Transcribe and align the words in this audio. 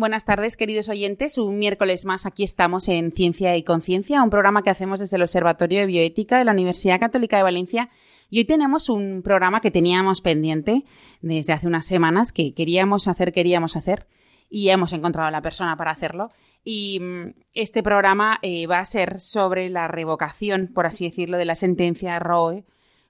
Buenas 0.00 0.24
tardes, 0.24 0.56
queridos 0.56 0.88
oyentes. 0.88 1.36
Un 1.36 1.58
miércoles 1.58 2.06
más 2.06 2.24
aquí 2.24 2.42
estamos 2.42 2.88
en 2.88 3.12
Ciencia 3.12 3.54
y 3.58 3.62
Conciencia, 3.62 4.22
un 4.22 4.30
programa 4.30 4.62
que 4.62 4.70
hacemos 4.70 4.98
desde 4.98 5.16
el 5.16 5.22
Observatorio 5.22 5.80
de 5.80 5.84
Bioética 5.84 6.38
de 6.38 6.46
la 6.46 6.52
Universidad 6.52 6.98
Católica 6.98 7.36
de 7.36 7.42
Valencia. 7.42 7.90
Y 8.30 8.38
hoy 8.38 8.46
tenemos 8.46 8.88
un 8.88 9.20
programa 9.22 9.60
que 9.60 9.70
teníamos 9.70 10.22
pendiente 10.22 10.84
desde 11.20 11.52
hace 11.52 11.66
unas 11.66 11.84
semanas, 11.86 12.32
que 12.32 12.54
queríamos 12.54 13.08
hacer, 13.08 13.30
queríamos 13.30 13.76
hacer, 13.76 14.06
y 14.48 14.70
hemos 14.70 14.94
encontrado 14.94 15.28
a 15.28 15.32
la 15.32 15.42
persona 15.42 15.76
para 15.76 15.90
hacerlo. 15.90 16.30
Y 16.64 16.98
mm, 16.98 17.34
este 17.52 17.82
programa 17.82 18.38
eh, 18.40 18.66
va 18.66 18.78
a 18.78 18.86
ser 18.86 19.20
sobre 19.20 19.68
la 19.68 19.86
revocación, 19.86 20.70
por 20.72 20.86
así 20.86 21.04
decirlo, 21.04 21.36
de 21.36 21.44
la 21.44 21.54
sentencia 21.54 22.18
Roe 22.18 22.64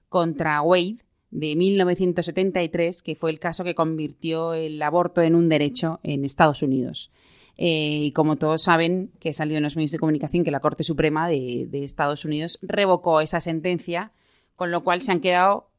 contra 0.09 0.61
Wade, 0.61 0.97
de 1.31 1.55
1973, 1.55 3.01
que 3.01 3.15
fue 3.15 3.31
el 3.31 3.39
caso 3.39 3.63
que 3.63 3.73
convirtió 3.73 4.53
el 4.53 4.81
aborto 4.81 5.21
en 5.21 5.35
un 5.35 5.49
derecho 5.49 5.99
en 6.03 6.25
Estados 6.25 6.61
Unidos. 6.61 7.11
Eh, 7.57 8.05
y 8.05 8.11
como 8.11 8.37
todos 8.37 8.63
saben, 8.63 9.11
que 9.19 9.29
ha 9.29 9.33
salido 9.33 9.57
en 9.57 9.63
los 9.63 9.75
medios 9.75 9.91
de 9.91 9.99
comunicación 9.99 10.43
que 10.43 10.51
la 10.51 10.59
Corte 10.59 10.83
Suprema 10.83 11.27
de, 11.29 11.69
Estados 11.73 12.25
Unidos 12.25 12.59
revocó 12.61 13.21
esa 13.21 13.39
sentencia, 13.39 14.11
con 14.55 14.71
lo 14.71 14.83
cual 14.83 15.01
se 15.01 15.11
han 15.11 15.21
quedado, 15.21 15.69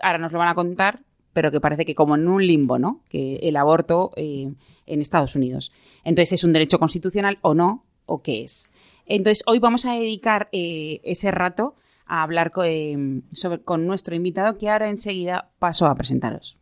ahora 0.00 0.18
nos 0.18 0.32
lo 0.32 0.38
van 0.38 0.48
a 0.48 0.54
contar, 0.54 1.00
pero 1.32 1.50
que 1.50 1.60
parece 1.60 1.84
que 1.84 1.94
como 1.94 2.14
en 2.16 2.28
un 2.28 2.46
limbo, 2.46 2.78
¿no? 2.78 3.00
Que 3.08 3.36
el 3.36 3.56
aborto 3.56 4.12
eh, 4.16 4.52
en 4.86 5.00
Estados 5.00 5.34
Unidos. 5.34 5.72
Entonces, 6.04 6.32
¿es 6.34 6.44
un 6.44 6.52
derecho 6.52 6.78
constitucional 6.78 7.38
o 7.40 7.54
no? 7.54 7.84
¿O 8.04 8.20
qué 8.20 8.42
es? 8.42 8.70
Entonces, 9.06 9.42
hoy 9.46 9.58
vamos 9.58 9.86
a 9.86 9.94
dedicar 9.94 10.48
eh, 10.52 11.00
ese 11.04 11.30
rato 11.30 11.76
a 12.12 12.22
hablar 12.22 12.50
con, 12.52 12.66
eh, 12.66 13.22
sobre, 13.32 13.62
con 13.62 13.86
nuestro 13.86 14.14
invitado 14.14 14.58
que 14.58 14.68
ahora 14.68 14.90
enseguida 14.90 15.48
paso 15.58 15.86
a 15.86 15.94
presentaros. 15.94 16.58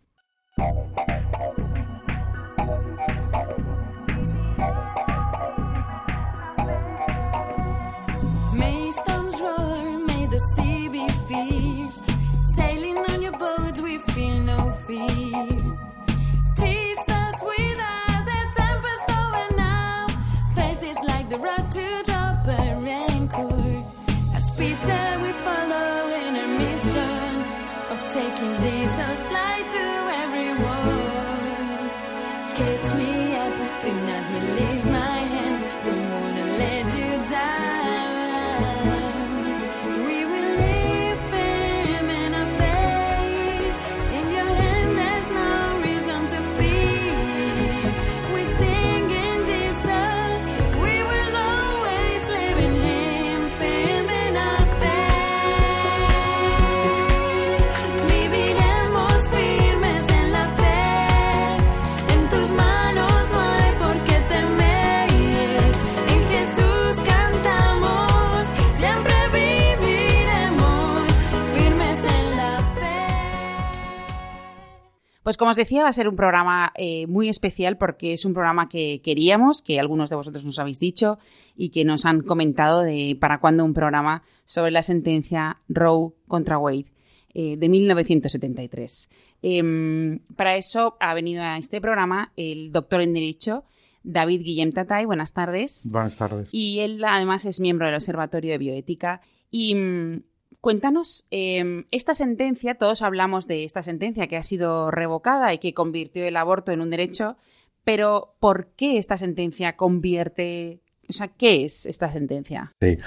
Pues 75.30 75.36
como 75.36 75.52
os 75.52 75.56
decía, 75.56 75.84
va 75.84 75.90
a 75.90 75.92
ser 75.92 76.08
un 76.08 76.16
programa 76.16 76.72
eh, 76.74 77.06
muy 77.06 77.28
especial 77.28 77.76
porque 77.76 78.12
es 78.12 78.24
un 78.24 78.34
programa 78.34 78.68
que 78.68 79.00
queríamos, 79.00 79.62
que 79.62 79.78
algunos 79.78 80.10
de 80.10 80.16
vosotros 80.16 80.44
nos 80.44 80.58
habéis 80.58 80.80
dicho 80.80 81.20
y 81.54 81.70
que 81.70 81.84
nos 81.84 82.04
han 82.04 82.22
comentado 82.22 82.80
de 82.80 83.16
para 83.20 83.38
cuándo 83.38 83.64
un 83.64 83.72
programa 83.72 84.24
sobre 84.44 84.72
la 84.72 84.82
sentencia 84.82 85.58
Roe 85.68 86.10
contra 86.26 86.58
Wade 86.58 86.86
eh, 87.32 87.56
de 87.56 87.68
1973. 87.68 89.08
Em, 89.42 90.18
para 90.34 90.56
eso 90.56 90.96
ha 90.98 91.14
venido 91.14 91.44
a 91.44 91.58
este 91.58 91.80
programa 91.80 92.32
el 92.34 92.72
doctor 92.72 93.00
en 93.00 93.14
Derecho, 93.14 93.62
David 94.02 94.40
Guillem 94.42 94.72
Tatay. 94.72 95.04
Buenas 95.04 95.32
tardes. 95.32 95.86
Buenas 95.88 96.16
tardes. 96.16 96.48
Y 96.50 96.80
él 96.80 97.04
además 97.04 97.44
es 97.44 97.60
miembro 97.60 97.86
del 97.86 97.94
Observatorio 97.94 98.50
de 98.50 98.58
Bioética. 98.58 99.20
Y 99.48 99.76
mm, 99.76 100.22
Cuéntanos, 100.60 101.26
em, 101.30 101.84
esta 101.90 102.12
sentencia, 102.12 102.74
todos 102.74 103.00
hablamos 103.00 103.46
de 103.46 103.64
esta 103.64 103.82
sentencia 103.82 104.26
que 104.26 104.36
ha 104.36 104.42
sido 104.42 104.90
revocada 104.90 105.54
y 105.54 105.58
que 105.58 105.72
convirtió 105.72 106.26
el 106.26 106.36
aborto 106.36 106.70
en 106.72 106.82
un 106.82 106.90
derecho, 106.90 107.36
pero 107.82 108.34
¿por 108.40 108.68
qué 108.76 108.98
esta 108.98 109.16
sentencia 109.16 109.76
convierte, 109.76 110.80
o 111.08 111.14
sea, 111.14 111.28
qué 111.28 111.64
es 111.64 111.86
esta 111.86 112.12
sentencia? 112.12 112.74
Sí, 112.78 112.98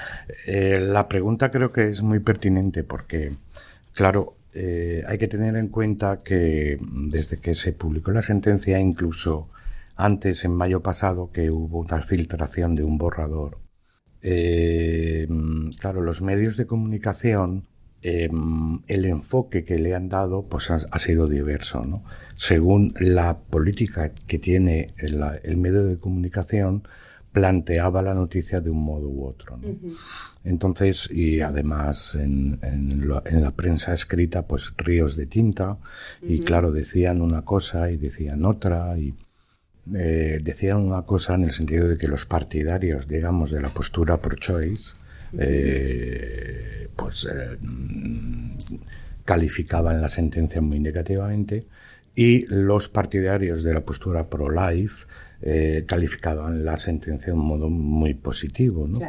eh, 0.48 0.80
la 0.80 1.06
pregunta 1.08 1.50
creo 1.50 1.72
que 1.72 1.90
es 1.90 2.02
muy 2.02 2.18
pertinente 2.18 2.82
porque, 2.82 3.36
claro, 3.92 4.34
eh, 4.52 5.04
hay 5.06 5.18
que 5.18 5.28
tener 5.28 5.54
en 5.54 5.68
cuenta 5.68 6.18
que 6.24 6.76
desde 6.80 7.38
que 7.38 7.54
se 7.54 7.72
publicó 7.72 8.10
la 8.10 8.22
sentencia, 8.22 8.80
incluso 8.80 9.48
antes, 9.94 10.44
en 10.44 10.56
mayo 10.56 10.80
pasado, 10.80 11.30
que 11.32 11.50
hubo 11.50 11.78
una 11.78 12.02
filtración 12.02 12.74
de 12.74 12.82
un 12.82 12.98
borrador 12.98 13.63
eh, 14.26 15.28
claro, 15.78 16.00
los 16.00 16.22
medios 16.22 16.56
de 16.56 16.66
comunicación, 16.66 17.66
eh, 18.00 18.30
el 18.86 19.04
enfoque 19.04 19.64
que 19.64 19.78
le 19.78 19.94
han 19.94 20.08
dado, 20.08 20.46
pues 20.48 20.70
ha, 20.70 20.98
sido 20.98 21.28
diverso, 21.28 21.84
¿no? 21.84 22.04
Según 22.34 22.94
la 22.98 23.36
política 23.36 24.12
que 24.26 24.38
tiene 24.38 24.94
el, 24.96 25.56
medio 25.58 25.84
de 25.84 25.98
comunicación, 25.98 26.88
planteaba 27.32 28.00
la 28.00 28.14
noticia 28.14 28.62
de 28.62 28.70
un 28.70 28.82
modo 28.82 29.08
u 29.08 29.26
otro. 29.26 29.58
¿no? 29.58 29.68
Entonces, 30.42 31.10
y 31.10 31.40
además 31.42 32.14
en, 32.14 32.58
la 33.06 33.50
prensa 33.50 33.92
escrita, 33.92 34.46
pues 34.46 34.72
ríos 34.78 35.16
de 35.16 35.26
tinta, 35.26 35.76
y 36.22 36.40
claro, 36.40 36.72
decían 36.72 37.20
una 37.20 37.42
cosa 37.42 37.90
y 37.90 37.98
decían 37.98 38.46
otra, 38.46 38.96
y 38.96 39.14
eh, 39.92 40.38
decían 40.42 40.80
una 40.80 41.02
cosa 41.02 41.34
en 41.34 41.44
el 41.44 41.50
sentido 41.50 41.88
de 41.88 41.98
que 41.98 42.08
los 42.08 42.24
partidarios, 42.24 43.06
digamos, 43.06 43.50
de 43.50 43.60
la 43.60 43.68
postura 43.68 44.16
pro-choice, 44.18 44.94
eh, 45.36 46.88
pues 46.96 47.28
eh, 47.30 47.58
calificaban 49.24 50.00
la 50.00 50.08
sentencia 50.08 50.62
muy 50.62 50.80
negativamente 50.80 51.66
y 52.14 52.46
los 52.46 52.88
partidarios 52.88 53.62
de 53.62 53.74
la 53.74 53.80
postura 53.80 54.28
pro-life 54.28 55.06
calificaban 55.86 56.64
la 56.64 56.78
sentencia 56.78 57.26
de 57.26 57.38
un 57.38 57.46
modo 57.46 57.68
muy 57.68 58.14
positivo, 58.14 58.88
¿no? 58.88 59.00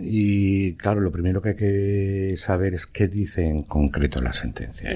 Y 0.00 0.74
claro, 0.74 1.00
lo 1.00 1.10
primero 1.10 1.42
que 1.42 1.50
hay 1.50 1.56
que 1.56 2.34
saber 2.36 2.74
es 2.74 2.86
qué 2.86 3.08
dice 3.08 3.46
en 3.46 3.62
concreto 3.62 4.20
la 4.20 4.32
sentencia. 4.32 4.90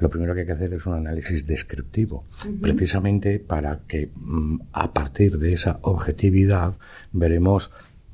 lo 0.00 0.10
primero 0.10 0.34
que 0.34 0.40
hay 0.40 0.46
que 0.46 0.52
hacer 0.52 0.74
es 0.74 0.86
un 0.86 0.94
análisis 0.94 1.46
descriptivo, 1.46 2.24
precisamente 2.60 3.38
para 3.38 3.80
que 3.86 4.10
mm, 4.14 4.60
a 4.72 4.92
partir 4.92 5.38
de 5.38 5.52
esa 5.52 5.78
objetividad 5.82 6.74
veremos 7.12 7.72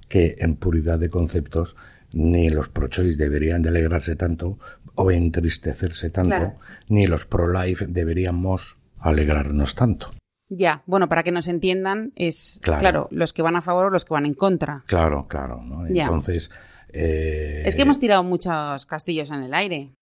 que 0.09 0.37
en 0.39 0.57
puridad 0.57 0.99
de 0.99 1.09
conceptos 1.09 1.77
ni 2.13 2.51
los 2.51 2.69
pro-choice 2.69 3.17
deberían 3.17 3.63
de 3.63 3.69
alegrarse 3.69 4.17
tanto 4.17 4.59
o 4.97 5.11
entristecerse 5.11 6.11
tanto, 6.11 6.55
ni 6.89 7.07
los 7.07 7.25
pro-life 7.27 7.87
deberíamos 7.89 8.79
alegrarnos 8.99 9.75
tanto. 9.75 10.13
Ya, 10.53 10.83
bueno, 10.87 11.09
para 11.09 11.23
que 11.23 11.31
nos 11.31 11.47
entiendan, 11.47 12.13
es 12.17 12.59
claro. 12.61 13.07
los 13.13 13.33
que 13.33 13.41
van 13.41 13.55
a 13.55 13.63
favor 13.63 13.87
o 13.87 13.91
los 13.91 14.05
que 14.05 14.15
van 14.15 14.27
en 14.27 14.35
contra. 14.35 14.83
Claro, 14.87 15.27
claro. 15.29 15.63
¿no? 15.63 15.87
Entonces. 15.87 16.51
Eh, 16.93 17.63
es 17.65 17.77
que 17.77 17.83
hemos 17.83 18.01
tirado 18.01 18.25
muchos 18.25 18.85
castillos 18.85 19.31
en 19.31 19.45
el 19.45 19.55
aire. 19.55 19.93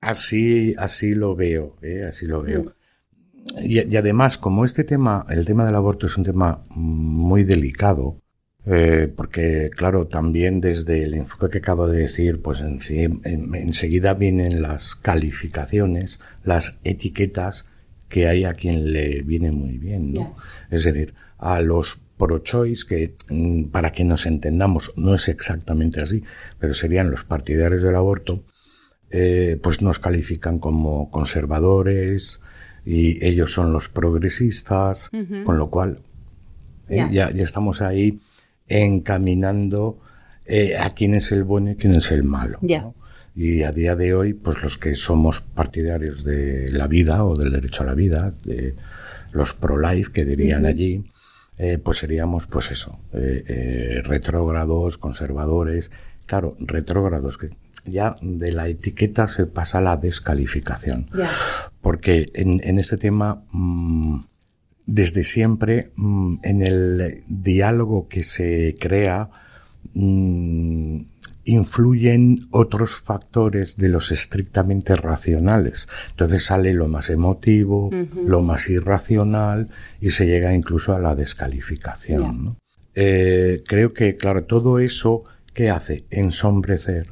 Así, 0.00 0.74
así 0.76 1.14
lo 1.14 1.36
veo, 1.36 1.76
¿eh? 1.80 2.02
así 2.08 2.26
lo 2.26 2.42
veo. 2.42 2.64
Mm. 2.64 3.64
Y, 3.64 3.96
además, 3.96 4.36
como 4.36 4.64
este 4.64 4.82
tema, 4.82 5.26
el 5.28 5.44
tema 5.44 5.64
del 5.64 5.76
aborto 5.76 6.06
es 6.06 6.18
un 6.18 6.24
tema 6.24 6.64
muy 6.74 7.44
delicado, 7.44 8.18
Eh, 8.66 9.12
porque, 9.14 9.68
claro, 9.76 10.06
también 10.06 10.62
desde 10.62 11.02
el 11.02 11.12
enfoque 11.12 11.50
que 11.50 11.58
acabo 11.58 11.86
de 11.86 11.98
decir, 11.98 12.40
pues 12.40 12.62
en, 12.62 12.80
enseguida 13.54 14.14
vienen 14.14 14.62
las 14.62 14.94
calificaciones, 14.94 16.18
las 16.44 16.80
etiquetas 16.82 17.66
que 18.14 18.28
hay 18.28 18.44
a 18.44 18.52
quien 18.52 18.92
le 18.92 19.22
viene 19.22 19.50
muy 19.50 19.76
bien, 19.76 20.12
¿no? 20.12 20.36
Es 20.70 20.84
decir, 20.84 21.14
a 21.36 21.60
los 21.60 22.00
pro-choice, 22.16 22.86
que 22.86 23.16
mm, 23.28 23.72
para 23.72 23.90
que 23.90 24.04
nos 24.04 24.24
entendamos 24.26 24.92
no 24.94 25.16
es 25.16 25.28
exactamente 25.28 26.00
así, 26.00 26.22
pero 26.60 26.74
serían 26.74 27.10
los 27.10 27.24
partidarios 27.24 27.82
del 27.82 27.96
aborto, 27.96 28.44
eh, 29.10 29.58
pues 29.60 29.82
nos 29.82 29.98
califican 29.98 30.60
como 30.60 31.10
conservadores 31.10 32.40
y 32.86 33.18
ellos 33.26 33.52
son 33.52 33.72
los 33.72 33.88
progresistas, 33.88 35.10
con 35.44 35.58
lo 35.58 35.70
cual 35.70 35.98
eh, 36.88 37.08
ya, 37.10 37.32
ya 37.32 37.42
estamos 37.42 37.82
ahí 37.82 38.20
encaminando 38.68 39.98
eh, 40.46 40.76
a 40.78 40.90
quién 40.90 41.14
es 41.14 41.32
el 41.32 41.42
bueno 41.42 41.72
y 41.72 41.74
quién 41.74 41.94
es 41.94 42.12
el 42.12 42.22
malo. 42.22 42.60
Y 43.34 43.62
a 43.64 43.72
día 43.72 43.96
de 43.96 44.14
hoy, 44.14 44.32
pues 44.32 44.62
los 44.62 44.78
que 44.78 44.94
somos 44.94 45.40
partidarios 45.40 46.22
de 46.22 46.70
la 46.70 46.86
vida 46.86 47.24
o 47.24 47.36
del 47.36 47.52
derecho 47.52 47.82
a 47.82 47.86
la 47.86 47.94
vida, 47.94 48.32
de 48.44 48.76
los 49.32 49.52
pro-life 49.52 50.12
que 50.12 50.24
dirían 50.24 50.66
allí, 50.66 51.04
eh, 51.58 51.78
pues 51.78 51.98
seríamos, 51.98 52.46
pues 52.46 52.70
eso, 52.70 53.00
eh, 53.12 54.00
retrógrados, 54.04 54.98
conservadores. 54.98 55.90
Claro, 56.26 56.56
retrógrados, 56.60 57.36
que 57.38 57.50
ya 57.84 58.16
de 58.20 58.52
la 58.52 58.68
etiqueta 58.68 59.28
se 59.28 59.46
pasa 59.46 59.78
a 59.78 59.82
la 59.82 59.96
descalificación. 59.96 61.10
Porque 61.80 62.30
en, 62.34 62.60
en, 62.64 62.78
este 62.78 62.96
tema, 62.96 63.44
mm, 63.50 64.24
desde 64.86 65.22
siempre 65.24 65.90
mm, 65.96 66.36
en 66.42 66.62
el 66.62 67.24
diálogo 67.28 68.08
que 68.08 68.22
se 68.22 68.74
crea 68.78 69.28
mm, 69.92 71.00
influyen 71.44 72.40
otros 72.50 72.96
factores 72.96 73.76
de 73.76 73.88
los 73.88 74.12
estrictamente 74.12 74.94
racionales. 74.94 75.88
Entonces 76.10 76.44
sale 76.44 76.74
lo 76.74 76.88
más 76.88 77.10
emotivo, 77.10 77.90
lo 78.14 78.42
más 78.42 78.68
irracional 78.70 79.68
y 80.00 80.10
se 80.10 80.26
llega 80.26 80.54
incluso 80.54 80.94
a 80.94 80.98
la 80.98 81.14
descalificación. 81.14 82.58
Eh, 82.94 83.62
creo 83.66 83.92
que, 83.92 84.16
claro, 84.16 84.44
todo 84.44 84.78
eso 84.78 85.24
que 85.52 85.70
hace 85.70 86.04
ensombrecer 86.10 87.06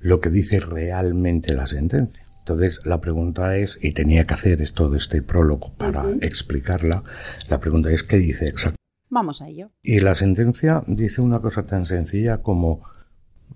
lo 0.00 0.20
que 0.20 0.30
dice 0.30 0.60
realmente 0.60 1.54
la 1.54 1.66
sentencia. 1.66 2.24
Entonces, 2.40 2.80
la 2.84 3.00
pregunta 3.00 3.56
es, 3.56 3.78
y 3.82 3.92
tenía 3.92 4.24
que 4.26 4.34
hacer 4.34 4.66
todo 4.70 4.96
este 4.96 5.20
prólogo 5.20 5.74
para 5.74 6.06
explicarla, 6.22 7.02
la 7.48 7.60
pregunta 7.60 7.90
es, 7.90 8.02
¿qué 8.02 8.16
dice 8.16 8.46
exactamente? 8.46 8.78
Vamos 9.10 9.42
a 9.42 9.48
ello. 9.48 9.70
Y 9.82 10.00
la 10.00 10.14
sentencia 10.14 10.82
dice 10.86 11.20
una 11.20 11.40
cosa 11.40 11.64
tan 11.64 11.86
sencilla 11.86 12.38
como 12.38 12.82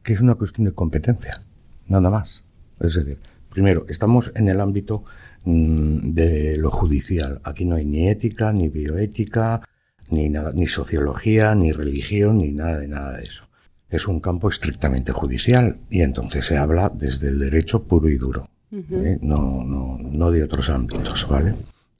que 0.03 0.12
es 0.12 0.21
una 0.21 0.35
cuestión 0.35 0.67
de 0.67 0.73
competencia, 0.73 1.41
nada 1.89 2.11
más. 2.11 2.43
Es 2.81 2.94
decir, 2.94 3.19
primero, 3.50 3.87
estamos 3.89 4.33
en 4.35 4.49
el 4.49 4.61
ámbito 4.61 5.05
mm, 5.44 6.12
de 6.12 6.56
lo 6.56 6.71
judicial. 6.71 7.41
Aquí 7.44 7.65
no 7.65 7.77
hay 7.77 7.85
ni 7.85 8.09
ética, 8.09 8.53
ni 8.53 8.69
bioética, 8.69 9.62
ni, 10.11 10.29
nada, 10.29 10.53
ni 10.53 10.67
sociología, 10.67 11.55
ni 11.55 11.73
religión, 11.73 12.39
ni 12.39 12.53
nada 12.53 12.79
de 12.79 12.89
nada 12.89 13.17
de 13.17 13.25
eso. 13.25 13.49
Es 13.89 14.09
un 14.09 14.21
campo 14.21 14.49
estrictamente 14.49 15.12
judicial 15.12 15.79
y 15.91 16.00
entonces 16.00 16.47
se 16.47 16.56
habla 16.56 16.91
desde 16.94 17.29
el 17.29 17.39
derecho 17.39 17.85
puro 17.85 18.09
y 18.09 18.17
duro. 18.17 18.49
¿eh? 18.73 19.19
no, 19.21 19.62
no, 19.65 19.99
no 20.00 20.31
de 20.31 20.43
otros 20.43 20.71
ámbitos, 20.71 21.29
¿vale? 21.29 21.55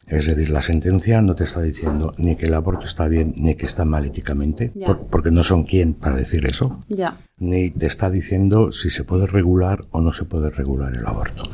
Es 0.07 0.27
decir, 0.27 0.51
la 0.51 0.61
sentencia 0.61 1.23
no 1.23 1.35
te 1.35 1.45
está 1.45 1.63
diciendo 1.63 2.13
ni 2.19 2.37
que 2.37 2.47
el 2.47 2.55
aborto 2.55 2.87
está 2.87 3.07
bien 3.07 3.35
ni 3.37 3.55
que 3.55 3.67
está 3.67 3.85
mal 3.85 4.05
éticamente, 4.05 4.73
porque 5.11 5.31
no 5.31 5.43
son 5.43 5.65
quien 5.65 5.95
para 5.95 6.17
decir 6.17 6.47
eso. 6.47 6.85
Ya. 6.89 7.21
Ni 7.39 7.71
te 7.71 7.87
está 7.87 8.11
diciendo 8.11 8.73
si 8.73 8.91
se 8.91 9.05
puede 9.05 9.27
regular 9.27 9.81
o 9.91 10.01
no 10.01 10.13
se 10.13 10.25
puede 10.25 10.51
regular 10.51 10.95
el 10.97 11.07
aborto. 11.07 11.45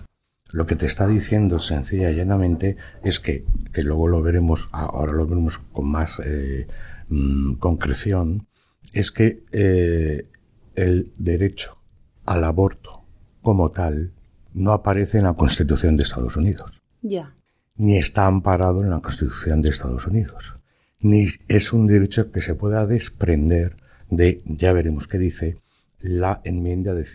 Lo 0.53 0.67
que 0.67 0.77
te 0.77 0.87
está 0.87 1.07
diciendo 1.07 1.59
sencilla 1.59 2.11
y 2.11 2.17
llanamente 2.17 2.77
es 3.05 3.21
que, 3.21 3.45
que 3.73 3.83
luego 3.83 4.09
lo 4.09 4.23
veremos, 4.23 4.71
ahora 4.73 5.13
lo 5.13 5.27
veremos 5.27 5.59
con 5.59 5.89
más 5.91 6.23
eh, 6.25 6.67
mm, 7.09 7.55
concreción, 7.55 8.47
es 8.95 9.13
que 9.13 9.45
eh, 9.53 10.27
el 10.75 11.13
derecho 11.19 11.77
al 12.25 12.45
aborto 12.45 13.05
como 13.43 13.71
tal 13.73 14.13
no 14.55 14.73
aparece 14.73 15.19
en 15.19 15.25
la 15.25 15.35
Constitución 15.35 15.97
de 15.97 16.05
Estados 16.05 16.37
Unidos. 16.37 16.81
Ya. 17.03 17.35
Ni 17.79 17.97
está 17.97 18.27
amparado 18.27 18.83
en 18.83 18.91
la 18.91 19.01
Constitución 19.01 19.63
de 19.63 19.71
Estados 19.71 20.07
Unidos. 20.07 20.57
Ni 21.01 21.27
es 21.49 21.73
un 21.73 21.87
derecho 21.87 22.31
que 22.31 22.41
se 22.41 22.55
pueda 22.55 22.87
desprender 22.87 23.77
de, 24.11 24.43
ya 24.45 24.73
veremos 24.73 25.07
qué 25.07 25.19
dice, 25.19 25.59
la 26.01 26.41
enmienda 26.45 26.95
de, 26.95 27.07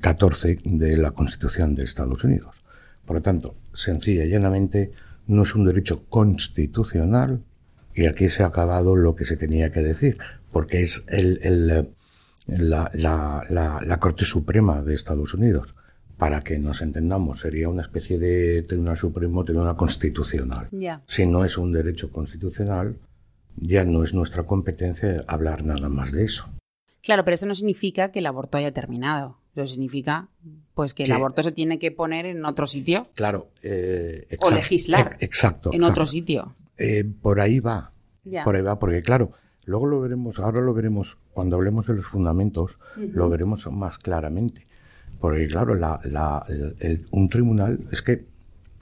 14 0.00 0.60
mm, 0.64 0.78
de 0.78 0.96
la 0.96 1.10
Constitución 1.10 1.74
de 1.74 1.84
Estados 1.84 2.24
Unidos. 2.24 2.64
Por 3.04 3.16
lo 3.16 3.22
tanto, 3.22 3.56
sencilla 3.72 4.24
y 4.24 4.30
llanamente, 4.30 4.92
no 5.26 5.42
es 5.42 5.54
un 5.54 5.66
derecho 5.66 6.04
constitucional 6.08 7.42
y 7.94 8.06
aquí 8.06 8.28
se 8.28 8.42
ha 8.42 8.46
acabado 8.46 8.96
lo 8.96 9.14
que 9.14 9.24
se 9.24 9.36
tenía 9.36 9.70
que 9.70 9.80
decir, 9.80 10.18
porque 10.52 10.82
es 10.82 11.04
el, 11.08 11.38
el, 11.42 11.88
la, 12.46 12.90
la, 12.94 13.44
la, 13.48 13.80
la 13.84 14.00
Corte 14.00 14.24
Suprema 14.24 14.82
de 14.82 14.94
Estados 14.94 15.34
Unidos 15.34 15.74
para 16.24 16.40
que 16.40 16.58
nos 16.58 16.80
entendamos, 16.80 17.40
sería 17.40 17.68
una 17.68 17.82
especie 17.82 18.18
de 18.18 18.62
Tribunal 18.62 18.96
Supremo, 18.96 19.44
Tribunal 19.44 19.76
Constitucional. 19.76 20.68
Si 21.04 21.26
no 21.26 21.44
es 21.44 21.58
un 21.58 21.70
derecho 21.70 22.10
constitucional, 22.10 22.96
ya 23.58 23.84
no 23.84 24.02
es 24.02 24.14
nuestra 24.14 24.44
competencia 24.44 25.18
hablar 25.26 25.66
nada 25.66 25.90
más 25.90 26.12
de 26.12 26.24
eso. 26.24 26.48
Claro, 27.02 27.26
pero 27.26 27.34
eso 27.34 27.44
no 27.44 27.54
significa 27.54 28.10
que 28.10 28.20
el 28.20 28.26
aborto 28.26 28.56
haya 28.56 28.72
terminado. 28.72 29.36
Eso 29.54 29.66
significa 29.66 30.28
pues 30.72 30.94
que 30.94 31.04
el 31.04 31.12
aborto 31.12 31.42
se 31.42 31.52
tiene 31.52 31.78
que 31.78 31.90
poner 31.90 32.24
en 32.24 32.42
otro 32.46 32.66
sitio. 32.66 33.06
Claro. 33.14 33.48
Eh, 33.62 34.26
o 34.40 34.50
legislar. 34.50 35.18
exacto. 35.20 35.74
En 35.74 35.84
otro 35.84 36.06
sitio. 36.06 36.54
Eh, 36.78 37.04
por 37.20 37.38
ahí 37.38 37.60
va. 37.60 37.92
Por 38.44 38.56
ahí 38.56 38.62
va, 38.62 38.78
porque 38.78 39.02
claro, 39.02 39.32
luego 39.66 39.84
lo 39.84 40.00
veremos, 40.00 40.40
ahora 40.40 40.62
lo 40.62 40.72
veremos, 40.72 41.18
cuando 41.34 41.56
hablemos 41.56 41.86
de 41.86 41.96
los 41.96 42.06
fundamentos, 42.06 42.78
lo 42.96 43.28
veremos 43.28 43.70
más 43.70 43.98
claramente. 43.98 44.66
Porque 45.20 45.46
claro, 45.46 45.74
la, 45.74 46.00
la, 46.04 46.44
el, 46.78 47.06
un 47.10 47.28
tribunal, 47.28 47.80
es 47.90 48.02
que, 48.02 48.24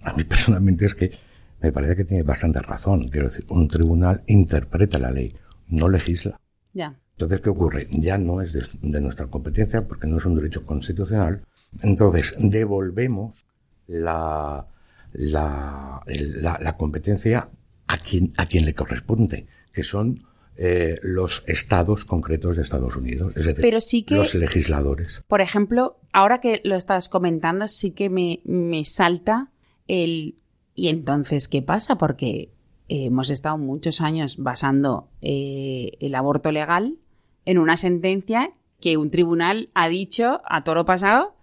a 0.03 0.13
mí 0.15 0.25
personalmente 0.29 0.87
es 0.87 0.95
que 0.95 1.13
me 1.61 1.73
parece 1.73 1.97
que 1.97 2.05
tiene 2.05 2.23
bastante 2.23 2.61
razón. 2.61 3.09
Quiero 3.09 3.29
decir, 3.29 3.45
un 3.49 3.69
tribunal 3.69 4.23
interpreta 4.27 4.99
la 4.99 5.11
ley, 5.11 5.35
no 5.69 5.89
legisla. 5.89 6.41
Ya. 6.73 6.97
Entonces, 7.13 7.41
¿qué 7.41 7.51
ocurre? 7.51 7.87
Ya 7.91 8.19
no 8.19 8.41
es 8.41 8.53
de, 8.53 9.01
nuestra 9.01 9.27
competencia 9.27 9.87
porque 9.87 10.07
no 10.07 10.17
es 10.17 10.25
un 10.25 10.35
derecho 10.35 10.67
constitucional. 10.67 11.43
Entonces, 11.83 12.35
devolvemos 12.39 13.45
la, 13.87 14.67
la, 15.13 16.03
la, 16.07 16.59
la 16.61 16.77
competencia 16.77 17.49
a 17.87 17.99
quien, 17.99 18.33
a 18.39 18.47
quien 18.47 18.65
le 18.65 18.75
corresponde, 18.75 19.47
que 19.73 19.83
son 19.83 20.25
eh, 20.57 20.97
los 21.03 21.45
estados 21.47 22.05
concretos 22.05 22.57
de 22.57 22.63
Estados 22.63 22.97
Unidos, 22.97 23.33
es 23.37 23.47
decir, 23.47 23.75
los 24.11 24.35
legisladores. 24.35 25.25
Por 25.27 25.41
ejemplo, 25.41 25.99
ahora 26.13 26.41
que 26.41 26.61
lo 26.65 26.77
estás 26.77 27.09
comentando, 27.09 27.69
sí 27.69 27.93
que 27.93 28.11
me, 28.11 28.41
me 28.45 28.85
salta 28.85 29.51
el... 29.89 30.37
¿Y 30.75 30.89
entonces 30.89 31.49
qué 31.49 31.61
pasa? 31.61 31.97
Porque 31.97 32.51
hemos 32.89 33.31
estado 33.31 33.59
muchos 33.59 34.01
años 34.01 34.37
basando 34.39 35.09
eh, 35.21 35.93
el 36.01 36.15
aborto 36.15 36.53
legal 36.53 36.97
en 37.45 37.59
una 37.59 37.77
sentencia 37.77 38.53
que 38.81 38.97
un 38.97 39.11
tribunal 39.11 39.71
ha 39.75 39.89
dicho 39.89 40.43
a 40.45 40.65
toro 40.65 40.85
pasado 40.85 41.35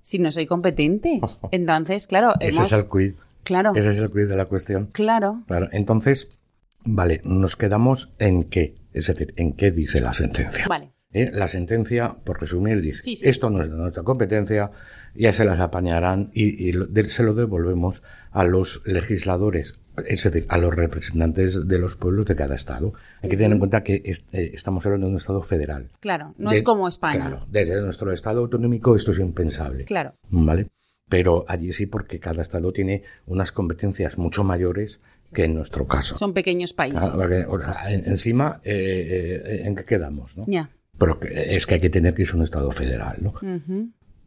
si 0.00 0.18
no 0.18 0.30
soy 0.30 0.46
competente. 0.46 1.20
Entonces, 1.50 2.06
claro, 2.06 2.34
ese 2.40 2.62
es 2.62 2.72
el 2.72 2.88
quid. 2.88 3.14
Claro. 3.42 3.72
Ese 3.74 3.90
es 3.90 3.98
el 3.98 4.10
quid 4.10 4.28
de 4.28 4.36
la 4.36 4.46
cuestión. 4.46 4.88
Claro. 4.92 5.42
Claro. 5.46 5.68
Entonces, 5.72 6.38
Vale, 6.84 7.20
nos 7.24 7.56
quedamos 7.56 8.12
en 8.18 8.44
qué, 8.44 8.74
es 8.92 9.06
decir, 9.06 9.34
en 9.36 9.54
qué 9.54 9.70
dice 9.70 10.00
la 10.00 10.12
sentencia. 10.12 10.66
Vale. 10.68 10.94
¿Eh? 11.14 11.30
La 11.32 11.46
sentencia, 11.46 12.16
por 12.24 12.40
resumir, 12.40 12.80
dice, 12.80 13.02
esto 13.28 13.48
no 13.48 13.62
es 13.62 13.70
de 13.70 13.76
nuestra 13.76 14.02
competencia, 14.02 14.72
ya 15.14 15.30
se 15.30 15.44
las 15.44 15.60
apañarán 15.60 16.30
y, 16.34 16.72
se 16.72 17.22
lo 17.22 17.34
devolvemos 17.34 18.02
a 18.32 18.42
los 18.42 18.82
legisladores, 18.84 19.78
es 20.04 20.24
decir, 20.24 20.44
a 20.48 20.58
los 20.58 20.74
representantes 20.74 21.68
de 21.68 21.78
los 21.78 21.94
pueblos 21.94 22.26
de 22.26 22.34
cada 22.34 22.56
estado. 22.56 22.94
Hay 23.22 23.28
que 23.28 23.36
tener 23.36 23.52
en 23.52 23.60
cuenta 23.60 23.84
que 23.84 24.02
eh, 24.04 24.50
estamos 24.52 24.84
hablando 24.86 25.06
de 25.06 25.12
un 25.12 25.18
estado 25.18 25.40
federal. 25.42 25.88
Claro, 26.00 26.34
no 26.36 26.50
es 26.50 26.64
como 26.64 26.88
España. 26.88 27.28
Claro, 27.28 27.46
desde 27.48 27.80
nuestro 27.80 28.10
estado 28.10 28.40
autonómico 28.40 28.96
esto 28.96 29.12
es 29.12 29.20
impensable. 29.20 29.84
Claro. 29.84 30.16
¿Vale? 30.30 30.68
Pero 31.08 31.44
allí 31.46 31.72
sí, 31.72 31.86
porque 31.86 32.18
cada 32.18 32.42
estado 32.42 32.72
tiene 32.72 33.04
unas 33.26 33.52
competencias 33.52 34.18
mucho 34.18 34.42
mayores 34.42 35.00
que 35.32 35.44
en 35.44 35.54
nuestro 35.54 35.86
caso. 35.86 36.16
Son 36.16 36.32
pequeños 36.32 36.72
países. 36.72 37.02
encima, 38.06 38.60
eh, 38.64 39.42
eh, 39.44 39.62
¿en 39.64 39.74
qué 39.74 39.84
quedamos? 39.84 40.36
¿no? 40.36 40.44
Ya. 40.46 40.70
Pero 40.98 41.18
es 41.22 41.66
que 41.66 41.74
hay 41.74 41.80
que 41.80 41.90
tener 41.90 42.14
que 42.14 42.22
es 42.22 42.32
un 42.34 42.42
Estado 42.42 42.70
federal. 42.70 43.18
¿no? 43.20 43.34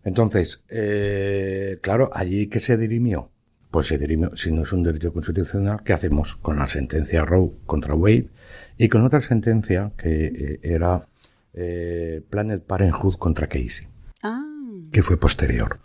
Entonces, 0.04 0.64
eh, 0.70 1.80
claro, 1.82 2.10
allí 2.14 2.48
que 2.48 2.60
se 2.60 2.78
dirimió, 2.78 3.32
pues 3.72 3.88
se 3.88 3.98
dirime, 3.98 4.30
si 4.34 4.52
no 4.52 4.64
es 4.64 4.74
un 4.74 4.84
derecho 4.84 5.14
constitucional, 5.14 5.82
¿qué 5.84 5.94
hacemos 5.94 6.36
con 6.36 6.58
la 6.58 6.68
sentencia 6.68 7.26
Roe 7.26 7.52
contra 7.66 7.96
Wade 7.96 8.28
y 8.78 8.90
con 8.90 9.04
otra 9.06 9.22
sentencia 9.22 9.92
que 9.98 10.60
era 10.62 11.08
Planet 12.30 12.64
Parenthood 12.64 13.16
contra 13.16 13.48
Casey, 13.48 13.88
Ah, 14.22 14.44
que 14.92 15.02
fue 15.04 15.18
posterior? 15.18 15.80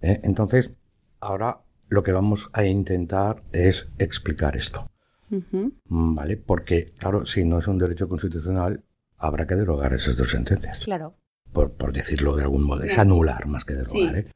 Entonces, 0.00 0.72
ahora 1.20 1.58
lo 1.88 2.02
que 2.02 2.12
vamos 2.12 2.50
a 2.52 2.64
intentar 2.64 3.42
es 3.52 3.90
explicar 3.98 4.56
esto. 4.56 4.90
Mm, 5.28 6.14
¿Vale? 6.14 6.36
Porque, 6.36 6.92
claro, 6.98 7.24
si 7.24 7.44
no 7.44 7.58
es 7.58 7.68
un 7.68 7.78
derecho 7.78 8.08
constitucional, 8.08 8.82
habrá 9.18 9.46
que 9.46 9.54
derogar 9.54 9.92
esas 9.92 10.16
dos 10.16 10.30
sentencias. 10.30 10.84
claro. 10.84 11.14
Por, 11.52 11.72
por 11.72 11.92
decirlo 11.92 12.36
de 12.36 12.42
algún 12.42 12.64
modo. 12.64 12.82
Es 12.82 12.98
anular 12.98 13.46
más 13.46 13.64
que 13.64 13.74
derogar. 13.74 14.14
Sí. 14.14 14.18
¿eh? 14.18 14.26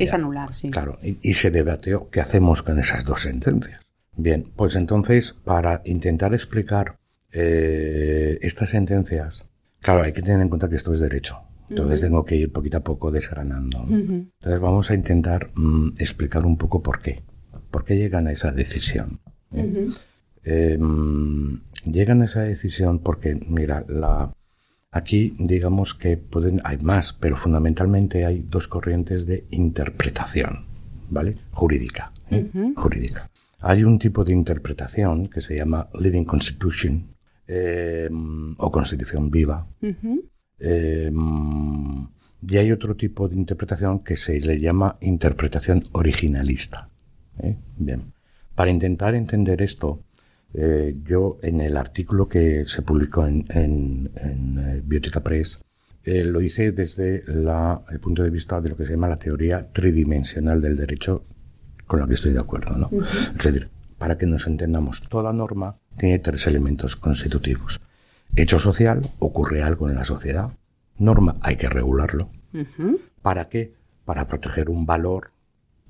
Es 0.00 0.12
anular, 0.12 0.54
sí. 0.54 0.70
Claro. 0.70 0.98
Y, 1.02 1.18
y 1.22 1.34
se 1.34 1.50
debatió 1.50 2.10
qué 2.10 2.20
hacemos 2.20 2.62
con 2.62 2.78
esas 2.78 3.04
dos 3.04 3.22
sentencias. 3.22 3.80
Bien, 4.16 4.50
pues 4.54 4.74
entonces, 4.74 5.32
para 5.32 5.80
intentar 5.84 6.34
explicar 6.34 6.98
eh, 7.30 8.38
estas 8.42 8.70
sentencias, 8.70 9.46
claro, 9.80 10.02
hay 10.02 10.12
que 10.12 10.22
tener 10.22 10.40
en 10.40 10.48
cuenta 10.48 10.68
que 10.68 10.74
esto 10.74 10.92
es 10.92 11.00
derecho. 11.00 11.40
Entonces 11.70 12.00
tengo 12.00 12.24
que 12.24 12.36
ir 12.36 12.52
poquito 12.52 12.78
a 12.78 12.84
poco 12.84 13.10
desgranando. 13.10 13.84
Entonces 13.88 14.60
vamos 14.60 14.90
a 14.90 14.94
intentar 14.94 15.50
mm, 15.54 15.94
explicar 15.98 16.46
un 16.46 16.56
poco 16.56 16.82
por 16.82 17.00
qué. 17.00 17.22
¿Por 17.70 17.84
qué 17.84 17.96
llegan 17.96 18.26
a 18.26 18.32
esa 18.32 18.52
decisión? 18.52 19.20
Eh, 20.44 20.78
mm, 20.78 21.60
llegan 21.84 22.22
a 22.22 22.24
esa 22.24 22.42
decisión 22.42 23.00
porque, 23.00 23.34
mira, 23.34 23.84
la, 23.88 24.32
aquí 24.90 25.34
digamos 25.38 25.94
que 25.94 26.16
pueden, 26.16 26.60
hay 26.64 26.78
más, 26.78 27.12
pero 27.12 27.36
fundamentalmente 27.36 28.24
hay 28.24 28.44
dos 28.48 28.68
corrientes 28.68 29.26
de 29.26 29.44
interpretación, 29.50 30.64
¿vale? 31.10 31.36
Jurídica. 31.50 32.12
¿eh? 32.30 32.50
Jurídica. 32.76 33.30
Hay 33.60 33.84
un 33.84 33.98
tipo 33.98 34.24
de 34.24 34.32
interpretación 34.32 35.28
que 35.28 35.40
se 35.40 35.56
llama 35.56 35.88
Living 35.98 36.24
Constitution 36.24 37.08
eh, 37.46 38.08
o 38.56 38.70
Constitución 38.70 39.30
Viva. 39.30 39.66
Eh, 40.60 41.10
y 42.46 42.56
hay 42.56 42.70
otro 42.72 42.94
tipo 42.96 43.28
de 43.28 43.36
interpretación 43.36 44.00
que 44.00 44.16
se 44.16 44.38
le 44.40 44.60
llama 44.60 44.96
interpretación 45.00 45.82
originalista. 45.92 46.88
¿eh? 47.40 47.56
Bien. 47.76 48.12
Para 48.54 48.70
intentar 48.70 49.14
entender 49.14 49.60
esto, 49.62 50.02
eh, 50.54 50.96
yo 51.04 51.38
en 51.42 51.60
el 51.60 51.76
artículo 51.76 52.28
que 52.28 52.64
se 52.66 52.82
publicó 52.82 53.26
en, 53.26 53.44
en, 53.50 54.10
en, 54.16 54.58
eh, 54.58 54.82
Biotica 54.84 55.20
Press, 55.22 55.62
eh, 56.04 56.24
lo 56.24 56.40
hice 56.40 56.72
desde 56.72 57.22
la- 57.26 57.82
el 57.90 58.00
punto 58.00 58.22
de 58.22 58.30
vista 58.30 58.60
de 58.60 58.70
lo 58.70 58.76
que 58.76 58.84
se 58.86 58.92
llama 58.92 59.08
la 59.08 59.18
teoría 59.18 59.66
tridimensional 59.72 60.60
del 60.62 60.76
derecho, 60.76 61.24
con 61.86 62.00
la 62.00 62.06
que 62.06 62.14
estoy 62.14 62.32
de 62.32 62.40
acuerdo. 62.40 62.76
¿no? 62.76 62.88
Es 63.36 63.44
decir, 63.44 63.68
para 63.98 64.16
que 64.16 64.26
nos 64.26 64.46
entendamos, 64.46 65.02
toda 65.08 65.32
norma 65.32 65.76
tiene 65.98 66.18
tres 66.20 66.46
elementos 66.46 66.96
constitutivos. 66.96 67.80
Hecho 68.40 68.60
social, 68.60 69.00
ocurre 69.18 69.62
algo 69.64 69.88
en 69.88 69.96
la 69.96 70.04
sociedad. 70.04 70.52
Norma, 70.96 71.34
hay 71.40 71.56
que 71.56 71.68
regularlo. 71.68 72.30
¿Para 73.20 73.48
qué? 73.48 73.72
Para 74.04 74.28
proteger 74.28 74.70
un 74.70 74.86
valor 74.86 75.32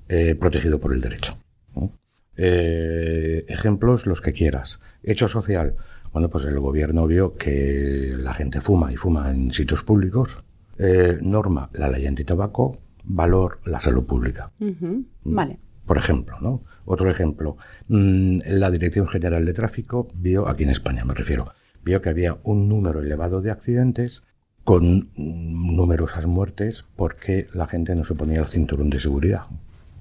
eh, 0.07 0.33
protegido 0.33 0.79
por 0.79 0.91
el 0.93 0.99
derecho. 0.99 1.37
¿no? 1.75 1.91
Eh, 2.35 3.45
ejemplos, 3.47 4.07
los 4.07 4.21
que 4.21 4.33
quieras. 4.33 4.79
Hecho 5.03 5.27
social. 5.27 5.75
Bueno, 6.11 6.29
pues 6.29 6.45
el 6.45 6.59
gobierno 6.59 7.05
vio 7.05 7.35
que 7.35 8.15
la 8.17 8.33
gente 8.33 8.61
fuma 8.61 8.91
y 8.91 8.95
fuma 8.95 9.29
en 9.29 9.51
sitios 9.51 9.83
públicos. 9.83 10.43
Eh, 10.79 11.19
norma, 11.21 11.69
la 11.73 11.87
ley 11.87 12.07
antitabaco. 12.07 12.79
Valor, 13.03 13.59
la 13.65 13.79
salud 13.79 14.05
pública. 14.07 14.51
Ujú, 14.59 15.05
Vale. 15.23 15.59
Por 15.85 15.97
ejemplo, 15.99 16.37
¿no? 16.41 16.63
Otro 16.85 17.11
ejemplo. 17.11 17.57
mm, 17.89 18.39
La 18.47 18.71
Dirección 18.71 19.07
General 19.07 19.45
de 19.45 19.53
Tráfico 19.53 20.07
vio, 20.15 20.47
aquí 20.47 20.63
en 20.63 20.71
España 20.71 21.05
me 21.05 21.13
refiero, 21.13 21.51
vio 21.83 22.01
que 22.01 22.09
había 22.09 22.37
un 22.43 22.67
número 22.69 23.01
elevado 23.01 23.41
de 23.41 23.51
accidentes 23.51 24.23
con 24.63 25.09
numerosas 25.15 26.27
muertes 26.27 26.85
porque 26.95 27.47
la 27.53 27.65
gente 27.67 27.95
no 27.95 28.03
se 28.03 28.15
ponía 28.15 28.39
el 28.39 28.47
cinturón 28.47 28.89
de 28.89 28.99
seguridad. 28.99 29.43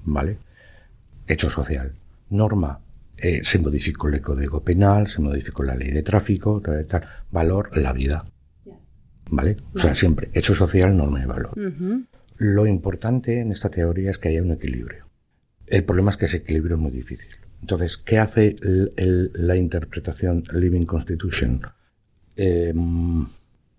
¿Vale? 0.05 0.39
Hecho 1.27 1.49
social. 1.51 1.93
Norma. 2.31 2.81
eh, 3.21 3.41
se 3.43 3.59
modificó 3.59 4.09
el 4.09 4.21
Código 4.21 4.63
Penal, 4.63 5.09
se 5.09 5.21
modificó 5.21 5.63
la 5.65 5.75
ley 5.75 5.91
de 5.91 6.03
tráfico, 6.03 6.61
tal, 6.61 6.87
tal. 6.87 7.03
Valor, 7.31 7.77
la 7.77 7.93
vida. 7.93 8.25
¿Vale? 9.31 9.57
O 9.75 9.79
sea, 9.79 9.95
siempre 9.95 10.31
hecho 10.33 10.55
social, 10.55 10.97
norma 10.97 11.23
y 11.23 11.27
valor. 11.27 11.53
Lo 12.37 12.67
importante 12.67 13.41
en 13.41 13.51
esta 13.51 13.69
teoría 13.69 14.11
es 14.11 14.19
que 14.19 14.29
haya 14.29 14.43
un 14.43 14.53
equilibrio. 14.53 15.07
El 15.67 15.85
problema 15.85 16.11
es 16.11 16.17
que 16.17 16.27
ese 16.27 16.39
equilibrio 16.39 16.77
es 16.77 16.83
muy 16.83 16.93
difícil. 16.93 17.29
Entonces, 17.61 17.97
¿qué 17.99 18.19
hace 18.19 18.57
el- 18.63 18.91
el- 18.97 19.31
la 19.35 19.57
interpretación 19.57 20.45
Living 20.53 20.87
Constitution? 20.87 21.61
Eh, 22.37 22.73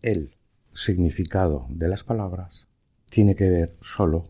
el 0.02 0.30
significado 0.74 1.66
de 1.70 1.88
las 1.88 2.04
palabras 2.04 2.68
tiene 3.10 3.36
que 3.36 3.50
ver 3.50 3.76
solo 3.82 4.28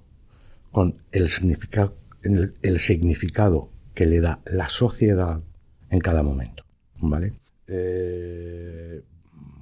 con 0.72 0.96
el 1.12 1.30
significado, 1.30 1.96
el, 2.24 2.54
el 2.62 2.80
significado 2.80 3.70
que 3.94 4.06
le 4.06 4.22
da 4.22 4.40
la 4.46 4.68
sociedad 4.68 5.42
en 5.90 6.00
cada 6.00 6.24
momento. 6.24 6.64
¿Vale? 7.02 7.34
Eh, 7.68 9.02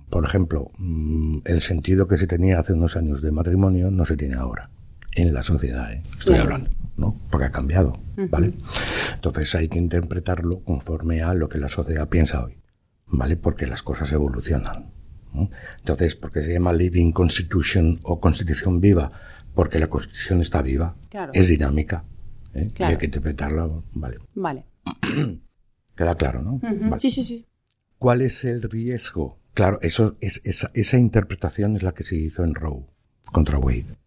por 0.10 0.26
ejemplo, 0.26 0.72
mm, 0.78 1.40
el 1.46 1.62
sentido 1.62 2.08
que 2.08 2.18
se 2.18 2.28
tenía 2.28 2.60
hace 2.60 2.74
unos 2.74 2.96
años 2.96 3.22
de 3.22 3.32
matrimonio 3.32 3.92
no 3.92 4.06
se 4.06 4.16
tiene 4.18 4.36
ahora 4.36 4.70
en 5.16 5.34
la 5.34 5.44
sociedad, 5.44 5.92
¿eh? 5.94 6.02
estoy 6.20 6.38
hablando, 6.38 6.70
¿no? 6.98 7.16
Porque 7.30 7.46
ha 7.46 7.52
cambiado, 7.52 7.94
¿vale? 8.30 8.54
Entonces 9.14 9.54
hay 9.56 9.68
que 9.70 9.78
interpretarlo 9.78 10.60
conforme 10.64 11.22
a 11.22 11.34
lo 11.34 11.48
que 11.48 11.58
la 11.60 11.68
sociedad 11.68 12.10
piensa 12.10 12.44
hoy, 12.44 12.58
¿vale? 13.06 13.38
Porque 13.38 13.66
las 13.68 13.84
cosas 13.84 14.12
evolucionan. 14.12 14.92
¿no? 15.34 15.50
Entonces, 15.80 16.16
¿por 16.16 16.32
qué 16.32 16.42
se 16.44 16.54
llama 16.54 16.74
Living 16.74 17.12
Constitution 17.12 18.00
o 18.04 18.20
Constitución 18.20 18.82
Viva? 18.82 19.12
Porque 19.54 19.80
la 19.80 19.88
Constitución 19.88 20.42
está 20.42 20.62
viva, 20.62 20.96
Claro. 21.10 21.32
es 21.34 21.48
dinámica, 21.48 22.04
¿eh? 22.54 22.72
y 22.78 22.84
hay 22.84 22.98
que 22.98 23.06
interpretarla, 23.06 23.70
¿vale? 23.94 24.18
Vale. 24.36 24.66
Queda 25.96 26.16
claro, 26.16 26.42
¿no? 26.42 26.60
Vale. 26.62 27.00
Sí, 27.00 27.10
sí, 27.10 27.24
sí. 27.24 27.46
¿Cuál 27.98 28.22
es 28.22 28.44
el 28.46 28.62
riesgo? 28.62 29.40
Claro, 29.54 29.80
eso 29.82 30.16
es, 30.22 30.42
esa, 30.44 30.70
esa 30.76 30.98
interpretación 30.98 31.76
es 31.76 31.82
la 31.82 31.94
que 31.94 32.04
se 32.04 32.16
hizo 32.16 32.44
en 32.44 32.54
Roe 32.54 32.86
contra 33.32 33.58
Wade. 33.58 33.98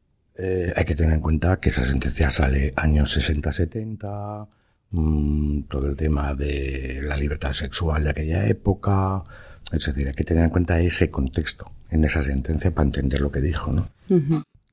Eh, 0.43 0.73
hay 0.75 0.87
que 0.87 0.95
tener 0.95 1.17
en 1.17 1.21
cuenta 1.21 1.61
que 1.61 1.69
esa 1.69 1.85
sentencia 1.85 2.31
sale 2.31 2.73
años 2.75 3.15
60-70, 3.15 4.49
mm, 4.91 5.63
todo 5.65 5.87
el 5.87 5.97
tema 5.99 6.35
de 6.35 7.03
la 7.03 7.15
libertad 7.15 7.53
sexual 7.53 8.05
de 8.05 8.11
aquella 8.11 8.47
época, 8.47 9.23
es 9.71 9.85
decir, 9.85 10.09
hay 10.09 10.15
que 10.15 10.25
tener 10.25 10.45
en 10.45 10.51
cuenta 10.51 10.81
ese 10.81 11.11
contexto 11.11 11.71
en 11.91 12.05
esa 12.05 12.23
sentencia 12.23 12.75
para 12.75 12.87
entender 12.87 13.21
lo 13.21 13.31
que 13.31 13.43
dijo, 13.43 13.71
¿no? 13.71 13.91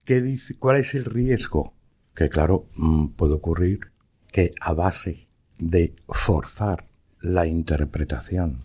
¿Qué 0.05 0.21
dice, 0.21 0.55
¿Cuál 0.57 0.77
es 0.77 0.95
el 0.95 1.03
riesgo? 1.03 1.73
Que 2.15 2.29
claro, 2.29 2.69
mm, 2.75 3.07
puede 3.07 3.33
ocurrir 3.33 3.91
que 4.31 4.53
a 4.61 4.73
base 4.73 5.27
de 5.59 5.93
forzar 6.07 6.87
la 7.19 7.45
interpretación 7.45 8.59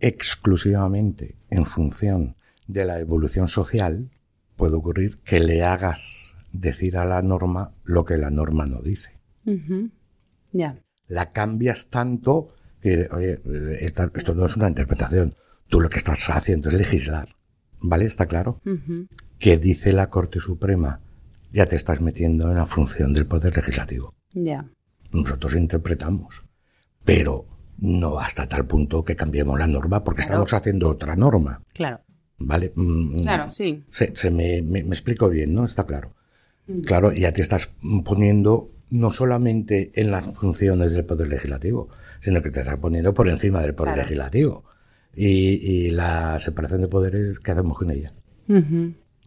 exclusivamente 0.00 1.36
en 1.50 1.66
función 1.66 2.34
de 2.66 2.84
la 2.84 2.98
evolución 2.98 3.46
social, 3.46 4.10
puede 4.56 4.74
ocurrir 4.74 5.18
que 5.22 5.38
le 5.38 5.62
hagas 5.62 6.31
decir 6.52 6.96
a 6.98 7.04
la 7.04 7.22
norma 7.22 7.72
lo 7.84 8.04
que 8.04 8.16
la 8.16 8.30
norma 8.30 8.66
no 8.66 8.80
dice. 8.82 9.18
Ya. 10.52 10.78
La 11.08 11.32
cambias 11.32 11.88
tanto 11.90 12.54
que, 12.80 13.08
oye, 13.12 13.40
esta- 13.84 14.10
esto 14.14 14.34
no 14.34 14.46
es 14.46 14.56
una 14.56 14.68
interpretación. 14.68 15.34
Tú 15.68 15.80
lo 15.80 15.88
que 15.88 15.98
estás 15.98 16.28
haciendo 16.30 16.68
es 16.68 16.74
legislar. 16.74 17.36
¿Vale? 17.84 18.04
¿Está 18.04 18.26
claro? 18.26 18.60
Ujú, 18.64 19.08
que 19.40 19.58
dice 19.58 19.92
la 19.92 20.08
Corte 20.08 20.38
Suprema, 20.38 21.00
ya 21.50 21.66
te 21.66 21.74
estás 21.74 22.00
metiendo 22.00 22.48
en 22.48 22.56
la 22.56 22.66
función 22.66 23.12
del 23.12 23.26
Poder 23.26 23.56
Legislativo. 23.56 24.14
Ya. 24.32 24.66
Nosotros 25.10 25.56
interpretamos, 25.56 26.44
pero 27.04 27.44
no 27.78 28.20
hasta 28.20 28.46
tal 28.48 28.66
punto 28.66 29.02
que 29.02 29.16
cambiemos 29.16 29.58
la 29.58 29.66
norma 29.66 30.04
porque 30.04 30.22
Claro. 30.22 30.44
estamos 30.44 30.54
haciendo 30.54 30.90
otra 30.90 31.16
norma. 31.16 31.60
Claro. 31.74 32.00
¿Vale? 32.38 32.72
Mm, 32.76 33.22
Claro, 33.22 33.50
sí. 33.50 33.84
Se, 33.88 34.14
se 34.14 34.30
me, 34.30 34.62
me- 34.62 34.84
me 34.84 34.90
explico 34.94 35.28
bien, 35.28 35.52
¿no? 35.52 35.64
Está 35.64 35.84
claro. 35.84 36.14
Claro, 36.86 37.12
ya 37.12 37.32
te 37.32 37.42
estás 37.42 37.72
poniendo 38.04 38.70
no 38.90 39.10
solamente 39.10 39.90
en 39.94 40.10
las 40.10 40.24
funciones 40.36 40.94
del 40.94 41.04
Poder 41.04 41.28
Legislativo, 41.28 41.88
sino 42.20 42.42
que 42.42 42.50
te 42.50 42.60
estás 42.60 42.76
poniendo 42.76 43.14
por 43.14 43.28
encima 43.28 43.60
del 43.60 43.74
Poder 43.74 43.94
Claro. 43.94 44.02
Legislativo. 44.08 44.64
Y, 45.14 45.26
y 45.26 45.90
la 45.90 46.38
separación 46.38 46.80
de 46.80 46.88
poderes, 46.88 47.38
¿qué 47.38 47.50
hacemos 47.50 47.76
con 47.76 47.90
ella? 47.90 48.10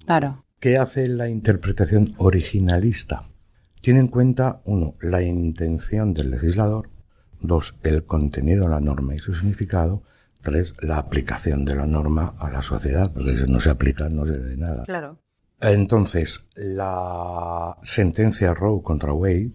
Claro. 0.06 0.46
¿Qué 0.60 0.78
hace 0.78 1.08
la 1.08 1.30
interpretación 1.30 2.16
originalista? 2.18 3.30
Tiene 3.82 4.00
en 4.00 4.08
cuenta, 4.08 4.62
uno, 4.66 4.96
la 5.02 5.22
intención 5.22 6.14
del 6.14 6.32
legislador, 6.32 6.90
dos, 7.40 7.76
el 7.84 8.06
contenido 8.06 8.66
de 8.66 8.72
la 8.72 8.82
norma 8.82 9.14
y 9.14 9.20
su 9.20 9.36
significado, 9.36 10.02
tres, 10.42 10.74
la 10.82 10.98
aplicación 10.98 11.66
de 11.66 11.76
la 11.76 11.86
norma 11.86 12.34
a 12.40 12.50
la 12.50 12.64
sociedad, 12.64 13.12
porque 13.14 13.38
si 13.38 13.44
no 13.52 13.60
se 13.60 13.70
aplica 13.70 14.10
no 14.10 14.26
sirve 14.26 14.50
de 14.50 14.58
nada. 14.58 14.84
Claro. 14.86 15.20
Entonces, 15.62 16.48
la 16.56 17.78
sentencia 17.82 18.54
Roe 18.54 18.82
contra 18.82 19.14
Wade 19.14 19.52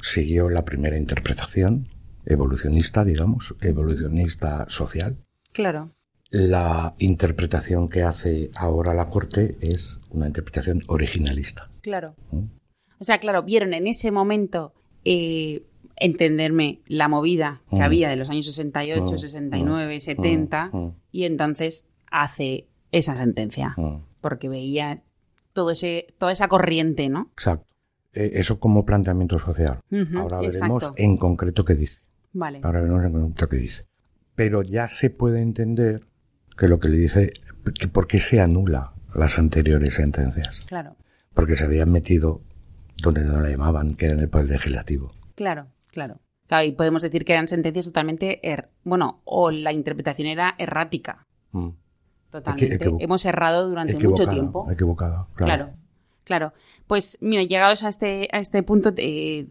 siguió 0.00 0.48
la 0.48 0.64
primera 0.64 0.96
interpretación 0.96 1.88
evolucionista, 2.26 3.04
digamos, 3.04 3.56
evolucionista 3.60 4.68
social. 4.68 5.16
Claro. 5.52 5.92
La 6.30 6.94
interpretación 6.98 7.88
que 7.88 8.02
hace 8.02 8.50
ahora 8.54 8.92
la 8.92 9.08
Corte 9.08 9.56
es 9.60 10.00
una 10.10 10.26
interpretación 10.26 10.82
originalista. 10.88 11.70
Claro. 11.80 12.14
¿Mm? 12.30 12.44
O 12.98 13.04
sea, 13.04 13.18
claro, 13.18 13.42
vieron 13.44 13.72
en 13.72 13.86
ese 13.86 14.10
momento, 14.10 14.74
eh, 15.04 15.62
entenderme, 15.96 16.80
la 16.86 17.08
movida 17.08 17.62
que 17.70 17.76
mm. 17.76 17.82
había 17.82 18.08
de 18.10 18.16
los 18.16 18.28
años 18.28 18.46
68, 18.46 19.16
69, 19.16 20.00
70, 20.00 20.70
y 21.10 21.24
entonces 21.24 21.88
hace 22.10 22.66
esa 22.92 23.16
sentencia, 23.16 23.74
porque 24.20 24.48
veía 24.48 25.02
todo 25.58 25.72
ese, 25.72 26.14
toda 26.18 26.30
esa 26.30 26.46
corriente, 26.46 27.08
¿no? 27.08 27.30
Exacto. 27.32 27.66
Eh, 28.12 28.30
eso 28.34 28.60
como 28.60 28.86
planteamiento 28.86 29.40
social. 29.40 29.80
Ahora 30.14 30.38
veremos 30.38 30.92
en 30.94 31.16
concreto 31.16 31.64
qué 31.64 31.74
dice. 31.74 32.00
Vale. 32.32 32.60
Ahora 32.62 32.80
veremos 32.80 33.04
en 33.04 33.12
concreto 33.12 33.48
qué 33.48 33.56
dice. 33.56 33.86
Pero 34.36 34.62
ya 34.62 34.86
se 34.86 35.10
puede 35.10 35.40
entender 35.42 36.06
que 36.56 36.68
lo 36.68 36.78
que 36.78 36.86
le 36.86 36.98
dice, 36.98 37.32
que 37.76 37.88
por 37.88 38.06
qué 38.06 38.20
se 38.20 38.40
anula 38.40 38.92
las 39.16 39.36
anteriores 39.36 39.94
sentencias. 39.94 40.60
Claro. 40.68 40.94
Porque 41.34 41.56
se 41.56 41.64
habían 41.64 41.90
metido 41.90 42.40
donde 43.02 43.24
no 43.24 43.40
la 43.40 43.50
llamaban, 43.50 43.96
que 43.96 44.06
era 44.06 44.14
en 44.14 44.20
el 44.20 44.28
Poder 44.28 44.50
Legislativo. 44.50 45.12
Claro, 45.34 45.66
claro. 45.88 46.20
Claro, 46.46 46.66
y 46.68 46.70
podemos 46.70 47.02
decir 47.02 47.24
que 47.24 47.32
eran 47.32 47.48
sentencias 47.48 47.86
totalmente, 47.86 48.48
er 48.48 48.70
bueno, 48.84 49.22
o 49.24 49.50
la 49.50 49.72
interpretación 49.72 50.28
era 50.28 50.54
errática. 50.56 51.26
Mm. 51.50 51.70
Totalmente. 52.30 52.90
Hemos 52.98 53.24
errado 53.24 53.68
durante 53.68 53.94
mucho 53.94 54.26
tiempo. 54.26 54.70
Equivocado, 54.70 55.28
claro. 55.34 55.64
claro. 55.64 55.78
Claro, 56.28 56.52
pues 56.86 57.16
mira, 57.22 57.42
llegados 57.42 57.84
a 57.84 57.88
este, 57.88 58.28
a 58.30 58.38
este 58.38 58.62
punto, 58.62 58.92
te, 58.92 59.46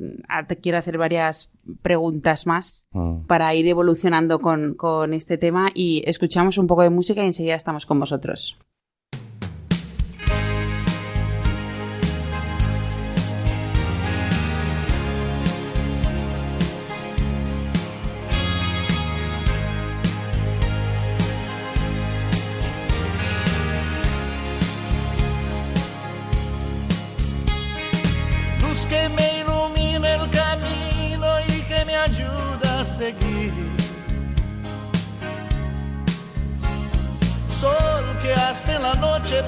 quiero 0.61 0.77
hacer 0.77 0.99
varias 0.99 1.51
preguntas 1.81 2.45
más 2.45 2.87
mm. 2.91 3.21
para 3.21 3.55
ir 3.55 3.65
evolucionando 3.65 4.39
con, 4.39 4.75
con 4.75 5.15
este 5.15 5.39
tema 5.39 5.71
y 5.73 6.03
escuchamos 6.05 6.59
un 6.59 6.67
poco 6.67 6.83
de 6.83 6.91
música 6.91 7.23
y 7.23 7.25
enseguida 7.25 7.55
estamos 7.55 7.87
con 7.87 7.99
vosotros. 7.99 8.59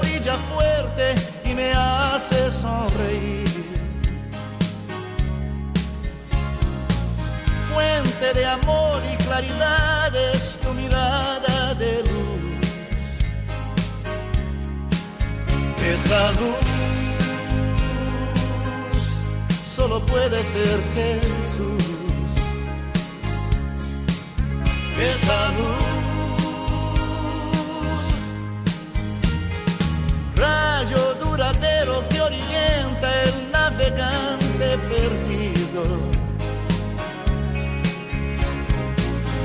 Brilla 0.02 0.36
fuerte 0.54 1.16
y 1.46 1.54
me 1.54 1.72
hace 1.72 2.52
sonreír. 2.52 3.48
Fuente 7.72 8.34
de 8.34 8.46
amor 8.46 9.02
y 9.12 9.16
claridad 9.24 10.16
es 10.16 10.58
tu 10.60 10.74
mirada 10.74 11.74
de 11.76 12.04
luz. 12.04 12.40
Esa 15.86 16.32
luz 16.32 16.56
solo 19.76 20.06
puede 20.06 20.44
ser 20.44 20.80
Jesús. 20.94 21.49
Esa 25.02 25.52
luz 25.52 25.90
rayo 30.36 31.14
duradero 31.24 32.04
que 32.10 32.20
orienta 32.20 33.24
el 33.24 33.52
navegante 33.52 34.78
perdido. 34.90 35.84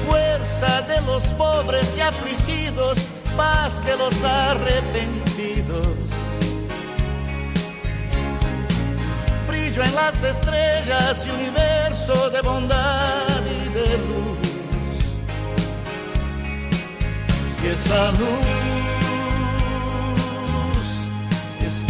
Fuerza 0.08 0.82
de 0.82 1.00
los 1.02 1.22
pobres 1.34 1.96
y 1.96 2.00
afligidos, 2.00 2.98
paz 3.36 3.84
de 3.84 3.96
los 3.96 4.24
arrepentidos. 4.24 5.86
Brillo 9.46 9.84
en 9.84 9.94
las 9.94 10.20
estrellas 10.24 11.24
y 11.24 11.30
universo 11.30 12.30
de 12.30 12.40
bondad 12.40 13.13
Esa 17.72 18.12
luz 18.12 18.64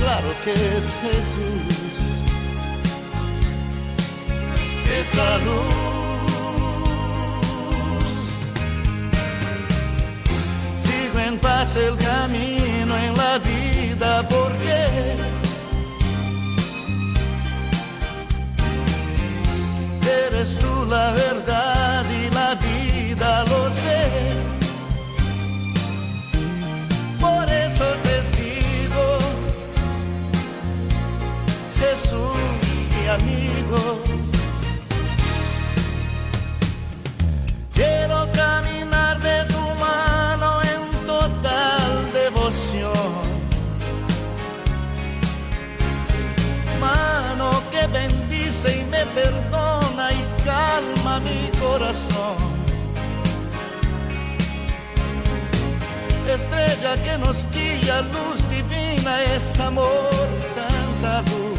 claro 0.04 0.28
que 0.44 0.52
es 0.52 0.86
Jesús. 1.02 1.94
Esa 5.00 5.38
luz. 5.46 5.74
Sigo 10.84 11.18
en 11.28 11.38
paz 11.38 11.76
el 11.76 11.96
camino 11.96 12.92
en 13.06 13.12
la 13.16 13.38
vida 13.38 14.28
porque 14.28 15.16
eres 20.26 20.58
tú 20.58 20.86
la 20.86 21.12
verdad 21.12 21.53
corazón. 51.74 52.36
Estrella 56.30 56.92
que 57.04 57.18
nos 57.18 57.44
guía, 57.52 57.96
luz 58.14 58.38
divina, 58.48 59.22
es 59.36 59.60
amor, 59.60 60.10
tanta 60.54 61.20
luz 61.30 61.54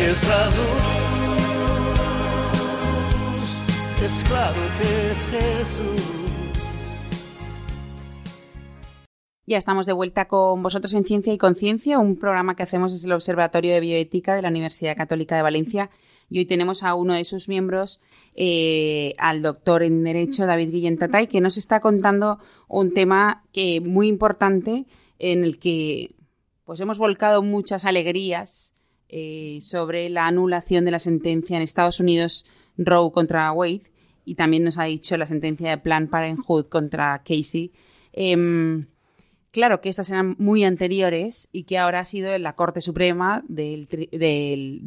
esa 0.00 0.46
luz 0.46 1.08
es 4.04 4.24
claro 4.28 4.62
que 4.80 5.10
es 5.10 5.26
Jesús. 5.26 6.18
Ya 9.46 9.56
estamos 9.56 9.86
de 9.86 9.92
vuelta 9.92 10.28
con 10.28 10.62
vosotros 10.62 10.94
en 10.94 11.04
Ciencia 11.04 11.32
y 11.32 11.38
Conciencia, 11.38 11.98
un 11.98 12.16
programa 12.16 12.54
que 12.54 12.62
hacemos 12.62 12.92
desde 12.92 13.06
el 13.06 13.14
Observatorio 13.14 13.74
de 13.74 13.80
Bioética 13.80 14.34
de 14.34 14.42
la 14.42 14.50
Universidad 14.50 14.96
Católica 14.96 15.36
de 15.36 15.42
Valencia. 15.42 15.90
Y 16.30 16.38
hoy 16.38 16.46
tenemos 16.46 16.82
a 16.82 16.94
uno 16.94 17.14
de 17.14 17.24
sus 17.24 17.48
miembros, 17.48 18.00
eh, 18.34 19.14
al 19.18 19.42
doctor 19.42 19.82
en 19.82 20.04
Derecho, 20.04 20.46
David 20.46 20.70
Guillén 20.70 20.98
Tatay, 20.98 21.26
que 21.26 21.40
nos 21.40 21.56
está 21.56 21.80
contando 21.80 22.38
un 22.68 22.92
tema 22.92 23.44
que 23.52 23.80
muy 23.80 24.08
importante 24.08 24.84
en 25.18 25.44
el 25.44 25.58
que 25.58 26.14
pues 26.64 26.80
hemos 26.80 26.98
volcado 26.98 27.42
muchas 27.42 27.86
alegrías 27.86 28.74
eh, 29.08 29.58
sobre 29.62 30.10
la 30.10 30.26
anulación 30.26 30.84
de 30.84 30.90
la 30.90 30.98
sentencia 30.98 31.56
en 31.56 31.62
Estados 31.62 31.98
Unidos 31.98 32.44
Roe 32.76 33.10
contra 33.10 33.50
Wade 33.52 33.90
y 34.26 34.34
también 34.34 34.64
nos 34.64 34.76
ha 34.76 34.84
dicho 34.84 35.16
la 35.16 35.26
sentencia 35.26 35.70
de 35.70 35.78
Planned 35.78 36.10
Parenthood 36.10 36.66
contra 36.66 37.22
Casey. 37.24 37.72
Em, 38.12 38.86
claro 39.50 39.80
que 39.80 39.88
estas 39.88 40.10
eran 40.10 40.36
muy 40.38 40.62
anteriores 40.64 41.48
y 41.52 41.64
que 41.64 41.78
ahora 41.78 42.00
ha 42.00 42.04
sido 42.04 42.36
la 42.36 42.52
Corte 42.52 42.82
Suprema 42.82 43.42
de 43.48 43.86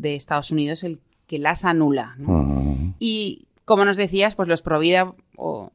Estados 0.03 0.51
Unidos 0.51 0.83
el 0.83 0.99
que 1.31 1.39
las 1.39 1.63
anula. 1.63 2.17
Y 2.99 3.47
como 3.63 3.85
nos 3.85 3.95
decías, 3.95 4.35
pues 4.35 4.49
los 4.49 4.61
Provida 4.61 5.13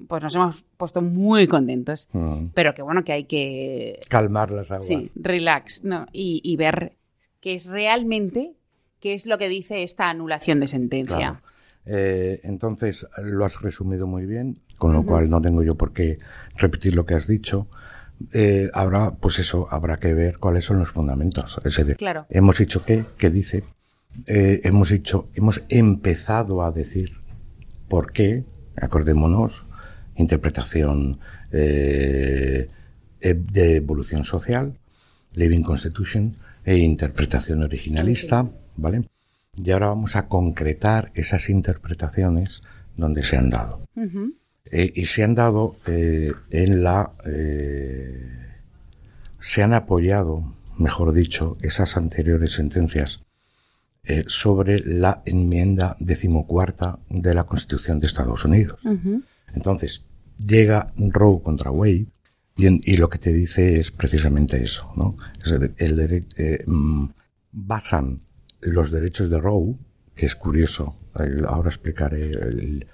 pues 0.06 0.22
nos 0.22 0.34
hemos 0.34 0.64
puesto 0.76 1.00
muy 1.00 1.46
contentos, 1.46 2.10
pero 2.52 2.74
que 2.74 2.82
bueno 2.82 3.04
que 3.04 3.12
hay 3.12 3.24
que 3.24 4.00
calmar 4.10 4.50
las 4.50 4.70
aguas. 4.70 4.86
Sí, 4.86 5.10
relax, 5.14 5.82
¿no? 5.82 6.04
y 6.12 6.54
ver 6.56 6.92
que 7.40 7.54
es 7.54 7.64
realmente 7.64 8.52
qué 9.00 9.14
es 9.14 9.24
lo 9.24 9.38
que 9.38 9.48
dice 9.48 9.82
esta 9.82 10.10
anulación 10.10 10.60
de 10.60 10.66
sentencia. 10.66 11.40
Eh, 11.86 12.40
entonces, 12.42 13.06
lo 13.22 13.46
has 13.46 13.62
resumido 13.62 14.06
muy 14.06 14.26
bien, 14.26 14.60
con 14.76 14.92
lo 14.92 15.06
cual 15.06 15.30
no 15.30 15.40
tengo 15.40 15.62
yo 15.62 15.74
por 15.76 15.94
qué 15.94 16.18
repetir 16.56 16.94
lo 16.94 17.06
que 17.06 17.14
has 17.14 17.26
dicho. 17.26 17.68
Eh, 18.34 18.68
ahora, 18.74 19.14
pues 19.18 19.38
eso, 19.38 19.68
habrá 19.70 19.98
que 19.98 20.12
ver 20.12 20.36
cuáles 20.38 20.66
son 20.66 20.80
los 20.80 20.90
fundamentos. 20.90 21.58
claro. 21.96 22.26
Hemos 22.28 22.58
dicho 22.58 22.84
que, 22.84 23.04
que 23.16 23.30
dice, 23.30 23.64
eh, 24.26 24.60
hemos 24.64 24.90
dicho, 24.90 25.28
hemos 25.34 25.64
empezado 25.68 26.62
a 26.62 26.72
decir 26.72 27.18
por 27.88 28.12
qué, 28.12 28.44
acordémonos, 28.76 29.66
interpretación 30.16 31.18
eh, 31.52 32.68
eh, 33.20 33.34
de 33.34 33.76
evolución 33.76 34.24
social, 34.24 34.78
Living 35.34 35.62
Constitution 35.62 36.34
e 36.64 36.76
interpretación 36.78 37.62
originalista, 37.62 38.48
¿vale? 38.76 39.08
Y 39.56 39.70
ahora 39.70 39.88
vamos 39.88 40.16
a 40.16 40.28
concretar 40.28 41.12
esas 41.14 41.48
interpretaciones 41.48 42.62
donde 42.96 43.22
se 43.22 43.36
han 43.36 43.50
dado. 43.50 43.80
Eh, 44.64 44.92
y 44.94 45.04
se 45.06 45.22
han 45.22 45.34
dado 45.34 45.76
en 45.86 46.82
la... 46.82 47.12
Se 49.38 49.62
han 49.62 49.74
apoyado, 49.74 50.56
mejor 50.76 51.12
dicho, 51.12 51.56
esas 51.62 51.96
anteriores 51.96 52.52
sentencias 52.52 53.25
eh, 54.06 54.24
sobre 54.28 54.78
la 54.80 55.22
enmienda 55.24 55.96
decimocuarta 56.00 56.98
de 57.10 57.34
la 57.34 57.44
Constitución 57.44 57.98
de 57.98 58.06
Estados 58.06 58.44
Unidos. 58.44 58.80
Entonces, 59.54 60.04
llega 60.38 60.92
Roe 60.96 61.42
contra 61.42 61.70
Wade 61.70 62.06
y, 62.56 62.66
en- 62.66 62.80
y 62.84 62.96
lo 62.98 63.08
que 63.08 63.18
te 63.18 63.32
dice 63.32 63.78
es 63.80 63.90
precisamente 63.90 64.62
eso, 64.62 64.92
¿no? 64.96 65.16
Es 65.44 65.52
el, 65.78 66.26
eh, 66.36 66.64
mm, 66.66 67.06
basan 67.52 68.20
los 68.60 68.90
derechos 68.90 69.28
de 69.30 69.38
Roe, 69.38 69.74
que 70.14 70.26
es 70.26 70.34
curioso, 70.34 70.96
el- 71.18 71.44
ahora 71.46 71.68
explicaré 71.68 72.30
el, 72.30 72.86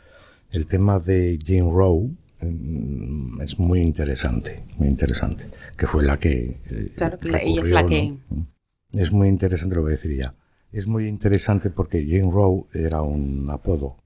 el 0.50 0.66
tema 0.66 0.98
de 0.98 1.38
Jane 1.44 1.70
Roe, 1.70 2.10
mm, 2.40 3.40
es 3.42 3.58
muy 3.58 3.80
interesante, 3.82 4.64
muy 4.78 4.88
interesante, 4.88 5.44
que 5.76 5.86
fue 5.86 6.04
la 6.04 6.18
que... 6.18 6.60
eh, 6.70 6.92
Claro, 6.96 7.18
que 7.18 7.30
la- 7.30 7.38
ella 7.42 7.62
es 7.62 7.70
la 7.70 7.82
recurrió, 7.82 8.18
¿no? 8.30 8.46
Es 8.94 9.12
muy 9.12 9.28
interesante, 9.28 9.74
lo 9.76 9.82
voy 9.82 9.92
a 9.92 9.96
decir 9.96 10.16
ya. 10.16 10.34
Es 10.72 10.88
muy 10.88 11.06
interesante 11.06 11.68
porque 11.68 12.04
Jane 12.04 12.30
Roe 12.32 12.64
era 12.72 13.02
un 13.02 13.48
apodo, 13.50 13.98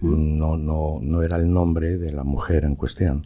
no, 0.00 0.56
no, 0.56 0.98
no 1.00 1.22
era 1.22 1.36
el 1.36 1.50
nombre 1.50 1.98
de 1.98 2.12
la 2.12 2.24
mujer 2.24 2.64
en 2.64 2.76
cuestión. 2.76 3.24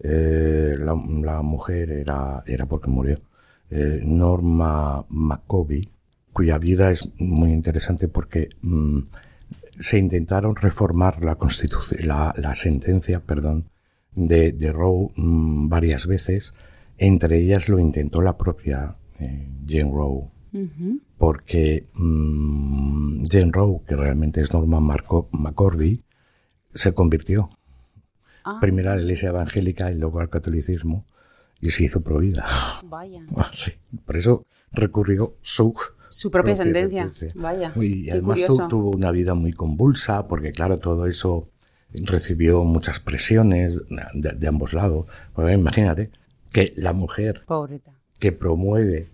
Eh, 0.00 0.74
la, 0.78 0.94
la 1.22 1.42
mujer 1.42 1.90
era, 1.90 2.42
era 2.46 2.66
porque 2.66 2.90
murió. 2.90 3.18
Eh, 3.70 4.00
Norma 4.04 5.04
McCovey, 5.08 5.88
cuya 6.32 6.58
vida 6.58 6.90
es 6.90 7.12
muy 7.18 7.52
interesante 7.52 8.08
porque 8.08 8.48
mm, 8.62 9.00
se 9.78 9.98
intentaron 9.98 10.56
reformar 10.56 11.24
la 11.24 11.36
la, 12.04 12.34
la 12.36 12.54
sentencia, 12.54 13.20
perdón, 13.20 13.68
de, 14.14 14.52
de 14.52 14.72
Roe 14.72 15.10
mm, 15.16 15.68
varias 15.68 16.06
veces. 16.06 16.54
Entre 16.96 17.38
ellas 17.38 17.68
lo 17.68 17.78
intentó 17.78 18.22
la 18.22 18.36
propia 18.36 18.96
eh, 19.20 19.48
Jane 19.66 19.90
Roe 20.52 20.98
porque 21.18 21.86
mm, 21.94 23.22
Jane 23.30 23.50
Roe, 23.52 23.80
que 23.86 23.96
realmente 23.96 24.40
es 24.40 24.52
Norma 24.52 24.80
Marco 24.80 25.28
McCordy, 25.32 26.02
se 26.74 26.92
convirtió 26.94 27.50
Ah, 28.44 28.58
primero 28.60 28.90
a 28.92 28.94
la 28.96 29.02
iglesia 29.02 29.28
evangélica 29.28 29.90
y 29.90 29.96
luego 29.96 30.20
al 30.20 30.30
catolicismo 30.30 31.04
y 31.60 31.70
se 31.70 31.84
hizo 31.84 32.00
provida. 32.00 32.46
vaya. 32.86 33.22
sí, 33.52 33.72
por 34.06 34.16
eso 34.16 34.46
recurrió 34.72 35.34
su 35.42 35.74
Su 36.08 36.30
propia 36.30 36.56
sentencia. 36.56 37.12
Vaya. 37.34 37.72
Y 37.76 38.04
qué 38.04 38.12
además 38.12 38.40
curioso. 38.40 38.68
tuvo 38.68 38.90
una 38.92 39.10
vida 39.10 39.34
muy 39.34 39.52
convulsa 39.52 40.26
porque 40.28 40.52
claro, 40.52 40.78
todo 40.78 41.04
eso 41.06 41.48
recibió 41.92 42.64
muchas 42.64 43.00
presiones 43.00 43.82
de, 44.14 44.32
de 44.32 44.48
ambos 44.48 44.72
lados. 44.72 45.06
Porque 45.34 45.52
imagínate 45.52 46.10
que 46.50 46.72
la 46.76 46.92
mujer 46.94 47.42
Pobreta. 47.46 47.92
que 48.18 48.32
promueve 48.32 49.08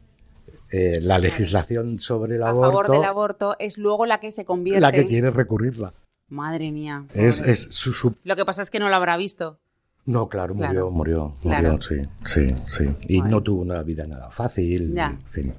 eh, 0.70 1.00
la 1.00 1.18
legislación 1.18 2.00
sobre 2.00 2.36
el 2.36 2.42
A 2.42 2.48
aborto 2.48 2.68
favor 2.70 2.90
del 2.90 3.04
aborto 3.04 3.56
es 3.58 3.78
luego 3.78 4.06
la 4.06 4.20
que 4.20 4.32
se 4.32 4.44
convierte. 4.44 4.80
la 4.80 4.92
que 4.92 5.06
quiere 5.06 5.30
recurrirla. 5.30 5.92
Madre 6.28 6.72
mía. 6.72 7.04
Es, 7.14 7.42
es 7.42 7.62
su, 7.70 7.92
su- 7.92 8.14
Lo 8.24 8.34
que 8.36 8.44
pasa 8.44 8.62
es 8.62 8.70
que 8.70 8.78
no 8.80 8.88
lo 8.88 8.96
habrá 8.96 9.16
visto. 9.16 9.58
No, 10.06 10.28
claro, 10.28 10.54
murió, 10.54 10.70
Claro. 10.70 10.90
murió, 10.90 11.34
Claro. 11.40 11.72
murió, 11.72 11.80
sí, 11.80 11.96
sí, 12.24 12.46
sí. 12.66 12.90
Y 13.08 13.18
Bueno. 13.20 13.36
no 13.36 13.42
tuvo 13.42 13.62
una 13.62 13.82
vida 13.82 14.06
nada 14.06 14.30
fácil. 14.30 14.92
Ya. 14.94 15.06
En 15.06 15.26
fin. 15.26 15.54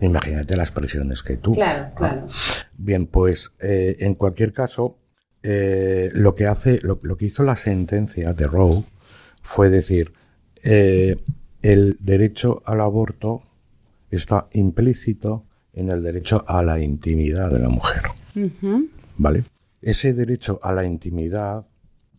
Imagínate 0.00 0.56
las 0.56 0.72
presiones 0.72 1.22
que 1.22 1.36
tuvo. 1.36 1.54
Claro, 1.54 1.94
claro. 1.94 2.26
Bien, 2.76 3.06
pues 3.06 3.54
eh, 3.60 3.96
en 4.00 4.14
cualquier 4.14 4.52
caso, 4.52 4.98
eh, 5.42 6.10
lo 6.12 6.34
que 6.34 6.46
hace, 6.46 6.80
lo, 6.82 6.98
lo 7.02 7.16
que 7.16 7.26
hizo 7.26 7.44
la 7.44 7.56
sentencia 7.56 8.32
de 8.32 8.46
Roe 8.46 8.84
fue 9.42 9.70
decir 9.70 10.12
eh, 10.64 11.16
el 11.62 11.96
derecho 12.00 12.62
al 12.66 12.80
aborto 12.80 13.42
está 14.10 14.48
implícito 14.52 15.44
en 15.72 15.90
el 15.90 16.02
derecho 16.02 16.44
a 16.46 16.62
la 16.62 16.80
intimidad 16.80 17.50
de 17.50 17.58
la 17.58 17.68
mujer. 17.68 18.02
¿Vale? 19.16 19.44
Ese 19.82 20.14
derecho 20.14 20.58
a 20.62 20.72
la 20.72 20.84
intimidad 20.84 21.66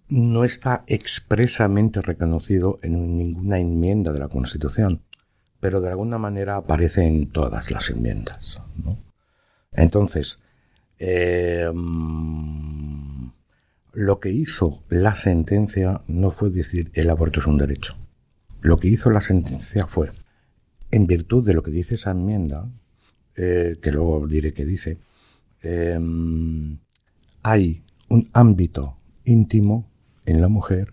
no 0.10 0.44
está 0.44 0.84
expresamente 0.88 2.02
reconocido 2.02 2.80
en 2.82 3.18
ninguna 3.18 3.60
enmienda 3.60 4.12
de 4.12 4.20
la 4.20 4.30
Constitución, 4.30 5.02
pero 5.60 5.82
de 5.82 5.90
alguna 5.90 6.18
manera 6.18 6.56
aparece 6.56 7.06
en 7.06 7.28
todas 7.28 7.72
las 7.72 7.90
enmiendas. 7.90 8.62
¿no? 8.84 8.98
Entonces, 9.72 10.40
eh, 11.00 11.70
mm, 11.74 13.30
lo 13.94 14.20
que 14.20 14.30
hizo 14.30 14.84
la 14.90 15.16
sentencia 15.16 16.02
no 16.08 16.32
fue 16.32 16.52
decir 16.52 16.92
el 16.94 17.10
aborto 17.10 17.40
es 17.40 17.48
un 17.48 17.58
derecho. 17.58 17.96
Lo 18.62 18.78
que 18.78 18.88
hizo 18.88 19.10
la 19.10 19.22
sentencia 19.22 19.88
fue, 19.88 20.12
en 20.92 21.08
virtud 21.08 21.46
de 21.46 21.54
lo 21.54 21.64
que 21.64 21.72
dice 21.72 21.96
esa 21.96 22.12
enmienda, 22.12 22.70
eh, 23.36 23.78
que 23.82 23.92
luego 23.92 24.28
diré 24.28 24.54
que 24.54 24.66
dice, 24.66 24.98
eh, 25.62 26.00
hay 27.44 27.84
un 28.10 28.30
ámbito 28.34 28.98
íntimo 29.26 29.90
en 30.26 30.42
la 30.42 30.48
mujer 30.48 30.92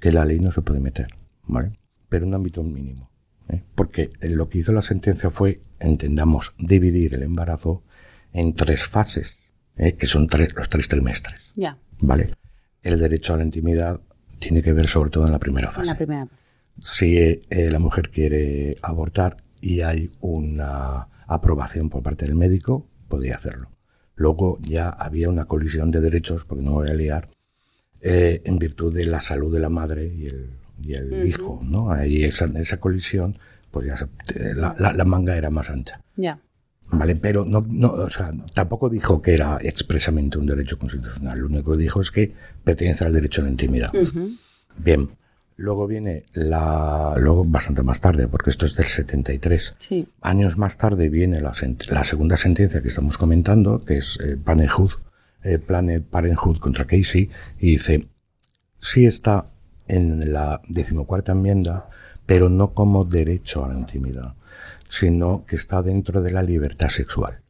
que 0.00 0.12
la 0.12 0.24
ley 0.24 0.40
no 0.40 0.50
se 0.50 0.62
puede 0.62 0.80
meter, 0.80 1.08
¿vale? 1.46 1.78
Pero 2.08 2.26
un 2.26 2.34
ámbito 2.34 2.62
mínimo. 2.62 3.10
¿eh? 3.48 3.62
Porque 3.74 4.10
lo 4.20 4.48
que 4.48 4.58
hizo 4.58 4.72
la 4.72 4.82
sentencia 4.82 5.30
fue, 5.30 5.62
entendamos, 5.80 6.54
dividir 6.58 7.14
el 7.14 7.22
embarazo 7.22 7.82
en 8.32 8.54
tres 8.54 8.84
fases, 8.84 9.52
¿eh? 9.76 9.94
que 9.94 10.06
son 10.06 10.26
tres, 10.26 10.54
los 10.54 10.68
tres 10.68 10.88
trimestres, 10.88 11.52
Ya, 11.56 11.78
¿vale? 12.00 12.30
El 12.82 12.98
derecho 12.98 13.34
a 13.34 13.38
la 13.38 13.44
intimidad 13.44 14.00
tiene 14.38 14.62
que 14.62 14.72
ver 14.72 14.86
sobre 14.88 15.10
todo 15.10 15.26
en 15.26 15.32
la 15.32 15.38
primera 15.38 15.68
en 15.68 15.74
fase 15.74 15.90
la 15.90 15.96
primera. 15.96 16.28
Si 16.80 17.16
eh, 17.18 17.42
la 17.70 17.78
mujer 17.78 18.10
quiere 18.10 18.74
abortar 18.82 19.36
y 19.60 19.80
hay 19.80 20.10
una 20.20 21.08
aprobación 21.26 21.88
por 21.90 22.02
parte 22.02 22.26
del 22.26 22.34
médico, 22.34 22.86
podría 23.08 23.36
hacerlo. 23.36 23.70
Luego 24.16 24.58
ya 24.60 24.88
había 24.90 25.28
una 25.28 25.46
colisión 25.46 25.90
de 25.90 26.00
derechos, 26.00 26.44
porque 26.44 26.62
no 26.64 26.70
me 26.72 26.76
voy 26.76 26.90
a 26.90 26.94
liar, 26.94 27.30
eh, 28.00 28.42
en 28.44 28.58
virtud 28.58 28.94
de 28.94 29.06
la 29.06 29.20
salud 29.20 29.52
de 29.52 29.60
la 29.60 29.68
madre 29.70 30.06
y 30.06 30.26
el, 30.26 30.50
y 30.82 30.94
el 30.94 31.26
hijo, 31.26 31.60
¿no? 31.64 31.90
Ahí 31.90 32.22
esa, 32.24 32.44
esa 32.58 32.78
colisión, 32.78 33.38
pues 33.70 33.86
ya 33.86 33.96
se- 33.96 34.04
eh, 34.34 34.54
la, 34.54 34.76
la- 34.78 34.92
la 34.92 35.04
manga 35.04 35.36
era 35.36 35.50
más 35.50 35.70
ancha. 35.70 36.00
Ya. 36.16 36.38
¿Vale? 36.90 37.16
Pero 37.16 37.44
no, 37.46 37.64
no, 37.68 37.88
o 37.92 38.10
sea, 38.10 38.30
tampoco 38.54 38.88
dijo 38.90 39.22
que 39.22 39.32
era 39.34 39.58
expresamente 39.62 40.36
un 40.38 40.46
derecho 40.46 40.78
constitucional. 40.78 41.38
Lo 41.38 41.46
único 41.46 41.72
que 41.72 41.78
dijo 41.78 42.00
es 42.02 42.10
que 42.10 42.34
pertenece 42.62 43.04
al 43.06 43.12
derecho 43.14 43.40
a 43.40 43.44
la 43.46 43.50
intimidad. 43.50 43.90
Bien. 44.76 45.08
Luego 45.56 45.86
viene 45.86 46.24
la, 46.32 47.14
luego 47.18 47.44
bastante 47.44 47.82
más 47.82 48.00
tarde, 48.00 48.26
porque 48.26 48.50
esto 48.50 48.66
es 48.66 48.74
del 48.74 48.86
73. 48.86 49.76
Sí. 49.78 50.08
Años 50.20 50.58
más 50.58 50.78
tarde 50.78 51.08
viene 51.08 51.40
la, 51.40 51.52
sent- 51.52 51.88
la 51.90 52.02
segunda 52.04 52.36
sentencia 52.36 52.82
que 52.82 52.88
estamos 52.88 53.18
comentando, 53.18 53.78
que 53.78 53.98
es 53.98 54.18
eh, 54.20 54.36
Parenthood, 54.36 54.90
eh, 55.44 55.58
Planned 55.58 56.02
Parenthood 56.02 56.58
contra 56.58 56.86
Casey, 56.86 57.30
y 57.60 57.72
dice, 57.72 58.08
sí 58.80 59.06
está 59.06 59.46
en 59.86 60.32
la 60.32 60.60
decimocuarta 60.68 61.32
enmienda, 61.32 61.88
pero 62.26 62.48
no 62.48 62.72
como 62.74 63.04
derecho 63.04 63.64
a 63.64 63.68
la 63.72 63.78
intimidad, 63.78 64.34
sino 64.88 65.44
que 65.46 65.56
está 65.56 65.82
dentro 65.82 66.20
de 66.22 66.32
la 66.32 66.42
libertad 66.42 66.88
sexual. 66.88 67.40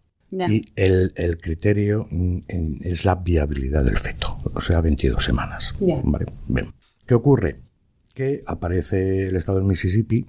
Y 0.51 0.65
el, 0.75 1.13
el 1.15 1.39
criterio 1.39 2.09
mm, 2.11 2.39
en- 2.49 2.79
es 2.83 3.05
la 3.05 3.15
viabilidad 3.15 3.85
del 3.85 3.97
feto, 3.99 4.39
o 4.53 4.61
sea, 4.61 4.81
22 4.81 5.23
semanas. 5.25 5.75
Ya. 5.81 6.01
Vale, 6.03 6.27
bien. 6.49 6.75
¿Qué 7.07 7.15
ocurre? 7.15 7.61
Que 8.15 8.43
aparece 8.47 9.25
el 9.25 9.37
estado 9.37 9.59
del 9.59 9.67
Mississippi 9.67 10.25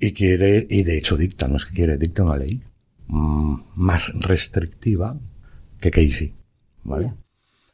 y 0.00 0.12
quiere, 0.12 0.66
y 0.68 0.82
de 0.82 0.98
hecho 0.98 1.16
dicta, 1.16 1.48
no 1.48 1.56
es 1.56 1.66
que 1.66 1.74
quiere, 1.74 1.96
dicta 1.96 2.24
una 2.24 2.36
ley 2.36 2.62
mm, 3.06 3.54
más 3.76 4.12
restrictiva 4.20 5.16
que 5.80 5.90
Casey. 5.90 6.34
¿Vale? 6.84 7.14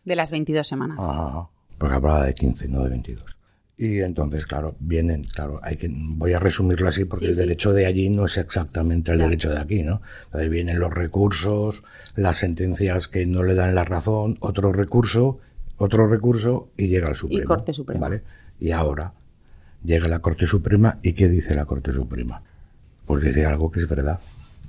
De 0.05 0.17
las 0.17 0.31
22 0.31 0.67
semanas. 0.67 0.99
Ah, 1.01 1.49
porque 1.79 1.95
hablaba 1.95 2.27
de 2.27 2.35
15, 2.35 2.69
no 2.69 2.83
de 2.83 2.91
22. 2.91 3.37
Y 3.77 4.01
entonces, 4.01 4.47
claro, 4.47 4.77
vienen, 4.79 5.25
claro, 5.25 5.59
hay 5.63 5.77
que, 5.77 5.89
voy 5.91 6.33
a 6.33 6.39
resumirlo 6.39 6.87
así 6.87 7.05
porque 7.07 7.25
Sí, 7.25 7.27
el 7.31 7.35
sí. 7.35 7.41
derecho 7.41 7.73
de 7.73 7.87
allí 7.87 8.09
no 8.09 8.27
es 8.27 8.37
exactamente 8.39 9.13
el 9.13 9.19
derecho 9.19 9.51
de 9.51 9.59
aquí, 9.59 9.83
¿no? 9.83 10.01
Entonces 10.27 10.49
vienen 10.51 10.79
los 10.79 10.93
recursos, 10.95 11.83
las 12.15 12.37
sentencias 12.37 13.09
que 13.09 13.27
no 13.27 13.43
le 13.43 13.55
dan 13.55 13.75
la 13.75 13.85
razón, 13.85 14.37
otro 14.41 14.73
recurso, 14.73 15.41
otro 15.77 16.07
recurso 16.07 16.71
y 16.77 16.87
llega 16.87 17.09
al 17.09 17.17
Supremo. 17.17 17.45
Corte 17.47 17.73
Suprema. 17.73 18.01
¿Vale? 18.09 18.23
Y 18.61 18.71
ahora 18.71 19.13
llega 19.85 20.09
la 20.09 20.19
Corte 20.21 20.47
Suprema 20.47 20.99
y 21.03 21.13
¿qué 21.13 21.29
dice 21.29 21.55
la 21.55 21.65
Corte 21.67 21.93
Suprema? 21.93 22.43
Pues 23.07 23.23
dice 23.23 23.45
algo 23.47 23.71
que 23.71 23.81
es 23.81 23.89
verdad. 23.89 24.19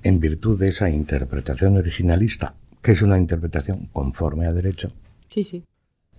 En 0.04 0.20
virtud 0.20 0.60
de 0.60 0.68
esa 0.68 0.90
interpretación 0.90 1.78
originalista 1.78 2.54
que 2.82 2.92
es 2.92 3.02
una 3.02 3.18
interpretación 3.18 3.88
conforme 3.92 4.46
a 4.46 4.52
derecho. 4.54 4.92
Sí, 5.28 5.44
sí. 5.44 5.64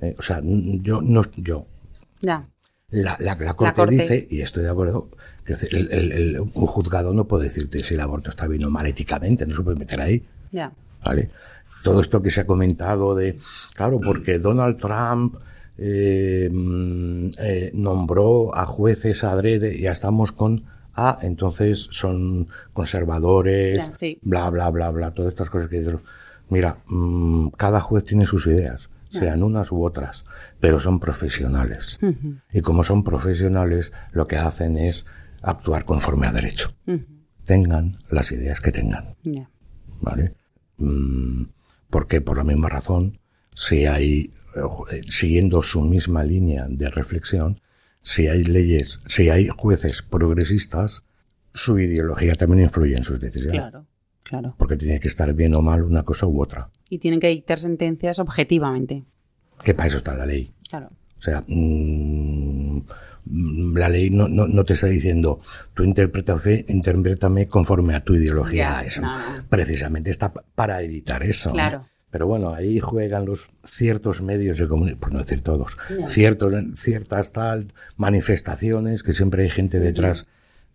Eh, 0.01 0.17
o 0.19 0.23
sea, 0.23 0.41
yo 0.43 1.01
no 1.01 1.23
yo 1.37 1.67
Ya. 2.21 2.45
la, 2.91 3.17
la, 3.21 3.37
la 3.37 3.55
corte, 3.55 3.75
Corte. 3.77 3.95
dice 3.95 4.27
y 4.29 4.41
estoy 4.41 4.65
de 4.65 4.71
acuerdo. 4.71 5.09
decir, 5.47 5.69
el- 5.77 5.93
el- 5.93 6.13
el- 6.13 6.41
un 6.41 6.51
juzgado 6.67 7.15
no 7.15 7.27
puede 7.29 7.45
decirte 7.45 7.79
si 7.85 7.95
el 7.95 8.01
aborto 8.01 8.31
está 8.31 8.49
bien 8.49 8.65
o 8.65 8.71
mal 8.71 8.85
éticamente, 8.87 9.47
no 9.47 9.55
se 9.55 9.63
puede 9.63 9.79
meter 9.79 10.01
ahí. 10.01 10.27
Ya. 10.51 10.73
¿vale? 11.05 11.31
Todo 11.85 12.01
esto 12.01 12.21
que 12.21 12.31
se 12.31 12.41
ha 12.41 12.47
comentado 12.49 13.15
de, 13.15 13.39
claro, 13.77 14.01
porque 14.01 14.41
Donald 14.41 14.77
Trump 14.77 15.37
eh, 15.79 16.49
mm, 16.51 17.29
eh, 17.39 17.71
nombró 17.75 18.55
a 18.57 18.67
jueces 18.67 19.25
adrede, 19.25 19.79
ya 19.79 19.91
estamos 19.91 20.33
con, 20.33 20.65
ah, 20.95 21.19
entonces 21.23 21.89
son 21.91 22.49
conservadores, 22.73 23.79
Ya, 23.79 23.93
sí. 23.93 24.19
bla, 24.23 24.49
bla, 24.51 24.71
bla, 24.71 24.91
bla, 24.91 25.13
todas 25.13 25.33
estas 25.33 25.51
cosas 25.51 25.69
que 25.69 25.81
dicen. 25.81 26.01
Mira, 26.49 26.79
mm, 26.87 27.49
cada 27.57 27.81
juez 27.81 28.05
tiene 28.05 28.27
sus 28.27 28.47
ideas, 28.47 28.91
sean 29.09 29.43
unas 29.43 29.73
u 29.73 29.83
otras, 29.85 30.25
pero 30.61 30.79
son 30.79 31.01
profesionales. 31.01 31.99
Y 32.53 32.61
como 32.61 32.85
son 32.85 33.03
profesionales, 33.03 33.93
lo 34.13 34.27
que 34.27 34.37
hacen 34.37 34.77
es 34.77 35.07
actuar 35.43 35.85
conforme 35.85 36.27
a 36.27 36.33
derecho. 36.33 36.71
Tengan 37.45 37.97
las 38.11 38.31
ideas 38.33 38.61
que 38.61 38.73
tengan. 38.73 39.17
Ya. 39.23 39.49
¿vale? 40.01 40.35
Mm, 40.79 41.45
porque 41.91 42.21
por 42.21 42.37
la 42.37 42.45
misma 42.45 42.69
razón, 42.69 43.19
si 43.55 43.87
hay, 43.87 44.33
siguiendo 45.07 45.63
su 45.63 45.81
misma 45.83 46.25
línea 46.25 46.67
de 46.69 46.89
reflexión, 46.89 47.61
si 48.03 48.29
hay 48.29 48.45
leyes, 48.45 49.01
si 49.07 49.31
hay 49.31 49.49
jueces 49.49 50.03
progresistas, 50.03 51.05
su 51.53 51.79
ideología 51.79 52.35
también 52.35 52.63
influye 52.65 52.97
en 52.97 53.05
sus 53.05 53.19
decisiones. 53.21 53.61
Claro. 53.61 53.87
Claro. 54.23 54.55
Porque 54.59 54.77
tiene 54.77 54.99
que 54.99 55.07
estar 55.09 55.33
bien 55.35 55.55
o 55.55 55.63
mal 55.63 55.83
una 55.85 56.03
cosa 56.03 56.27
u 56.27 56.43
otra. 56.43 56.69
Y 56.91 56.99
tienen 56.99 57.21
que 57.21 57.29
dictar 57.29 57.61
sentencias 57.61 58.19
objetivamente. 58.19 59.05
Que 59.65 59.73
para 59.73 59.87
eso 59.89 59.99
está 59.99 60.15
la 60.15 60.27
ley. 60.27 60.53
Claro. 60.69 60.91
O 61.17 61.23
sea, 61.23 61.45
mm, 61.47 62.79
mm, 63.25 63.77
la 63.77 63.89
ley 63.89 64.11
no, 64.11 64.29
no, 64.29 64.49
no 64.49 64.65
te 64.65 64.73
está 64.75 64.89
diciendo, 64.89 65.41
tú 65.75 65.85
interprétame, 65.85 67.47
conforme 67.47 67.95
a 67.95 68.01
tu 68.05 68.15
ideología. 68.15 68.81
Ya, 68.81 68.83
eso 68.85 69.01
no, 69.01 69.17
no. 69.17 69.45
precisamente 69.49 70.11
está 70.11 70.33
pa- 70.33 70.45
para 70.55 70.83
evitar 70.83 71.23
eso. 71.23 71.51
¿no? 71.51 71.55
Claro. 71.55 71.87
Pero 72.17 72.29
bueno, 72.29 72.55
ahí 72.55 72.81
juegan 72.81 73.27
los 73.27 73.51
ciertos 73.67 74.23
medios 74.23 74.57
de 74.57 74.67
comunicación, 74.67 75.01
por 75.01 75.13
no 75.13 75.19
decir 75.19 75.43
todos, 75.43 75.77
ciertos, 76.07 76.51
ciertas 76.77 77.31
tal 77.31 77.75
manifestaciones 77.99 79.03
que 79.03 79.13
siempre 79.13 79.43
hay 79.43 79.51
gente 79.51 79.79
detrás 79.79 80.27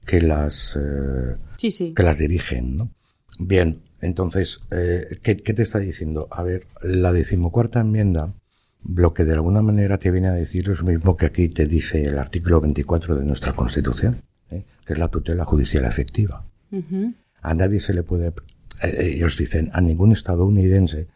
que 0.05 0.21
las 0.21 0.77
eh, 0.79 1.37
Sí, 1.57 1.71
sí. 1.71 1.95
que 1.95 2.03
las 2.03 2.19
dirigen, 2.19 2.77
¿no? 2.77 2.91
Bien, 3.39 3.81
entonces, 4.01 4.61
eh, 4.69 5.17
¿qué, 5.23 5.37
qué 5.37 5.55
te 5.55 5.63
está 5.63 5.79
diciendo? 5.79 6.27
A 6.29 6.43
ver, 6.43 6.67
la 6.83 7.11
decimocuarta 7.11 7.79
enmienda, 7.79 8.35
lo 8.87 9.15
que 9.15 9.25
de 9.25 9.33
alguna 9.33 9.63
manera 9.63 9.97
te 9.97 10.11
viene 10.11 10.27
a 10.27 10.33
decir 10.33 10.69
es 10.69 10.81
lo 10.81 10.85
mismo 10.89 11.17
que 11.17 11.25
aquí 11.25 11.49
te 11.49 11.65
dice 11.65 12.03
el 12.03 12.19
artículo 12.19 12.61
24 12.61 13.15
de 13.15 13.25
nuestra 13.25 13.53
Constitución, 13.53 14.17
¿eh? 14.51 14.63
que 14.85 14.93
es 14.93 14.99
la 14.99 15.07
tutela 15.07 15.43
judicial 15.43 15.85
efectiva. 15.85 16.45
A 17.41 17.55
nadie 17.55 17.79
se 17.79 17.95
le 17.95 18.03
puede, 18.03 18.31
ellos 18.83 19.37
dicen, 19.37 19.71
a 19.73 19.81
ningún 19.81 20.11
estadounidense 20.11 21.07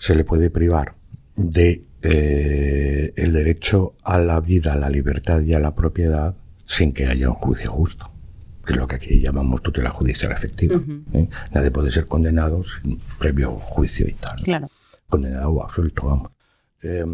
se 0.00 0.14
le 0.14 0.24
puede 0.24 0.48
privar 0.48 0.94
de 1.36 1.84
eh, 2.00 3.12
el 3.16 3.32
derecho 3.34 3.96
a 4.02 4.18
la 4.18 4.40
vida, 4.40 4.72
a 4.72 4.76
la 4.76 4.88
libertad 4.88 5.42
y 5.42 5.52
a 5.52 5.60
la 5.60 5.74
propiedad 5.74 6.34
sin 6.64 6.94
que 6.94 7.06
haya 7.06 7.28
un 7.28 7.34
juicio 7.34 7.70
justo, 7.70 8.10
que 8.64 8.72
es 8.72 8.78
lo 8.78 8.86
que 8.86 8.96
aquí 8.96 9.20
llamamos 9.20 9.62
tutela 9.62 9.90
judicial 9.90 10.32
efectiva. 10.32 10.80
¿eh? 11.12 11.28
Nadie 11.52 11.70
puede 11.70 11.90
ser 11.90 12.06
condenado 12.06 12.62
sin 12.62 12.98
previo 13.18 13.52
juicio 13.58 14.08
y 14.08 14.14
tal. 14.14 14.42
Claro. 14.42 14.70
Condenado 15.06 15.50
o 15.50 15.62
absuelto, 15.62 16.06
vamos. 16.06 16.32
Eh, 16.82 17.04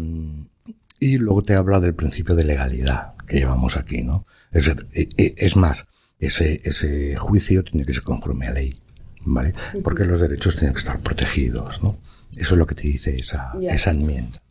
y 1.01 1.17
luego 1.17 1.41
te 1.41 1.55
habla 1.55 1.81
del 1.81 1.93
principio 1.93 2.35
de 2.35 2.45
legalidad 2.45 3.15
que 3.27 3.39
llevamos 3.39 3.75
aquí, 3.75 4.01
¿no? 4.01 4.25
Es, 4.49 4.73
eh, 4.93 5.09
es 5.35 5.57
más, 5.57 5.87
ese, 6.19 6.61
ese 6.63 7.17
juicio 7.17 7.65
tiene 7.65 7.85
que 7.85 7.93
ser 7.93 8.03
conforme 8.03 8.47
a 8.47 8.53
ley, 8.53 8.79
¿vale? 9.25 9.53
Porque 9.83 10.05
los 10.05 10.21
derechos 10.21 10.55
tienen 10.55 10.73
que 10.73 10.79
estar 10.79 11.01
protegidos, 11.01 11.83
¿no? 11.83 11.97
Eso 12.37 12.55
es 12.55 12.57
lo 12.59 12.65
que 12.67 12.75
te 12.75 12.83
dice 12.83 13.15
esa, 13.15 13.53
esa 13.61 13.91
enmienda. 13.91 14.41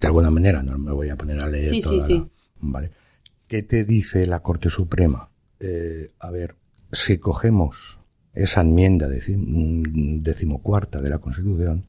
De 0.00 0.06
alguna 0.06 0.30
manera, 0.30 0.62
no 0.62 0.76
me 0.78 0.92
voy 0.92 1.10
a 1.10 1.16
poner 1.16 1.40
a 1.40 1.46
leer 1.48 1.68
Sí, 1.68 1.80
toda 1.80 1.94
sí, 2.00 2.06
sí. 2.06 2.18
la- 2.18 2.28
¿vale? 2.60 2.90
¿Qué 3.46 3.62
te 3.62 3.84
dice 3.84 4.26
la 4.26 4.40
Corte 4.40 4.68
Suprema? 4.68 5.28
Eh, 5.60 6.10
a 6.18 6.30
ver, 6.30 6.56
si 6.90 7.18
cogemos 7.18 7.98
esa 8.34 8.62
enmienda 8.62 9.08
decim- 9.08 10.20
decimocuarta 10.22 11.00
de 11.00 11.10
la 11.10 11.18
Constitución, 11.18 11.86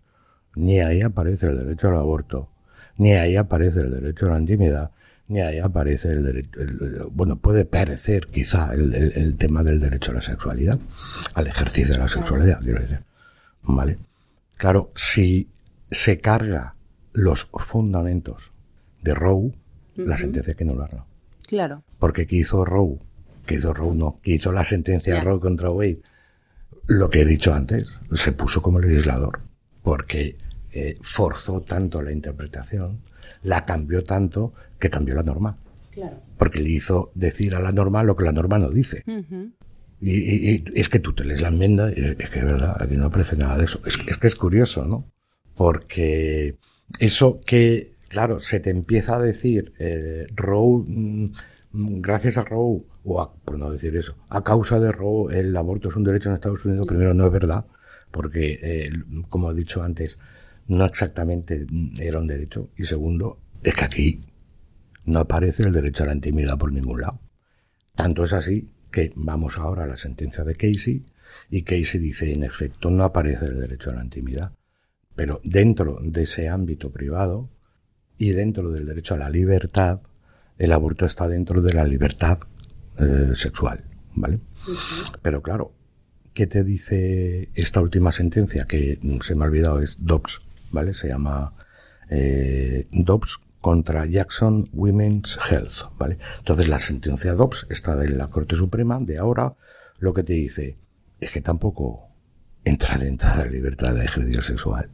ni 0.55 0.79
ahí 0.81 1.01
aparece 1.01 1.47
el 1.47 1.57
derecho 1.59 1.87
al 1.89 1.95
aborto, 1.97 2.49
ni 2.97 3.13
ahí 3.13 3.35
aparece 3.35 3.79
el 3.81 3.91
derecho 3.91 4.27
a 4.27 4.33
la 4.33 4.39
intimidad, 4.39 4.91
ni 5.27 5.39
ahí 5.41 5.57
aparece 5.59 6.09
el 6.11 6.23
derecho, 6.23 6.59
bueno, 7.11 7.37
puede 7.37 7.65
parecer 7.65 8.27
quizá 8.27 8.73
el, 8.73 8.93
el- 8.93 9.13
el 9.15 9.37
tema 9.37 9.63
del 9.63 9.79
derecho 9.79 10.11
a 10.11 10.15
la 10.15 10.21
sexualidad, 10.21 10.77
al 11.33 11.47
ejercicio 11.47 11.93
de 11.95 11.99
la 12.01 12.07
sexualidad, 12.07 12.59
quiero 12.61 12.81
decir. 12.81 12.99
¿Vale? 13.63 13.97
Claro, 14.63 14.91
si 14.95 15.49
se 15.91 16.21
carga 16.21 16.76
los 17.12 17.49
fundamentos 17.54 18.54
de 19.02 19.13
Roe, 19.13 19.52
la 19.97 20.15
sentencia 20.15 20.52
hay 20.52 20.56
que 20.56 20.63
anularla. 20.63 21.06
Claro. 21.45 21.84
Porque 21.99 22.26
que 22.26 22.38
hizo 22.38 22.63
Roe, 22.63 22.97
que 23.45 23.56
hizo 23.56 23.73
Roe 23.73 23.93
no, 23.93 24.21
que 24.23 24.32
hizo 24.36 24.54
la 24.54 24.63
sentencia 24.63 25.15
Ya. 25.15 25.21
Roe 25.21 25.41
contra 25.41 25.69
Wade, 25.69 25.99
lo 26.88 27.10
que 27.10 27.23
he 27.23 27.26
dicho 27.26 27.54
antes, 27.54 27.88
se 28.13 28.32
puso 28.32 28.62
como 28.62 28.80
legislador, 28.80 29.41
porque 29.82 30.38
eh, 30.71 30.95
forzó 31.02 31.60
tanto 31.60 32.02
la 32.02 32.13
interpretación, 32.13 33.02
la 33.41 33.65
cambió 33.65 34.06
tanto 34.06 34.54
que 34.80 34.89
cambió 34.89 35.15
la 35.15 35.23
norma, 35.23 35.58
Claro. 35.91 36.21
porque 36.38 36.62
le 36.62 36.69
hizo 36.69 37.12
decir 37.15 37.54
a 37.54 37.60
la 37.60 37.73
norma 37.73 38.02
lo 38.04 38.15
que 38.15 38.23
la 38.23 38.32
norma 38.32 38.60
no 38.60 38.69
dice. 38.69 39.04
Y, 40.05 40.51
y- 40.51 40.63
es 40.75 40.89
que 40.89 40.99
tú 40.99 41.13
te 41.13 41.23
lees 41.23 41.41
la 41.41 41.47
enmienda 41.47 41.89
es 41.89 42.29
que 42.29 42.39
es 42.39 42.45
verdad, 42.45 42.75
aquí 42.79 42.97
no 42.97 43.05
aparece 43.05 43.37
nada 43.37 43.57
de 43.57 43.63
eso. 43.65 43.81
Es, 43.85 43.97
es 44.07 44.17
que 44.17 44.27
es 44.27 44.35
curioso, 44.35 44.83
¿no? 44.85 45.09
Porque 45.55 46.57
eso 46.99 47.39
que, 47.45 47.93
claro, 48.09 48.39
se 48.39 48.59
te 48.59 48.69
empieza 48.69 49.15
a 49.15 49.21
decir, 49.21 49.73
eh, 49.79 50.27
Roe, 50.35 50.83
mm, 50.85 51.31
mm, 51.71 52.01
gracias 52.01 52.37
a 52.37 52.43
Roe, 52.43 52.81
o 53.05 53.21
a- 53.21 53.33
por 53.33 53.57
no 53.57 53.71
decir 53.71 53.95
eso, 53.95 54.17
a 54.29 54.43
causa 54.43 54.79
de 54.79 54.91
Roe, 54.91 55.39
el 55.39 55.55
aborto 55.55 55.89
es 55.89 55.95
un 55.95 56.03
derecho 56.03 56.29
en 56.29 56.35
Estados 56.35 56.65
Unidos, 56.65 56.87
primero 56.87 57.13
no 57.13 57.25
es 57.25 57.31
verdad, 57.31 57.65
porque, 58.11 58.59
eh, 58.61 58.89
como 59.29 59.51
he 59.51 59.55
dicho 59.55 59.83
antes, 59.83 60.19
no 60.67 60.85
exactamente 60.85 61.65
mm, 61.69 62.01
era 62.01 62.19
un 62.19 62.27
derecho, 62.27 62.69
y 62.77 62.83
segundo, 62.85 63.37
es 63.63 63.73
que 63.75 63.85
aquí 63.85 64.21
no 65.05 65.19
aparece 65.19 65.63
el 65.63 65.71
derecho 65.73 66.03
a 66.03 66.07
la 66.07 66.13
intimidad 66.15 66.57
por 66.57 66.71
ningún 66.71 67.01
lado. 67.01 67.19
Tanto 67.95 68.23
es 68.23 68.33
así 68.33 68.69
que 68.93 69.12
vamos 69.15 69.58
ahora 69.58 69.84
a 69.84 69.88
la 69.88 69.97
sentencia 69.97 70.45
de 70.45 70.56
Casey 70.56 71.03
y 71.49 71.63
Casey 71.63 71.99
dice, 71.99 72.32
en 72.32 72.43
efecto, 72.43 72.91
no 72.91 73.03
aparece 73.03 73.45
el 73.45 73.60
derecho 73.60 73.89
a 73.89 73.95
la 73.95 74.03
intimidad. 74.03 74.51
Pero 75.15 75.41
dentro 75.43 75.99
de 76.01 76.23
ese 76.23 76.47
ámbito 76.47 76.91
privado 76.91 77.49
y 78.17 78.29
dentro 78.29 78.69
del 78.71 78.86
derecho 78.86 79.15
a 79.15 79.17
la 79.17 79.29
libertad, 79.29 80.01
el 80.60 80.71
aborto 80.71 81.06
está 81.06 81.27
dentro 81.27 81.62
de 81.62 81.73
la 81.73 81.84
libertad 81.84 82.38
eh, 82.99 83.32
sexual, 83.34 83.84
¿vale? 84.13 84.39
Pero 85.23 85.41
claro, 85.41 85.73
¿qué 86.36 86.45
te 86.45 86.63
dice 86.63 87.49
esta 87.56 87.82
última 87.82 88.12
sentencia? 88.12 88.65
Que 88.65 88.99
se 89.21 89.34
me 89.34 89.43
ha 89.43 89.47
olvidado, 89.47 89.82
es 89.82 90.06
Dobbs, 90.06 90.43
¿vale? 90.71 90.93
Se 90.93 91.10
llama 91.10 91.56
eh, 92.12 92.88
Dobbs 92.91 93.39
contra 93.63 94.06
Jackson 94.06 94.69
Women's 94.73 95.39
Health, 95.49 95.95
¿vale? 95.97 96.17
Entonces 96.39 96.67
la 96.67 96.80
sentencia 96.80 97.34
Dobbs 97.34 97.65
está 97.69 97.95
de 97.95 98.10
la 98.10 98.28
Corte 98.28 98.58
Suprema 98.58 98.99
de 98.99 99.17
ahora, 99.17 99.56
lo 99.99 100.13
que 100.13 100.21
te 100.23 100.34
dice 100.34 100.76
es 101.21 101.32
que 101.32 101.39
tampoco 101.39 102.10
entra 102.65 102.97
dentro 102.97 103.30
de 103.30 103.38
la 103.38 103.45
libertad 103.45 103.95
de 103.95 104.04
ejercicio 104.04 104.41
sexual. 104.41 104.89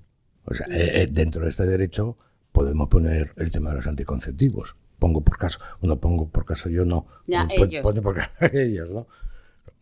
O 0.45 0.53
sea, 0.53 0.67
eh, 0.67 1.01
eh, 1.01 1.07
dentro 1.11 1.41
de 1.41 1.49
este 1.49 1.65
derecho 1.65 2.15
podemos 2.51 2.89
poner 2.89 3.33
el 3.37 3.51
tema 3.51 3.71
de 3.71 3.77
los 3.77 3.87
anticonceptivos. 3.87 4.75
Pongo 4.99 5.21
por 5.21 5.39
caso, 5.39 5.59
uno 5.81 5.99
pongo 5.99 6.29
por 6.29 6.45
caso 6.45 6.69
yo 6.69 6.85
no. 6.85 7.07
Ya, 7.25 7.47
ellos. 7.49 7.81
pone 7.81 8.03
por 8.03 8.17
caso 8.17 8.31
ellos, 8.53 8.91
¿no? 8.91 9.07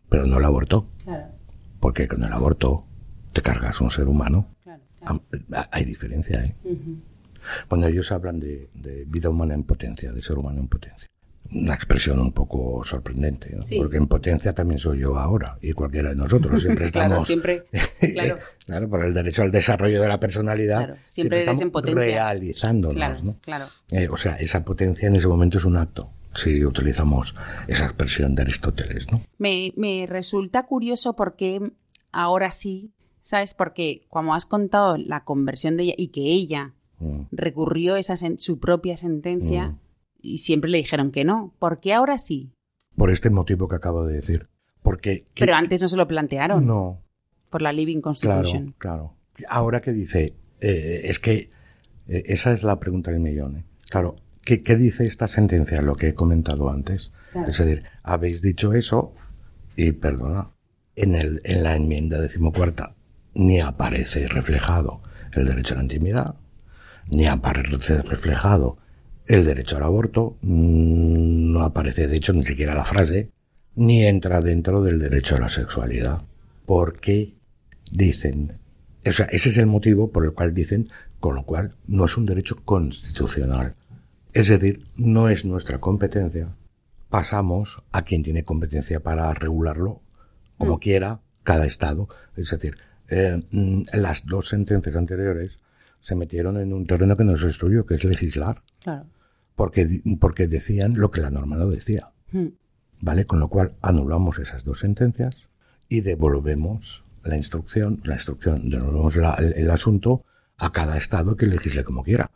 Pero 0.08 0.24
no 0.24 0.38
el 0.38 0.44
aborto, 0.46 0.88
Claro. 1.04 1.26
porque 1.78 2.08
con 2.08 2.24
el 2.24 2.32
aborto 2.32 2.86
te 3.34 3.42
cargas 3.42 3.82
un 3.82 3.90
ser 3.90 4.08
humano. 4.08 4.54
Claro. 4.64 4.82
Hay 5.70 5.84
diferencia, 5.84 6.42
¿eh? 6.42 6.56
Cuando 7.68 7.86
ellos 7.86 8.10
hablan 8.12 8.40
de, 8.40 8.70
de 8.74 9.04
vida 9.06 9.28
humana 9.30 9.54
en 9.54 9.64
potencia, 9.64 10.12
de 10.12 10.22
ser 10.22 10.38
humano 10.38 10.60
en 10.60 10.68
potencia. 10.68 11.08
Una 11.50 11.72
expresión 11.72 12.20
un 12.20 12.32
poco 12.32 12.84
sorprendente, 12.84 13.54
¿no? 13.56 13.62
Sí. 13.62 13.78
porque 13.78 13.96
en 13.96 14.06
potencia 14.06 14.52
también 14.52 14.78
soy 14.78 14.98
yo 15.00 15.16
ahora 15.18 15.56
y 15.62 15.72
cualquiera 15.72 16.10
de 16.10 16.16
nosotros. 16.16 16.60
Siempre 16.62 16.90
Claro, 16.90 17.06
estamos. 17.06 17.26
siempre. 17.26 17.64
Claro. 18.12 18.36
Claro, 18.66 18.88
por 18.90 19.02
el 19.04 19.14
derecho 19.14 19.42
al 19.42 19.50
desarrollo 19.50 20.02
de 20.02 20.08
la 20.08 20.20
personalidad. 20.20 20.84
Claro, 20.84 20.96
siempre 21.06 21.38
eres 21.38 21.44
estamos 21.44 21.62
en 21.62 21.70
potencia. 21.70 22.02
realizándonos, 22.04 22.96
Claro, 22.96 23.18
¿no? 23.24 23.38
claro. 23.40 23.64
Eh, 23.90 24.08
o 24.10 24.16
sea, 24.18 24.34
esa 24.36 24.62
potencia 24.64 25.08
en 25.08 25.16
ese 25.16 25.26
momento 25.26 25.56
es 25.56 25.64
un 25.64 25.78
acto, 25.78 26.10
si 26.34 26.62
utilizamos 26.66 27.34
esa 27.66 27.84
expresión 27.84 28.34
de 28.34 28.42
Aristóteles, 28.42 29.10
¿no? 29.10 29.22
Me, 29.38 29.72
me 29.76 30.06
resulta 30.06 30.64
curioso 30.66 31.14
porque 31.16 31.72
ahora 32.12 32.50
sí 32.50 32.92
¿Sabes? 33.20 33.52
Porque 33.52 34.06
como 34.08 34.34
has 34.34 34.46
contado 34.46 34.96
la 34.96 35.22
conversión 35.24 35.76
de 35.76 35.82
ella 35.82 35.94
y 35.98 36.08
que 36.08 36.22
ella 36.22 36.72
Mm. 37.00 37.22
recurrió 37.30 37.96
esa 37.96 38.16
su 38.38 38.58
propia 38.58 38.96
sentencia 38.96 39.68
Mm. 39.70 39.78
y 40.20 40.38
siempre 40.38 40.70
le 40.70 40.78
dijeron 40.78 41.10
que 41.12 41.24
no. 41.24 41.54
¿Por 41.58 41.80
qué 41.80 41.94
ahora 41.94 42.18
sí? 42.18 42.52
Por 42.96 43.10
este 43.10 43.30
motivo 43.30 43.68
que 43.68 43.76
acabo 43.76 44.04
de 44.04 44.14
decir. 44.14 44.48
Porque... 44.82 45.24
¿qué- 45.34 45.44
Pero 45.44 45.54
antes 45.54 45.80
no 45.80 45.88
se 45.88 45.96
lo 45.96 46.08
plantearon 46.08 46.66
No, 46.66 47.02
por 47.50 47.62
la 47.62 47.72
Living 47.72 47.96
claro, 48.00 48.02
Constitution. 48.02 48.74
claro. 48.78 49.14
Ahora 49.48 49.80
que 49.80 49.92
dice, 49.92 50.34
eh, 50.60 51.02
es 51.04 51.18
que 51.20 51.50
eh, 52.08 52.22
esa 52.26 52.52
es 52.52 52.62
la 52.64 52.80
pregunta 52.80 53.10
del 53.12 53.20
millón. 53.20 53.56
¿eh? 53.58 53.64
Claro, 53.90 54.16
¿qué, 54.44 54.62
qué 54.62 54.74
dice 54.76 55.04
esta 55.06 55.26
sentencia? 55.28 55.80
Lo 55.82 55.94
que 55.94 56.08
he 56.08 56.14
comentado 56.14 56.68
antes. 56.70 57.12
Claro. 57.32 57.48
Es 57.48 57.58
decir, 57.58 57.84
habéis 58.02 58.42
dicho 58.42 58.72
eso 58.72 59.14
y 59.76 59.92
perdona, 59.92 60.50
en, 60.96 61.14
el, 61.14 61.40
en 61.44 61.62
la 61.62 61.76
enmienda 61.76 62.20
decimocuarta 62.20 62.96
ni 63.34 63.60
aparece 63.60 64.26
reflejado 64.26 65.02
el 65.34 65.44
derecho 65.46 65.74
a 65.74 65.76
la 65.76 65.82
intimidad, 65.84 66.34
ni 67.10 67.26
aparece 67.26 68.02
reflejado 68.02 68.78
el 69.26 69.44
derecho 69.44 69.76
al 69.76 69.82
aborto, 69.82 70.36
mm, 70.42 71.52
no 71.52 71.62
aparece 71.62 72.08
de 72.08 72.16
hecho 72.16 72.32
ni 72.32 72.44
siquiera 72.44 72.74
la 72.74 72.84
frase, 72.84 73.30
ni 73.76 74.04
entra 74.04 74.40
dentro 74.40 74.82
del 74.82 74.98
derecho 74.98 75.36
a 75.36 75.40
la 75.40 75.48
sexualidad. 75.48 76.22
¿Por 76.66 76.98
qué 77.00 77.34
dicen? 77.90 78.52
O 79.06 79.12
sea, 79.12 79.26
ese 79.26 79.50
es 79.50 79.58
el 79.58 79.66
motivo 79.66 80.10
por 80.10 80.24
el 80.24 80.32
cual 80.32 80.54
dicen, 80.54 80.88
con 81.20 81.34
lo 81.34 81.44
cual 81.44 81.74
no 81.86 82.06
es 82.06 82.16
un 82.16 82.26
derecho 82.26 82.56
constitucional. 82.64 83.74
Es 84.32 84.48
decir, 84.48 84.86
no 84.96 85.28
es 85.28 85.44
nuestra 85.44 85.78
competencia. 85.78 86.48
Pasamos 87.08 87.82
a 87.92 88.02
quien 88.02 88.22
tiene 88.22 88.44
competencia 88.44 89.00
para 89.00 89.32
regularlo, 89.34 90.02
como 90.58 90.78
quiera, 90.78 91.20
cada 91.42 91.66
Estado. 91.66 92.08
Es 92.36 92.50
decir, 92.50 92.76
eh, 93.08 93.42
mm, 93.50 93.82
las 93.94 94.26
dos 94.26 94.48
sentencias 94.48 94.96
anteriores 94.96 95.58
se 96.00 96.14
metieron 96.14 96.56
en 96.58 96.72
un 96.72 96.86
terreno 96.86 97.16
que 97.16 97.24
no 97.24 97.32
es 97.32 97.40
suyo, 97.40 97.86
que 97.86 97.94
es 97.94 98.04
legislar, 98.04 98.62
Claro. 98.82 99.06
porque, 99.56 100.00
porque 100.20 100.46
decían 100.48 100.94
lo 100.96 101.10
que 101.10 101.20
la 101.20 101.30
norma 101.30 101.56
no 101.56 101.66
decía. 101.68 102.10
Mm. 102.32 102.46
¿Vale? 103.00 103.26
Con 103.26 103.38
lo 103.40 103.48
cual 103.48 103.74
anulamos 103.80 104.38
esas 104.38 104.64
dos 104.64 104.80
sentencias 104.80 105.48
y 105.88 106.00
devolvemos 106.00 107.04
la 107.24 107.36
instrucción, 107.36 108.00
la 108.04 108.14
instrucción, 108.14 108.68
devolvemos 108.68 109.16
la- 109.16 109.34
el, 109.34 109.52
el 109.54 109.70
asunto 109.70 110.24
a 110.56 110.72
cada 110.72 110.96
Estado 110.96 111.36
que 111.36 111.46
legisle 111.46 111.84
como 111.84 112.02
quiera. 112.02 112.30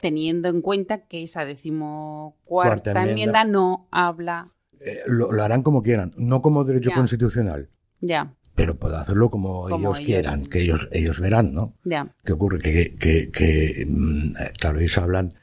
Teniendo 0.00 0.48
en 0.48 0.60
cuenta 0.60 1.06
que 1.06 1.22
esa 1.22 1.44
decimocuarta 1.44 2.92
Cuarta 2.92 3.02
enmienda. 3.08 3.42
enmienda. 3.42 3.44
no 3.44 3.88
habla. 3.90 4.50
Eh, 4.80 5.00
lo, 5.06 5.30
lo 5.32 5.42
harán 5.42 5.62
como 5.62 5.82
quieran, 5.82 6.12
no 6.16 6.42
como 6.42 6.64
derecho 6.64 6.90
Ya. 6.90 6.96
constitucional, 6.96 7.68
Ya, 8.00 8.34
pero 8.54 8.76
puede 8.76 8.96
hacerlo 8.96 9.30
como, 9.30 9.62
Como 9.68 9.76
ellos, 9.76 9.98
ellos. 9.98 10.06
quieran, 10.06 10.46
que 10.46 10.60
ellos, 10.62 10.88
ellos 10.92 11.20
verán, 11.20 11.52
¿no? 11.52 11.74
ya. 11.84 12.14
¿Qué 12.24 12.32
ocurre? 12.32 12.58
Que, 12.58 12.94
que, 12.96 13.30
que, 13.30 13.84
mm, 13.88 14.36
eh, 14.38 14.52
claro, 14.58 14.78
ellos 14.78 14.96
hablan, 14.98 15.34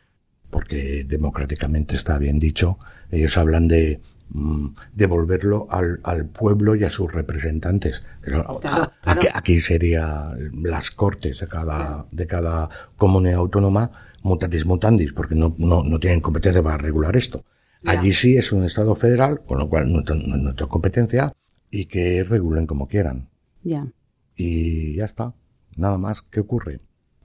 porque 0.49 1.03
democráticamente 1.07 1.95
está 1.95 2.17
bien 2.17 2.39
dicho, 2.39 2.77
ellos 3.09 3.37
hablan 3.37 3.67
de 3.67 3.99
mm, 4.29 4.67
devolverlo 4.93 5.67
al, 5.69 5.99
al 6.03 6.25
pueblo 6.25 6.75
y 6.75 6.83
a 6.83 6.89
sus 6.89 7.11
representantes. 7.11 8.03
Pero, 8.23 8.59
Claro, 8.59 8.59
ah, 8.63 8.91
claro. 9.01 9.19
Aquí, 9.21 9.27
aquí 9.33 9.59
sería 9.59 10.31
las 10.53 10.91
cortes 10.91 11.39
de 11.39 11.47
cada, 11.47 12.05
de 12.11 12.27
cada 12.27 12.69
comunidad 12.97 13.39
autónoma, 13.39 13.91
mutatis 14.23 14.65
mutandis, 14.65 15.13
porque 15.13 15.35
no, 15.35 15.55
no, 15.57 15.83
no 15.83 15.99
tienen 15.99 16.21
competencia 16.21 16.61
para 16.63 16.77
regular 16.77 17.15
esto. 17.17 17.43
Allí 17.83 18.13
sí 18.13 18.37
es 18.37 18.51
un 18.51 18.63
Estado 18.63 18.93
federal, 18.95 19.41
con 19.45 19.57
lo 19.57 19.67
cual 19.67 19.91
no, 19.91 20.01
no- 20.01 20.15
no 20.15 20.35
es 20.35 20.41
nuestra 20.43 20.67
competencia, 20.67 21.33
y 21.71 21.85
que 21.85 22.23
regulen 22.23 22.67
como 22.67 22.87
quieran 22.87 23.29
Ya. 23.63 23.87
y 24.35 24.95
ya 24.95 25.05
está. 25.05 25.33
Nada 25.77 25.97
más. 25.97 26.21
¿Qué 26.21 26.41
ocurre? 26.41 26.79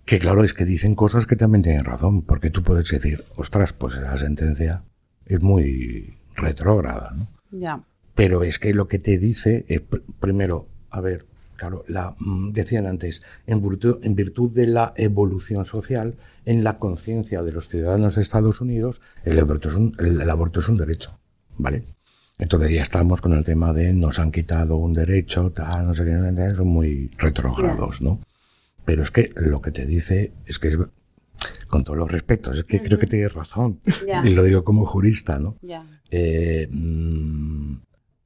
Que 0.05 0.19
claro, 0.21 0.45
es 0.45 0.55
que 0.55 0.65
dicen 0.65 0.95
cosas 0.95 1.27
que 1.27 1.35
también 1.37 1.63
tienen 1.63 1.85
razón, 1.85 2.23
porque 2.23 2.51
tú 2.51 2.63
puedes 2.63 2.89
decir, 2.89 3.25
ostras, 3.37 3.73
pues 3.73 3.97
esa 3.97 4.17
sentencia 4.17 4.85
es 5.27 5.43
muy 5.43 6.17
retrógrada, 6.37 7.13
¿no? 7.17 7.27
Ya. 7.51 7.83
Pero 8.15 8.45
es 8.45 8.59
que 8.61 8.73
lo 8.73 8.87
que 8.87 8.99
te 9.01 9.19
dice 9.19 9.65
es, 9.69 9.83
pr- 9.83 10.03
primero, 10.21 10.69
a 10.91 11.01
ver, 11.01 11.27
claro, 11.57 11.83
la, 11.89 12.15
mm, 12.21 12.53
decían 12.53 12.87
antes, 12.87 13.23
en 13.49 13.61
virtud, 13.69 13.99
en 14.03 14.15
virtud 14.15 14.53
de 14.53 14.67
la 14.69 14.93
evolución 14.97 15.65
social, 15.65 16.15
en 16.45 16.63
la 16.63 16.79
conciencia 16.79 17.43
de 17.43 17.51
los 17.53 17.69
ciudadanos 17.69 18.15
de 18.15 18.23
Estados 18.23 18.61
Unidos, 18.61 19.03
el 19.25 19.41
aborto, 19.41 19.69
es 19.69 19.75
un, 19.75 19.97
el, 19.99 20.21
el 20.21 20.31
aborto 20.31 20.61
es 20.61 20.69
un 20.69 20.77
derecho, 20.77 21.19
¿vale? 21.59 21.83
Entonces 22.39 22.71
ya 22.71 22.83
estamos 22.83 23.23
con 23.23 23.33
el 23.33 23.45
tema 23.45 23.73
de 23.73 23.93
nos 23.93 24.19
han 24.19 24.31
quitado 24.31 24.77
un 24.77 24.93
derecho, 24.93 25.51
tal, 25.53 25.87
no 25.87 25.95
sé 25.95 26.05
qué, 26.05 26.55
son 26.55 26.69
muy 26.69 27.11
retrógrados, 27.17 28.03
¿no? 28.03 28.21
Pero 28.85 29.03
es 29.03 29.11
que 29.11 29.33
lo 29.37 29.61
que 29.61 29.73
te 29.73 29.87
dice 29.87 30.33
es 30.45 30.59
que 30.59 30.69
es, 30.69 30.79
con 31.69 31.83
todos 31.83 31.99
los 31.99 32.11
respetos, 32.11 32.59
es 32.59 32.65
que 32.65 32.81
creo 32.81 32.99
que 32.99 33.07
tienes 33.07 33.33
razón. 33.33 33.81
Ya. 34.07 34.25
Y 34.25 34.35
lo 34.35 34.43
digo 34.45 34.65
como 34.65 34.85
jurista, 34.85 35.39
¿no? 35.39 35.57
Ya. 35.63 35.85
Eh, 36.11 36.69
mm, 36.71 37.77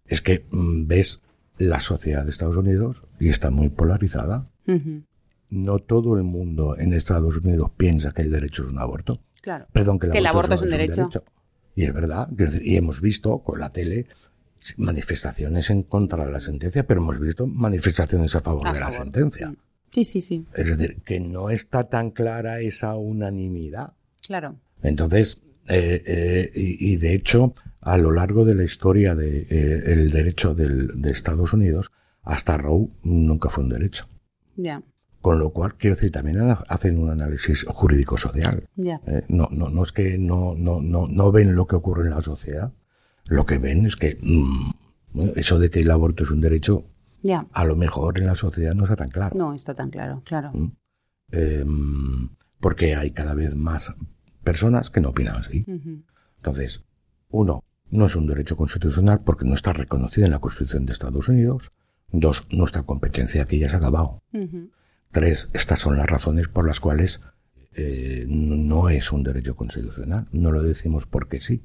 es 0.07 0.21
que 0.21 0.45
mm, 0.51 0.87
ves 0.87 1.23
la 1.59 1.79
sociedad 1.79 2.25
de 2.25 2.31
Estados 2.31 2.57
Unidos 2.57 3.05
y 3.19 3.29
está 3.29 3.51
muy 3.51 3.69
polarizada. 3.69 4.49
Ujú. 4.67 5.03
No 5.51 5.79
todo 5.79 6.17
el 6.17 6.25
mundo 6.25 6.77
en 6.79 6.93
Estados 6.93 7.37
Unidos 7.39 7.71
piensa 7.77 8.13
que 8.13 8.23
el 8.23 8.31
derecho 8.31 8.65
es 8.65 8.71
un 8.71 8.79
aborto. 8.79 9.21
Claro. 9.41 9.67
Perdón, 9.73 9.99
que 9.99 10.07
el, 10.07 10.13
Que 10.13 10.19
el 10.19 10.27
aborto, 10.27 10.55
aborto 10.55 10.67
es 10.67 10.73
un 10.73 10.79
derecho. 10.79 11.09
Y 11.81 11.85
es 11.87 11.95
verdad. 11.95 12.29
Y 12.63 12.77
hemos 12.77 13.01
visto 13.01 13.39
con 13.39 13.59
la 13.61 13.71
tele 13.71 14.07
manifestaciones 14.77 15.71
en 15.71 15.83
contra 15.85 16.27
de 16.27 16.33
la 16.33 16.41
sentencia, 16.41 16.87
pero 16.87 17.01
hemos 17.01 17.19
visto 17.19 17.47
manifestaciones 17.47 18.35
a 18.35 18.41
favor 18.41 18.69
A 18.69 18.73
de 18.73 18.81
la 18.81 18.91
sentencia. 18.91 19.55
Sí, 19.91 20.05
sí, 20.05 20.21
sí. 20.21 20.45
Es 20.55 20.77
decir, 20.77 21.01
que 21.03 21.19
no 21.21 21.51
está 21.51 21.89
tan 21.89 22.11
clara 22.11 22.61
esa 22.61 22.95
unanimidad. 22.95 23.93
Claro. 24.27 24.57
Entonces, 24.83 25.41
eh, 25.69 26.03
eh, 26.07 26.51
y, 26.55 26.93
y 26.93 26.97
de 26.97 27.15
hecho, 27.15 27.55
a 27.81 27.97
lo 27.99 28.13
largo 28.13 28.45
de 28.45 28.55
la 28.55 28.65
historia 28.65 29.15
del 29.15 29.49
de, 29.49 29.57
eh, 29.75 29.83
el 29.93 30.11
derecho 30.11 30.55
del- 30.55 31.01
de 31.01 31.11
Estados 31.11 31.53
Unidos, 31.53 31.91
hasta 32.23 32.57
Roe 32.57 32.89
nunca 33.03 33.49
fue 33.49 33.65
un 33.65 33.71
derecho. 33.71 34.07
Ya. 34.57 34.83
Con 35.21 35.39
lo 35.39 35.51
cual, 35.51 35.75
quiero 35.77 35.97
decir, 35.97 36.11
también 36.11 36.41
ha- 36.41 36.65
hacen 36.69 36.99
un 36.99 37.11
análisis 37.11 37.65
jurídico-social. 37.69 38.69
Ya. 38.77 39.01
Eh, 39.07 39.25
no, 39.29 39.49
no, 39.51 39.69
no 39.69 39.83
es 39.83 39.93
que 39.93 40.17
no, 40.19 40.55
no, 40.57 40.81
no, 40.81 41.07
no 41.09 41.31
ven 41.33 41.55
lo 41.55 41.67
que 41.67 41.77
ocurre 41.77 42.05
en 42.05 42.11
la 42.15 42.21
sociedad. 42.23 42.73
Lo 43.27 43.45
que 43.45 43.59
ven 43.59 43.85
es 43.87 43.97
que 43.97 44.19
mm, 44.23 44.71
eso 45.37 45.59
de 45.59 45.69
que 45.71 45.81
el 45.81 45.91
aborto 45.91 46.23
es 46.23 46.31
un 46.31 46.41
derecho, 46.41 46.87
Ya. 47.23 47.47
a 47.53 47.65
lo 47.67 47.77
mejor 47.77 48.19
en 48.19 48.27
la 48.27 48.35
sociedad 48.35 48.73
no 48.75 48.85
está 48.85 48.97
tan 48.97 49.11
claro. 49.11 49.37
No 49.37 49.53
está 49.53 49.75
tan 49.75 49.91
claro, 49.91 50.23
claro. 50.25 50.53
Eh, 51.33 51.65
porque 52.61 52.95
hay 52.97 53.11
cada 53.13 53.35
vez 53.35 53.55
más 53.55 53.95
personas 54.43 54.91
que 54.91 55.01
no 55.01 55.11
opinan 55.11 55.37
así. 55.37 55.65
Entonces, 56.39 56.85
uno, 57.29 57.63
no 57.91 58.07
es 58.07 58.17
un 58.17 58.27
derecho 58.27 58.57
constitucional 58.57 59.21
porque 59.23 59.45
no 59.45 59.55
está 59.55 59.73
reconocido 59.75 60.25
en 60.27 60.33
la 60.33 60.39
Constitución 60.41 60.87
de 60.87 60.93
Estados 60.93 61.29
Unidos. 61.29 61.73
Dos, 62.13 62.47
nuestra 62.51 62.83
competencia 62.85 63.43
aquí 63.43 63.59
ya 63.59 63.69
se 63.69 63.77
ha 63.77 63.79
acabado. 63.79 64.23
Tres, 65.13 65.51
estas 65.53 65.81
son 65.81 65.97
las 65.97 66.09
razones 66.09 66.49
por 66.49 66.67
las 66.67 66.81
cuales 66.81 67.21
eh, 67.75 68.25
no 68.29 68.89
es 68.89 69.13
un 69.13 69.23
derecho 69.23 69.57
constitucional. 69.57 70.29
No 70.33 70.53
lo 70.53 70.63
decimos 70.63 71.07
porque 71.07 71.41
sí. 71.41 71.63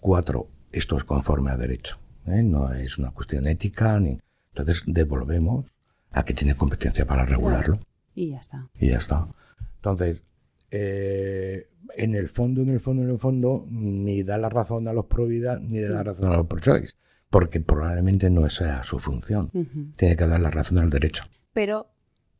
Cuatro, 0.00 0.48
esto 0.72 0.96
es 0.96 1.04
conforme 1.04 1.50
a 1.50 1.56
derecho. 1.56 1.98
¿eh? 2.26 2.42
No 2.42 2.72
es 2.72 2.98
una 2.98 3.10
cuestión 3.10 3.46
ética. 3.46 3.98
Ni... 4.00 4.18
Entonces, 4.52 4.82
devolvemos 4.86 5.72
a 6.10 6.24
que 6.24 6.34
tiene 6.34 6.56
competencia 6.56 7.06
para 7.06 7.24
regularlo 7.26 7.80
Y 8.14 8.30
ya 8.30 8.38
está. 8.38 8.68
y 8.78 8.90
ya 8.90 8.98
está. 8.98 9.26
Entonces, 9.76 10.22
eh, 10.70 11.68
en 11.96 12.14
el 12.14 12.28
fondo, 12.28 12.62
en 12.62 12.70
el 12.70 12.80
fondo, 12.80 13.02
en 13.02 13.10
el 13.10 13.18
fondo, 13.18 13.66
ni 13.68 14.22
da 14.22 14.38
la 14.38 14.48
razón 14.48 14.88
a 14.88 14.92
los 14.92 15.06
pro 15.06 15.26
vida 15.26 15.58
ni 15.60 15.80
da 15.80 15.90
la 15.90 16.02
razón 16.02 16.32
a 16.32 16.36
los 16.36 16.46
pro 16.46 16.58
choice, 16.60 16.94
porque 17.30 17.60
probablemente 17.60 18.30
no 18.30 18.48
sea 18.48 18.82
su 18.82 18.98
función. 18.98 19.50
Tiene 19.96 20.16
que 20.16 20.26
dar 20.26 20.40
la 20.40 20.50
razón 20.50 20.78
al 20.78 20.90
derecho. 20.90 21.24
Pero 21.52 21.93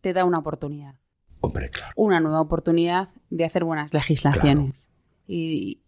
te 0.05 0.13
da 0.13 0.25
una 0.27 0.39
oportunidad. 0.39 0.95
Hombre, 1.41 1.71
claro. 1.71 1.93
Una 1.97 2.21
nueva 2.21 2.41
oportunidad 2.43 3.09
de 3.31 3.45
hacer 3.47 3.65
buenas 3.65 3.93
legislaciones. 3.95 4.91
Y 5.27 5.81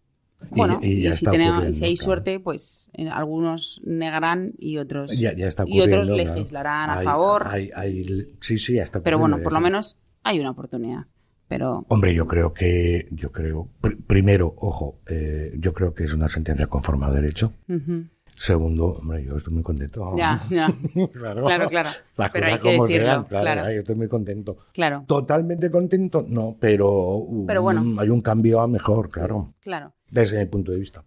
bueno, 0.49 0.79
y 0.81 1.11
si, 1.13 1.23
tenemos- 1.25 1.75
si 1.75 1.85
hay 1.85 1.95
claro. 1.95 2.05
suerte, 2.05 2.39
pues 2.39 2.89
eh, 2.93 3.07
algunos 3.09 3.79
negarán 3.85 4.53
y 4.57 4.77
otros 4.79 5.17
Ya, 5.17 5.33
ya 5.35 5.45
está 5.47 5.63
y 5.67 5.81
otros 5.81 6.07
claro. 6.07 6.23
legislarán 6.33 6.89
a 6.89 7.01
favor. 7.01 7.47
hay- 7.47 7.69
hay- 7.75 8.35
sí, 8.41 8.57
sí, 8.57 8.73
ya 8.73 8.83
está 8.83 9.01
pero 9.03 9.19
bueno, 9.19 9.39
por 9.43 9.53
lo 9.53 9.59
menos 9.61 9.97
hay 10.23 10.39
una 10.39 10.51
oportunidad. 10.51 11.05
Pero 11.47 11.85
Hombre, 11.87 12.13
yo 12.13 12.27
creo 12.27 12.53
que, 12.53 13.07
yo 13.11 13.31
creo, 13.31 13.69
pr- 13.81 13.97
primero, 14.05 14.53
ojo, 14.57 14.99
eh, 15.07 15.53
yo 15.57 15.73
creo 15.73 15.93
que 15.93 16.03
es 16.03 16.13
una 16.13 16.27
sentencia 16.27 16.67
conforme 16.67 17.05
a 17.05 17.11
derecho. 17.11 17.53
ujú. 17.69 18.05
Segundo, 18.37 18.99
hombre, 18.99 19.25
yo 19.25 19.35
estoy 19.35 19.53
muy 19.53 19.63
contento. 19.63 20.15
ya, 20.15 20.39
ya, 20.49 20.67
claro, 21.13 21.43
claro, 21.43 21.67
claro. 21.67 21.89
Las 22.17 22.31
Pero 22.31 22.45
cosas 22.45 22.53
hay 22.53 22.59
que 22.59 22.71
como 22.71 22.85
decirlo, 22.85 23.07
sean, 23.07 23.23
claro, 23.25 23.63
yo 23.73 23.79
estoy 23.79 23.95
muy 23.95 24.07
contento. 24.07 24.57
claro, 24.73 25.03
Totalmente 25.07 25.71
contento, 25.71 26.23
no, 26.27 26.55
pero, 26.59 27.25
Pero 27.47 27.63
bueno. 27.63 27.99
hay 27.99 28.09
un 28.09 28.21
cambio 28.21 28.61
a 28.61 28.67
mejor, 28.67 29.09
claro, 29.09 29.53
claro. 29.59 29.93
desde 30.11 30.39
mi 30.39 30.45
punto 30.45 30.71
de 30.71 30.77
vista. 30.77 31.03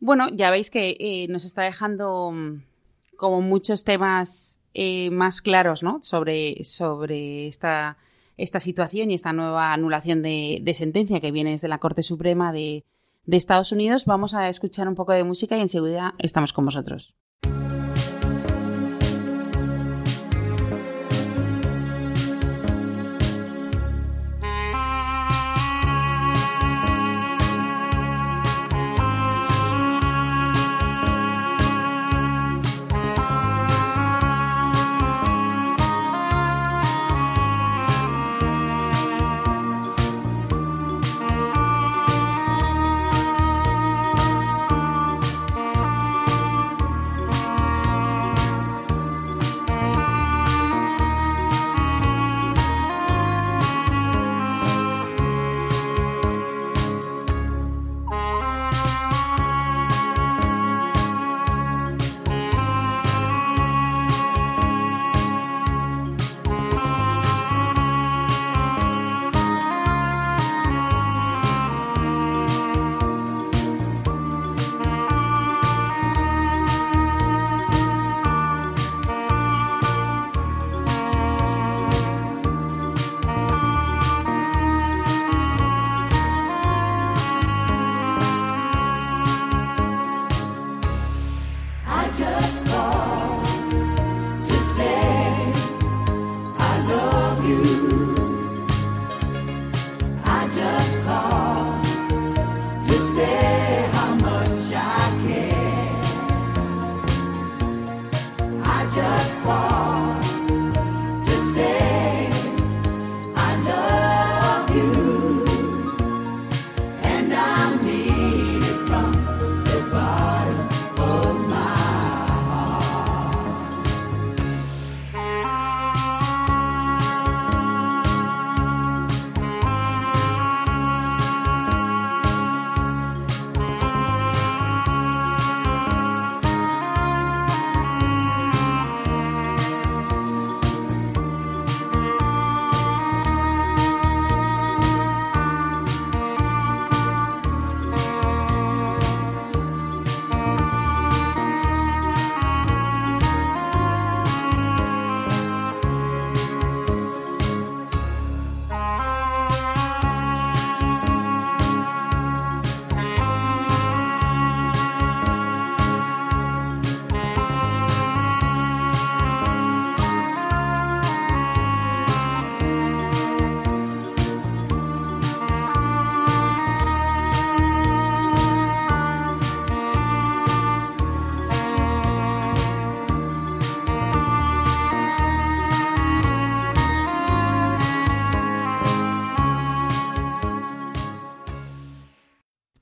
Bueno, 0.00 0.28
ya 0.34 0.50
veis 0.50 0.70
que 0.70 0.96
eh, 1.00 1.28
nos 1.28 1.46
está 1.46 1.62
dejando 1.62 2.30
mm, 2.30 2.62
como 3.16 3.40
muchos 3.40 3.84
temas 3.84 4.60
eh, 4.74 5.10
más 5.10 5.42
claros 5.42 5.82
¿no? 5.82 6.00
sobre, 6.02 6.62
sobre 6.64 7.46
esta, 7.46 7.96
esta 8.36 8.60
situación 8.60 9.10
y 9.10 9.14
esta 9.14 9.32
nueva 9.32 9.72
anulación 9.72 10.22
de, 10.22 10.62
sentencia 10.74 11.20
que 11.20 11.32
viene 11.32 11.52
desde 11.52 11.68
la 11.68 11.78
Corte 11.78 12.02
Suprema 12.02 12.52
de, 12.52 12.84
de 13.24 13.36
Estados 13.36 13.72
Unidos, 13.72 14.06
vamos 14.06 14.34
a 14.34 14.48
escuchar 14.48 14.88
un 14.88 14.94
poco 14.94 15.12
de 15.12 15.24
música 15.24 15.56
y 15.56 15.60
enseguida 15.60 16.14
estamos 16.18 16.52
con 16.52 16.64
vosotros. 16.64 17.14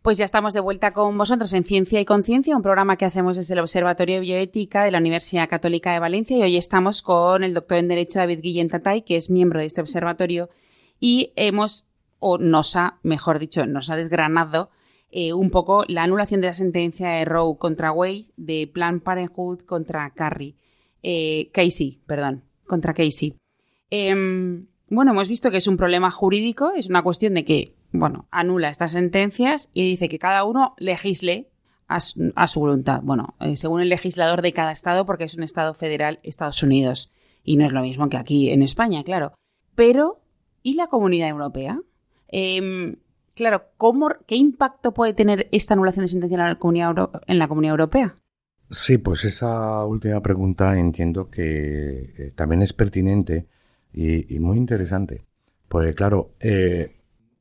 Pues 0.08 0.16
ya 0.16 0.24
estamos 0.24 0.54
de 0.54 0.60
vuelta 0.60 0.94
con 0.94 1.18
vosotros 1.18 1.52
en 1.52 1.64
Ciencia 1.64 2.00
y 2.00 2.06
Conciencia, 2.06 2.56
un 2.56 2.62
programa 2.62 2.96
que 2.96 3.04
hacemos 3.04 3.36
desde 3.36 3.52
el 3.52 3.60
Observatorio 3.60 4.14
de 4.14 4.20
Bioética 4.22 4.82
de 4.82 4.90
la 4.90 5.00
Universidad 5.00 5.50
Católica 5.50 5.92
de 5.92 5.98
Valencia. 5.98 6.38
Y 6.38 6.42
hoy 6.44 6.56
estamos 6.56 7.02
con 7.02 7.44
el 7.44 7.52
doctor 7.52 7.76
en 7.76 7.88
Derecho 7.88 8.18
David 8.18 8.40
Guillén 8.40 8.70
Tatay, 8.70 9.02
que 9.02 9.16
es 9.16 9.28
miembro 9.28 9.60
de 9.60 9.66
este 9.66 9.82
observatorio. 9.82 10.48
Y 10.98 11.34
hemos, 11.36 11.86
o 12.20 12.38
nos 12.38 12.74
ha, 12.74 12.98
mejor 13.02 13.38
dicho, 13.38 13.66
nos 13.66 13.90
ha 13.90 13.96
desgranado 13.96 14.70
eh, 15.10 15.34
un 15.34 15.50
poco 15.50 15.84
la 15.88 16.04
anulación 16.04 16.40
de 16.40 16.46
la 16.46 16.54
sentencia 16.54 17.10
de 17.10 17.26
Roe 17.26 17.58
contra 17.58 17.92
Wade, 17.92 18.28
de 18.38 18.66
Plan 18.66 19.00
Parenthood 19.00 19.60
contra 19.66 20.08
Carrie, 20.14 20.54
eh, 21.02 21.50
Casey, 21.52 22.00
perdón, 22.06 22.44
contra 22.66 22.94
Casey. 22.94 23.34
Em, 23.90 24.68
bueno, 24.88 25.10
hemos 25.10 25.28
visto 25.28 25.50
que 25.50 25.58
es 25.58 25.66
un 25.66 25.76
problema 25.76 26.10
jurídico, 26.10 26.72
es 26.74 26.88
una 26.88 27.02
cuestión 27.02 27.34
de 27.34 27.44
que 27.44 27.77
bueno, 27.92 28.26
anula 28.30 28.68
estas 28.68 28.92
sentencias 28.92 29.70
y 29.72 29.86
dice 29.86 30.08
que 30.08 30.18
cada 30.18 30.44
uno 30.44 30.74
legisle 30.78 31.48
a 31.88 32.00
su, 32.00 32.60
voluntad. 32.60 33.00
Bueno, 33.02 33.34
eh, 33.40 33.56
según 33.56 33.80
el 33.80 33.88
legislador 33.88 34.42
de 34.42 34.52
cada 34.52 34.72
estado, 34.72 35.06
porque 35.06 35.24
es 35.24 35.34
un 35.34 35.42
estado 35.42 35.72
federal 35.72 36.20
Estados 36.22 36.62
Unidos. 36.62 37.12
Y 37.44 37.56
no 37.56 37.64
es 37.64 37.72
lo 37.72 37.80
mismo 37.80 38.10
que 38.10 38.18
aquí 38.18 38.50
en 38.50 38.62
España, 38.62 39.02
claro. 39.04 39.32
Pero, 39.74 40.20
¿y 40.62 40.74
la 40.74 40.88
comunidad 40.88 41.30
europea? 41.30 41.80
Em, 42.28 42.96
claro, 43.34 43.62
¿cómo, 43.78 44.10
¿qué 44.26 44.36
impacto 44.36 44.92
puede 44.92 45.14
tener 45.14 45.48
esta 45.50 45.72
anulación 45.72 46.04
de 46.04 46.08
sentencia 46.08 46.36
en 46.36 46.44
la 46.44 46.58
comunidad, 46.58 46.94
en 47.26 47.38
la 47.38 47.48
comunidad 47.48 47.72
europea? 47.72 48.14
Sí, 48.70 48.98
pues 48.98 49.24
esa 49.24 49.82
última 49.86 50.20
pregunta 50.20 50.78
entiendo 50.78 51.30
que 51.30 52.12
eh, 52.18 52.32
también 52.34 52.60
es 52.60 52.74
pertinente 52.74 53.46
y, 53.94 54.38
muy 54.40 54.58
interesante. 54.58 55.24
Porque, 55.68 55.94
claro, 55.94 56.32
eh, 56.40 56.97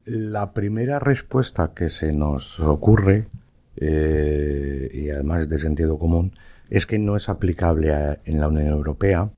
la 0.08 0.54
primera 0.54 1.00
respuesta 1.00 1.74
que 1.76 1.90
se 1.90 2.14
nos 2.14 2.60
ocurre, 2.60 3.28
eh, 3.76 4.90
y 4.94 5.10
además 5.10 5.50
de 5.50 5.58
sentido 5.58 6.00
común, 6.00 6.34
es 6.70 6.86
que 6.86 6.98
no 6.98 7.16
es 7.16 7.30
aplicable 7.30 8.20
en 8.26 8.40
la 8.40 8.48
Unión 8.48 8.68
Europea, 8.68 9.30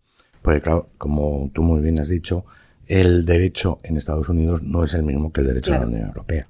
porque 0.41 0.61
claro, 0.61 0.89
como 0.97 1.49
tú 1.53 1.63
muy 1.63 1.81
bien 1.81 1.99
has 1.99 2.09
dicho, 2.09 2.45
el 2.87 3.25
derecho 3.25 3.79
en 3.83 3.97
Estados 3.97 4.29
Unidos 4.29 4.63
no 4.63 4.83
es 4.83 4.93
el 4.93 5.03
mismo 5.03 5.31
que 5.31 5.41
el 5.41 5.47
derecho 5.47 5.73
en 5.73 5.81
la 5.81 5.87
Unión 5.87 6.07
Europea. 6.07 6.47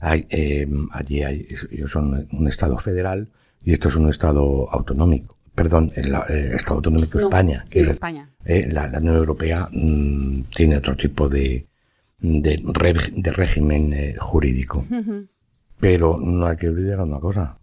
Hay, 0.00 0.26
eh, 0.28 0.68
allí 0.92 1.22
hay, 1.22 1.46
ellos 1.70 1.90
son 1.90 2.28
un 2.30 2.48
Estado 2.48 2.78
federal 2.78 3.28
y 3.64 3.72
esto 3.72 3.88
es 3.88 3.96
un 3.96 4.08
Estado 4.08 4.70
autonómico. 4.70 5.36
Perdón, 5.54 5.92
el, 5.94 6.14
Estado 6.52 6.76
autonómico 6.76 7.18
España. 7.18 7.64
Sí, 7.66 7.78
España. 7.80 8.30
Eh, 8.44 8.66
la, 8.70 8.86
Unión 8.98 9.16
Europea 9.16 9.68
mm, 9.72 10.42
tiene 10.54 10.76
otro 10.76 10.96
tipo 10.96 11.28
de, 11.28 11.66
de, 12.18 13.32
régimen 13.32 13.92
eh, 13.92 14.16
jurídico. 14.18 14.86
Pero 15.80 16.18
no 16.18 16.46
hay 16.46 16.56
que 16.56 16.68
olvidar 16.68 17.00
una 17.00 17.20
cosa, 17.20 17.58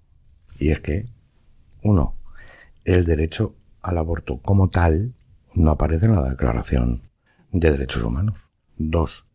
y 0.60 0.70
es 0.70 0.80
que, 0.80 1.08
uno, 1.82 2.16
el 2.86 3.06
derecho 3.06 3.56
al 3.82 3.98
aborto 3.98 4.38
como 4.38 4.70
tal 4.70 5.14
no 5.54 5.72
aparece 5.72 6.06
en 6.06 6.16
la 6.16 6.30
Declaración 6.30 7.02
de 7.52 7.72
Derechos 7.72 8.04
Humanos. 8.04 8.52
Dos, 8.78 9.26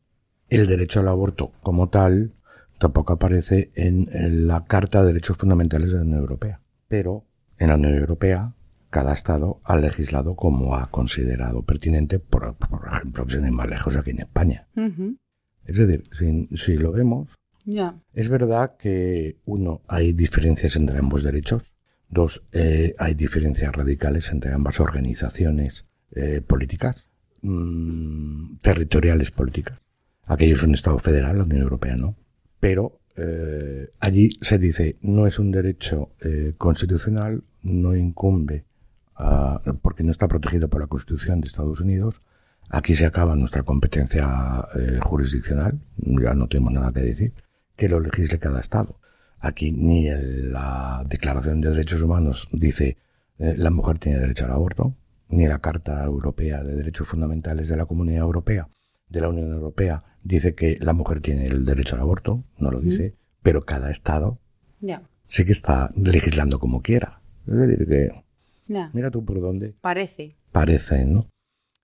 el 0.48 0.66
derecho 0.66 1.00
al 1.00 1.08
aborto 1.08 1.52
como 1.62 1.88
tal 1.88 2.32
tampoco 2.78 3.14
aparece 3.14 3.70
en 3.74 4.46
la 4.46 4.64
Carta 4.64 5.00
de 5.00 5.08
Derechos 5.08 5.36
Fundamentales 5.36 5.90
de 5.90 5.98
la 5.98 6.04
Unión 6.04 6.20
Europea. 6.20 6.60
Pero 6.88 7.24
en 7.58 7.68
la 7.68 7.74
Unión 7.74 7.94
Europea 7.94 8.52
cada 8.96 9.12
Estado 9.12 9.60
ha 9.64 9.76
legislado 9.76 10.36
como 10.36 10.74
ha 10.74 10.90
considerado 10.90 11.60
pertinente, 11.60 12.18
por, 12.18 12.56
por 12.56 12.88
ejemplo, 12.90 13.28
sin 13.28 13.44
ir 13.44 13.52
más 13.52 13.68
lejos 13.68 13.94
aquí 13.94 14.12
en 14.12 14.20
España. 14.20 14.68
Es 15.66 15.76
decir, 15.76 16.04
si, 16.12 16.48
si 16.56 16.78
lo 16.78 16.92
vemos, 16.92 17.34
es 18.14 18.28
verdad 18.30 18.78
que, 18.78 19.36
uno, 19.44 19.82
hay 19.86 20.14
diferencias 20.14 20.76
entre 20.76 20.98
ambos 20.98 21.22
derechos. 21.24 21.74
Dos, 22.08 22.46
eh, 22.52 22.94
hay 22.98 23.12
diferencias 23.12 23.70
radicales 23.70 24.32
entre 24.32 24.54
ambas 24.54 24.80
organizaciones 24.80 25.84
eh, 26.12 26.40
políticas, 26.40 27.06
mm, 27.42 28.56
territoriales 28.62 29.30
políticas. 29.30 29.78
Aquello 30.24 30.54
es 30.54 30.62
un 30.62 30.72
Estado 30.72 30.98
federal, 31.00 31.36
la 31.36 31.44
Unión 31.44 31.60
Europea 31.60 31.96
no. 31.96 32.16
Pero 32.60 33.00
eh, 33.18 33.90
allí 34.00 34.30
se 34.40 34.58
dice, 34.58 34.96
no 35.02 35.26
es 35.26 35.38
un 35.38 35.50
derecho 35.50 36.12
eh, 36.22 36.54
constitucional, 36.56 37.44
no 37.62 37.94
incumbe, 37.94 38.64
a- 39.16 39.60
porque 39.82 40.02
no 40.04 40.10
está 40.10 40.28
protegido 40.28 40.68
por 40.68 40.80
la 40.80 40.86
Constitución 40.86 41.40
de 41.40 41.48
Estados 41.48 41.80
Unidos. 41.80 42.20
Aquí 42.68 42.94
se 42.94 43.06
acaba 43.06 43.36
nuestra 43.36 43.62
competencia 43.62 44.66
eh, 44.78 44.98
jurisdiccional, 45.00 45.78
ya 45.96 46.34
no 46.34 46.48
tenemos 46.48 46.72
nada 46.72 46.92
que 46.92 47.00
decir, 47.00 47.32
que 47.76 47.88
lo 47.88 48.00
legisle 48.00 48.38
cada 48.38 48.60
Estado. 48.60 48.98
Aquí 49.38 49.70
ni 49.72 50.08
el- 50.08 50.52
la 50.52 51.04
Declaración 51.08 51.60
de 51.60 51.70
Derechos 51.70 52.02
Humanos 52.02 52.48
dice 52.52 52.96
eh, 53.38 53.54
la 53.58 53.70
mujer 53.70 53.98
tiene 53.98 54.18
derecho 54.18 54.46
al 54.46 54.52
aborto, 54.52 54.94
ni 55.28 55.46
la 55.46 55.58
Carta 55.58 56.02
Europea 56.04 56.62
de 56.62 56.74
Derechos 56.74 57.06
Fundamentales 57.08 57.68
de 57.68 57.76
la 57.76 57.84
Comunidad 57.86 58.22
Europea, 58.22 58.68
de 59.08 59.20
la 59.20 59.28
Unión 59.28 59.52
Europea, 59.52 60.02
dice 60.24 60.54
que 60.54 60.78
la 60.80 60.92
mujer 60.94 61.20
tiene 61.20 61.46
el 61.46 61.64
derecho 61.66 61.94
al 61.96 62.00
aborto, 62.02 62.44
no 62.58 62.70
lo 62.70 62.80
dice, 62.80 63.14
pero 63.42 63.60
cada 63.62 63.90
Estado 63.90 64.38
sí 65.26 65.44
que 65.44 65.52
está 65.52 65.90
legislando 65.96 66.58
como 66.58 66.80
quiera. 66.82 67.20
Es 67.46 67.54
decir, 67.54 67.86
que 67.86 68.10
Mira 68.92 69.10
tú 69.10 69.24
por 69.24 69.40
dónde 69.40 69.74
Parece. 69.80 70.36
parece, 70.52 71.04
¿no? 71.04 71.26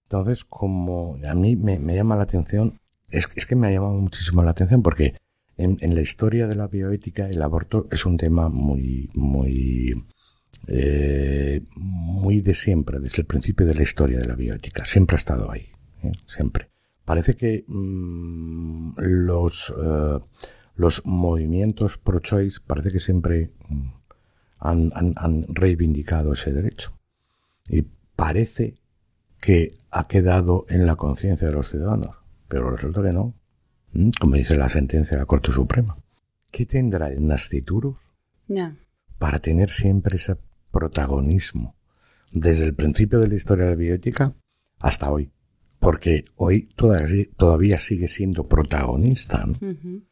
Entonces, 0.05 0.45
como 0.45 1.17
a 1.27 1.35
mí 1.35 1.57
me, 1.57 1.79
me 1.79 1.95
llama 1.95 2.17
la 2.17 2.25
atención, 2.25 2.79
es, 3.09 3.29
es 3.35 3.47
que 3.47 3.57
me 3.57 3.69
ha 3.69 3.71
llamado 3.71 3.95
muchísimo 3.95 4.43
la 4.43 4.51
atención 4.51 4.83
porque 4.83 5.15
en, 5.57 5.79
en 5.81 5.95
la 5.95 6.01
historia 6.01 6.47
de 6.47 6.55
la 6.55 6.67
bioética 6.67 7.29
el 7.29 7.41
aborto 7.43 7.87
es 7.91 8.05
un 8.05 8.17
tema 8.17 8.49
muy, 8.49 9.11
muy, 9.15 9.95
eh, 10.67 11.63
muy 11.77 12.41
de 12.41 12.55
siempre, 12.55 13.01
desde 13.01 13.23
el 13.23 13.27
principio 13.27 13.67
de 13.67 13.75
la 13.75 13.83
historia 13.83 14.19
de 14.19 14.27
la 14.27 14.35
bioética. 14.35 14.85
Siempre 14.85 15.15
ha 15.17 15.19
estado 15.19 15.51
ahí, 15.51 15.69
¿eh? 16.03 16.13
siempre. 16.27 16.69
Parece 17.05 17.35
que 17.35 17.65
mm, 17.67 18.93
los, 18.99 19.75
eh, 19.83 20.19
los 20.77 21.03
movimientos 21.05 21.99
pro-choice 21.99 22.61
parece 22.67 22.91
que 22.91 23.01
siempre 23.01 23.53
mm, 23.69 23.89
han, 24.63 24.91
han- 24.95 25.15
han 25.17 25.45
reivindicado 25.49 26.33
ese 26.33 26.53
derecho. 26.53 26.93
Y 27.69 27.83
parece 28.17 28.77
que 29.41 29.75
ha 29.91 30.05
quedado 30.05 30.65
en 30.69 30.87
la 30.87 30.97
conciencia 30.97 31.49
de 31.49 31.55
los 31.55 31.69
ciudadanos, 31.71 32.17
pero 32.49 32.71
resulta 32.71 33.03
que 33.03 33.13
no, 33.13 33.35
¿Mm? 33.93 34.11
como 34.21 34.37
dice 34.37 34.57
la 34.57 34.69
sentencia 34.69 35.13
de 35.17 35.21
la 35.21 35.27
Corte 35.27 35.53
Suprema. 35.53 35.97
¿Qué 36.51 36.65
tendrá 36.67 37.11
el 37.11 37.27
nasciturus 37.27 37.97
Ya. 38.49 38.77
para 39.19 39.39
tener 39.41 39.71
siempre 39.71 40.17
ese 40.17 40.37
protagonismo 40.71 41.75
desde 42.33 42.67
el 42.67 42.75
principio 42.75 43.19
de 43.21 43.29
la 43.29 43.35
historia 43.35 43.65
de 43.65 43.71
la 43.73 43.77
bioética 43.77 44.35
hasta 44.79 45.11
hoy? 45.11 45.31
Porque 45.81 46.23
hoy 46.37 46.69
todavía, 46.77 47.25
todavía 47.37 47.79
sigue 47.79 48.07
siendo 48.07 48.47
protagonista. 48.47 49.45
¿no? 49.47 49.53
Ujú. 49.55 50.03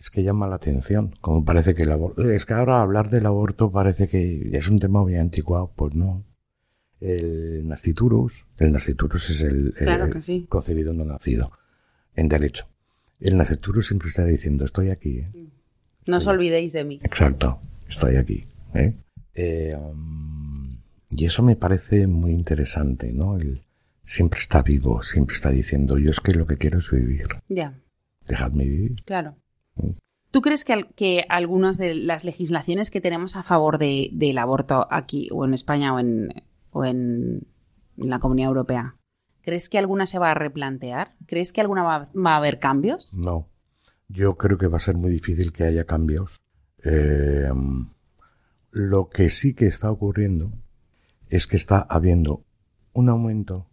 Es 0.00 0.10
que 0.10 0.22
llama 0.22 0.48
la 0.48 0.56
atención, 0.56 1.14
como 1.20 1.44
parece 1.44 1.74
que 1.74 1.82
el 1.82 1.92
aborto... 1.92 2.28
Es 2.30 2.46
que 2.46 2.54
ahora 2.54 2.80
hablar 2.80 3.10
del 3.10 3.26
aborto 3.26 3.70
parece 3.70 4.08
que 4.08 4.48
es 4.52 4.68
un 4.70 4.78
tema 4.80 5.02
muy 5.02 5.14
anticuado, 5.16 5.70
pues 5.76 5.94
no. 5.94 6.24
El 7.00 7.68
nasciturus, 7.68 8.46
el 8.58 8.72
nasciturus 8.72 9.28
es 9.30 9.42
el, 9.42 9.74
el- 9.78 9.84
Claro 9.84 10.06
el 10.06 10.12
que 10.12 10.22
sí. 10.22 10.46
concebido 10.48 10.92
no 10.94 11.04
nacido, 11.04 11.52
en 12.14 12.28
derecho. 12.28 12.66
El 13.20 13.36
nasciturus 13.36 13.88
siempre 13.88 14.08
está 14.08 14.24
diciendo, 14.24 14.64
estoy 14.64 14.88
aquí, 14.90 15.18
¿eh? 15.18 15.30
No 16.06 16.16
os 16.16 16.26
olvidéis 16.26 16.72
de 16.72 16.84
mí. 16.84 16.98
Exacto, 17.02 17.60
estoy 17.86 18.16
aquí. 18.16 18.46
¿eh? 18.74 18.94
Eh, 19.34 19.76
um, 19.76 20.78
y 21.10 21.26
eso 21.26 21.42
me 21.42 21.56
parece 21.56 22.06
muy 22.06 22.32
interesante, 22.32 23.12
¿no? 23.12 23.36
El, 23.36 23.62
siempre 24.04 24.40
está 24.40 24.62
vivo, 24.62 25.02
siempre 25.02 25.36
está 25.36 25.50
diciendo, 25.50 25.98
yo 25.98 26.10
es 26.10 26.20
que 26.20 26.32
lo 26.32 26.46
que 26.46 26.56
quiero 26.56 26.78
es 26.78 26.90
vivir. 26.90 27.26
Ya. 27.48 27.74
Dejadme 28.26 28.64
vivir. 28.64 28.96
Claro. 29.04 29.36
¿Tú 30.30 30.42
crees 30.42 30.64
que, 30.64 30.72
al- 30.72 30.94
que 30.94 31.24
algunas 31.28 31.76
de 31.76 31.94
las 31.94 32.24
legislaciones 32.24 32.90
que 32.90 33.00
tenemos 33.00 33.34
a 33.36 33.42
favor 33.42 33.78
de- 33.78 34.10
del 34.12 34.38
aborto 34.38 34.86
aquí, 34.90 35.28
o 35.32 35.44
en 35.44 35.54
España, 35.54 35.92
o 35.94 36.84
en, 36.84 37.46
la 37.96 38.18
Comunidad 38.20 38.48
Europea, 38.48 38.94
¿crees 39.42 39.68
que 39.68 39.78
alguna 39.78 40.06
se 40.06 40.18
va 40.18 40.30
a 40.30 40.34
replantear? 40.34 41.14
¿Crees 41.26 41.52
que 41.52 41.60
alguna 41.60 41.82
va, 41.82 42.08
va 42.16 42.34
a 42.34 42.36
haber 42.36 42.58
cambios? 42.60 43.12
No, 43.12 43.48
yo 44.08 44.36
creo 44.36 44.56
que 44.56 44.68
va 44.68 44.76
a 44.76 44.80
ser 44.80 44.96
muy 44.96 45.10
difícil 45.10 45.52
que 45.52 45.64
haya 45.64 45.84
cambios. 45.84 46.38
Eh, 46.84 47.48
lo 48.70 49.08
que 49.08 49.28
sí 49.28 49.54
que 49.54 49.66
está 49.66 49.90
ocurriendo 49.90 50.52
es 51.28 51.46
que 51.46 51.56
está 51.56 51.80
habiendo 51.80 52.44
un 52.92 53.08
aumento 53.08 53.66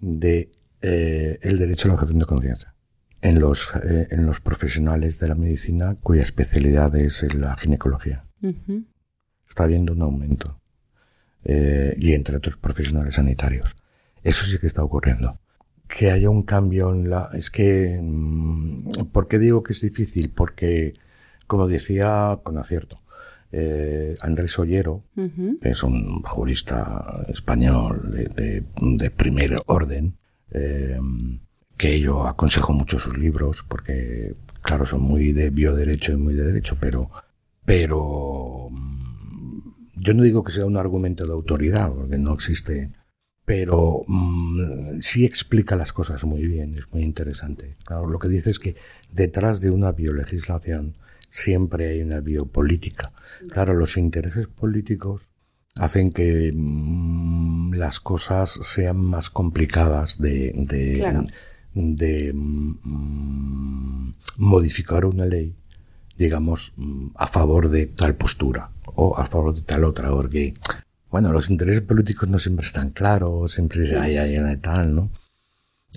de 0.00 0.50
eh, 0.82 1.38
el 1.42 1.58
derecho 1.58 1.86
a 1.86 1.88
la 1.90 1.94
objeción 1.94 2.18
de 2.18 2.26
conciencia 2.26 2.74
en 3.22 3.40
los 3.40 3.70
eh, 3.84 4.08
en 4.10 4.26
los 4.26 4.40
profesionales 4.40 5.18
de 5.18 5.28
la 5.28 5.34
medicina 5.34 5.96
cuya 6.02 6.22
especialidad 6.22 6.94
es 6.96 7.22
la 7.34 7.56
ginecología. 7.56 8.22
Ujú. 8.42 8.84
Está 9.48 9.64
habiendo 9.64 9.92
un 9.92 10.02
aumento 10.02 10.60
eh, 11.44 11.94
y 11.98 12.12
entre 12.12 12.36
otros 12.36 12.56
profesionales 12.56 13.14
sanitarios. 13.14 13.76
Eso 14.22 14.44
sí 14.44 14.58
que 14.58 14.66
está 14.66 14.82
ocurriendo. 14.84 15.38
Que 15.88 16.10
haya 16.12 16.30
un 16.30 16.44
cambio 16.44 16.92
en 16.92 17.10
la... 17.10 17.30
Es 17.32 17.50
que... 17.50 17.98
mm, 18.00 19.06
¿Por 19.12 19.26
qué 19.28 19.38
digo 19.38 19.62
que 19.62 19.72
es 19.72 19.80
difícil? 19.80 20.30
Porque, 20.30 20.94
como 21.48 21.66
decía 21.66 22.38
con 22.44 22.58
acierto, 22.58 23.00
eh, 23.50 24.16
Andrés 24.20 24.56
Ollero, 24.60 25.02
Ujú. 25.16 25.58
que 25.60 25.70
es 25.70 25.82
un 25.82 26.22
jurista 26.22 27.24
español 27.28 28.10
de, 28.12 28.24
de- 28.28 28.64
de 28.80 29.10
primer 29.10 29.56
orden, 29.66 30.16
eh, 30.52 30.96
que 31.80 31.98
yo 31.98 32.26
aconsejo 32.26 32.74
mucho 32.74 32.98
sus 32.98 33.16
libros, 33.16 33.64
porque, 33.66 34.34
claro, 34.60 34.84
son 34.84 35.00
muy 35.00 35.32
de 35.32 35.48
bioderecho 35.48 36.12
y 36.12 36.16
muy 36.16 36.34
de 36.34 36.44
derecho, 36.44 36.76
pero, 36.78 37.10
pero, 37.64 38.68
mm, 38.70 39.60
yo 39.96 40.12
no 40.12 40.22
digo 40.22 40.44
que 40.44 40.52
sea 40.52 40.66
un 40.66 40.76
argumento 40.76 41.24
de 41.24 41.32
autoridad, 41.32 41.90
porque 41.90 42.18
no 42.18 42.34
existe, 42.34 42.90
pero 43.46 44.02
mm, 44.06 45.00
sí 45.00 45.24
explica 45.24 45.74
las 45.74 45.94
cosas 45.94 46.22
muy 46.26 46.46
bien, 46.46 46.74
es 46.76 46.92
muy 46.92 47.02
interesante. 47.02 47.78
Claro, 47.82 48.06
lo 48.10 48.18
que 48.18 48.28
dice 48.28 48.50
es 48.50 48.58
que 48.58 48.76
detrás 49.10 49.62
de 49.62 49.70
una 49.70 49.92
biolegislación 49.92 50.98
siempre 51.30 51.88
hay 51.88 52.02
una 52.02 52.20
biopolítica. 52.20 53.10
Claro, 53.48 53.72
los 53.72 53.96
intereses 53.96 54.48
políticos 54.48 55.30
hacen 55.76 56.12
que 56.12 56.52
mm, 56.54 57.72
las 57.72 58.00
cosas 58.00 58.50
sean 58.50 58.98
más 58.98 59.30
complicadas 59.30 60.18
de, 60.20 60.52
de, 60.54 60.98
Claro. 60.98 61.24
De 61.74 62.32
mm, 62.32 64.12
modificar 64.38 65.04
una 65.04 65.26
ley, 65.26 65.54
digamos, 66.16 66.72
mm, 66.76 67.08
a 67.14 67.26
favor 67.26 67.68
de 67.68 67.86
tal 67.86 68.14
postura 68.14 68.70
o 68.84 69.16
a 69.16 69.24
favor 69.24 69.54
de 69.54 69.62
tal 69.62 69.84
otra, 69.84 70.10
porque, 70.10 70.54
bueno, 71.10 71.32
los 71.32 71.48
intereses 71.50 71.82
políticos 71.82 72.28
no 72.28 72.38
siempre 72.38 72.66
están 72.66 72.90
claros, 72.90 73.52
siempre 73.52 73.96
hay, 73.98 74.16
hay, 74.16 74.34
hay 74.36 74.56
tal, 74.56 74.94
¿no? 74.94 75.10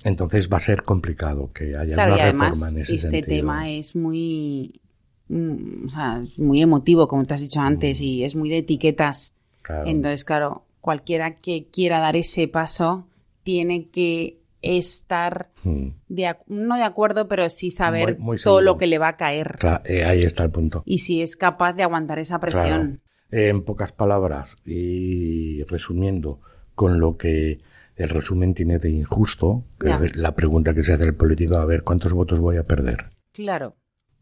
Entonces 0.02 0.48
va 0.52 0.56
a 0.56 0.60
ser 0.60 0.82
complicado 0.82 1.52
que 1.52 1.76
haya 1.76 1.94
Claro, 1.94 2.16
y 2.16 2.20
una 2.20 2.32
reforma 2.32 2.70
en 2.70 2.78
ese 2.78 2.94
este 2.96 3.10
sentido. 3.10 3.26
tema 3.26 3.70
es 3.70 3.94
muy, 3.94 4.80
mm, 5.28 5.86
o 5.86 5.88
sea, 5.88 6.20
es 6.22 6.38
muy 6.38 6.62
emotivo, 6.62 7.06
como 7.06 7.24
te 7.24 7.34
has 7.34 7.40
dicho 7.40 7.60
antes, 7.60 8.00
y 8.00 8.24
es 8.24 8.34
muy 8.34 8.48
de 8.48 8.58
etiquetas. 8.58 9.32
Claro. 9.62 9.88
Entonces, 9.88 10.24
claro, 10.24 10.64
cualquiera 10.80 11.36
que 11.36 11.66
quiera 11.72 12.00
dar 12.00 12.16
ese 12.16 12.48
paso 12.48 13.06
tiene 13.44 13.88
que 13.88 14.38
estar 14.64 15.50
Mm, 15.64 15.88
de 16.08 16.22
ac- 16.24 16.44
no 16.46 16.76
de 16.76 16.82
acuerdo, 16.82 17.28
pero 17.28 17.48
sí 17.48 17.70
saber 17.70 18.16
Muy- 18.18 18.24
muy 18.24 18.36
todo 18.38 18.60
lo 18.60 18.76
que 18.78 18.86
le 18.86 18.98
va 18.98 19.08
a 19.08 19.16
caer 19.16 19.58
cla- 19.58 19.82
eh, 19.84 20.04
ahí 20.04 20.20
está 20.20 20.44
el 20.44 20.50
punto. 20.50 20.82
y 20.86 20.98
si 20.98 21.22
es 21.22 21.36
capaz 21.36 21.72
de 21.74 21.82
aguantar 21.82 22.18
esa 22.18 22.38
presión. 22.40 23.00
Claro. 23.30 23.48
En 23.50 23.64
pocas 23.64 23.92
palabras 23.92 24.56
y 24.64 25.62
resumiendo 25.64 26.40
con 26.74 27.00
lo 27.00 27.16
que 27.16 27.60
el 27.96 28.08
resumen 28.08 28.54
tiene 28.54 28.78
de 28.78 28.90
injusto, 28.90 29.64
que 29.80 29.88
Ya. 29.88 30.00
es 30.02 30.16
la 30.16 30.34
pregunta 30.34 30.74
que 30.74 30.82
se 30.82 30.92
hace 30.92 31.04
el 31.04 31.14
político, 31.14 31.56
a 31.56 31.64
ver, 31.64 31.82
¿cuántos 31.82 32.12
votos 32.12 32.40
voy 32.40 32.56
a 32.56 32.64
perder? 32.64 33.06
Claro, 33.32 33.76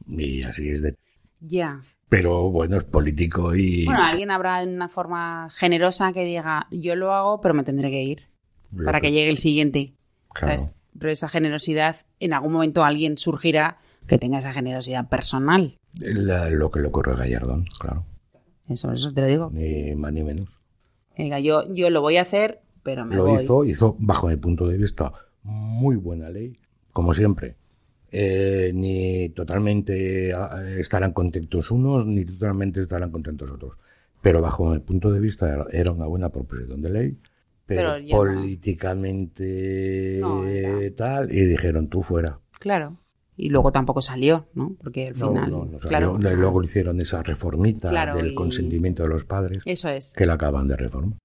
Y 0.07 0.43
así 0.43 0.69
es 0.71 0.83
de... 0.83 0.97
ya. 1.41 1.81
Pero 2.09 2.51
bueno, 2.51 2.77
es 2.77 2.85
político 2.85 3.55
y... 3.55 3.87
Bueno, 3.87 4.03
alguien 4.03 4.31
habrá 4.31 4.61
de 4.61 4.67
una 4.67 4.89
forma 4.89 5.49
generosa 5.51 6.13
que 6.13 6.25
diga, 6.25 6.67
yo 6.71 6.95
lo 6.97 7.13
hago, 7.15 7.41
pero 7.41 7.55
me 7.55 7.65
tendré 7.65 7.91
que 7.91 8.03
ir 8.03 8.29
lo 8.71 8.85
para 8.85 9.01
que 9.01 9.11
llegue 9.13 9.31
el 9.31 9.39
siguiente. 9.39 9.95
Claro. 10.35 10.57
¿sabes? 10.59 10.75
Pero 10.99 11.11
esa 11.13 11.29
generosidad, 11.29 11.97
en 12.21 12.33
algún 12.35 12.53
momento 12.53 12.85
alguien 12.85 13.17
surgirá 13.19 13.79
que 14.07 14.19
tenga 14.19 14.39
esa 14.39 14.53
generosidad 14.53 15.09
personal. 15.09 15.77
La- 16.01 16.51
lo 16.51 16.71
que 16.71 16.81
le 16.81 16.89
ocurre 16.89 17.13
a 17.13 17.17
Gallardón, 17.17 17.65
claro. 17.79 18.05
Eso, 18.69 18.93
eso 18.93 19.13
te 19.13 19.21
lo 19.21 19.27
digo. 19.27 19.51
Ni 19.53 19.95
más 19.95 20.13
ni 20.13 20.23
menos. 20.23 20.49
Diga, 21.17 21.41
yo, 21.41 21.73
yo 21.75 21.91
lo 21.91 22.01
voy 22.01 22.17
a 22.17 22.23
hacer, 22.23 22.61
pero 22.83 23.05
me 23.05 23.17
lo 23.17 23.27
voy. 23.27 23.43
hizo, 23.43 23.65
hizo, 23.65 23.97
bajo 23.99 24.29
mi 24.29 24.37
punto 24.37 24.67
de 24.69 24.77
vista, 24.79 25.13
muy 25.43 25.97
buena 25.97 26.31
ley, 26.31 26.59
como 26.93 27.13
siempre. 27.15 27.57
Eh, 28.11 28.73
ni 28.75 29.31
totalmente 29.31 30.35
ah, 30.35 30.63
estarán 30.79 31.13
contentos 31.13 31.71
unos, 31.71 32.07
ni 32.07 32.25
totalmente 32.25 32.81
estarán 32.81 33.11
contentos 33.11 33.51
otros. 33.51 33.77
Pero 34.21 34.41
bajo 34.41 34.71
mi 34.71 34.79
punto 34.81 35.11
de 35.11 35.21
vista 35.21 35.67
era 35.71 35.91
una 35.93 36.07
buena 36.07 36.29
proposición 36.29 36.81
de 36.83 36.91
ley, 36.91 37.17
pero, 37.67 37.93
Pero 37.93 37.99
ya 37.99 38.13
no. 38.13 38.17
políticamente 39.13 40.19
No, 40.21 40.43
tal, 40.97 41.33
y 41.33 41.45
dijeron 41.47 41.89
tú 41.89 42.03
fuera. 42.03 42.39
Claro. 42.59 42.99
Y 43.37 43.49
luego 43.49 43.73
tampoco 43.73 44.03
salió, 44.03 44.47
¿no? 44.55 44.77
Porque 44.83 45.09
al 45.09 45.19
No, 45.19 45.29
final. 45.29 45.51
no, 45.51 45.65
no 45.65 45.79
salió. 45.79 46.15
claro. 46.19 46.37
Luego 46.37 46.63
hicieron 46.63 47.01
esa 47.01 47.23
reformita 47.23 47.89
Claro, 47.91 48.17
del 48.17 48.33
y- 48.33 48.35
consentimiento 48.35 49.03
de 49.03 49.09
los 49.09 49.25
padres, 49.25 49.63
Eso 49.65 49.89
es. 49.89 50.13
que 50.13 50.27
la 50.27 50.35
acaban 50.35 50.69
de 50.69 50.77
reformar. 50.77 51.19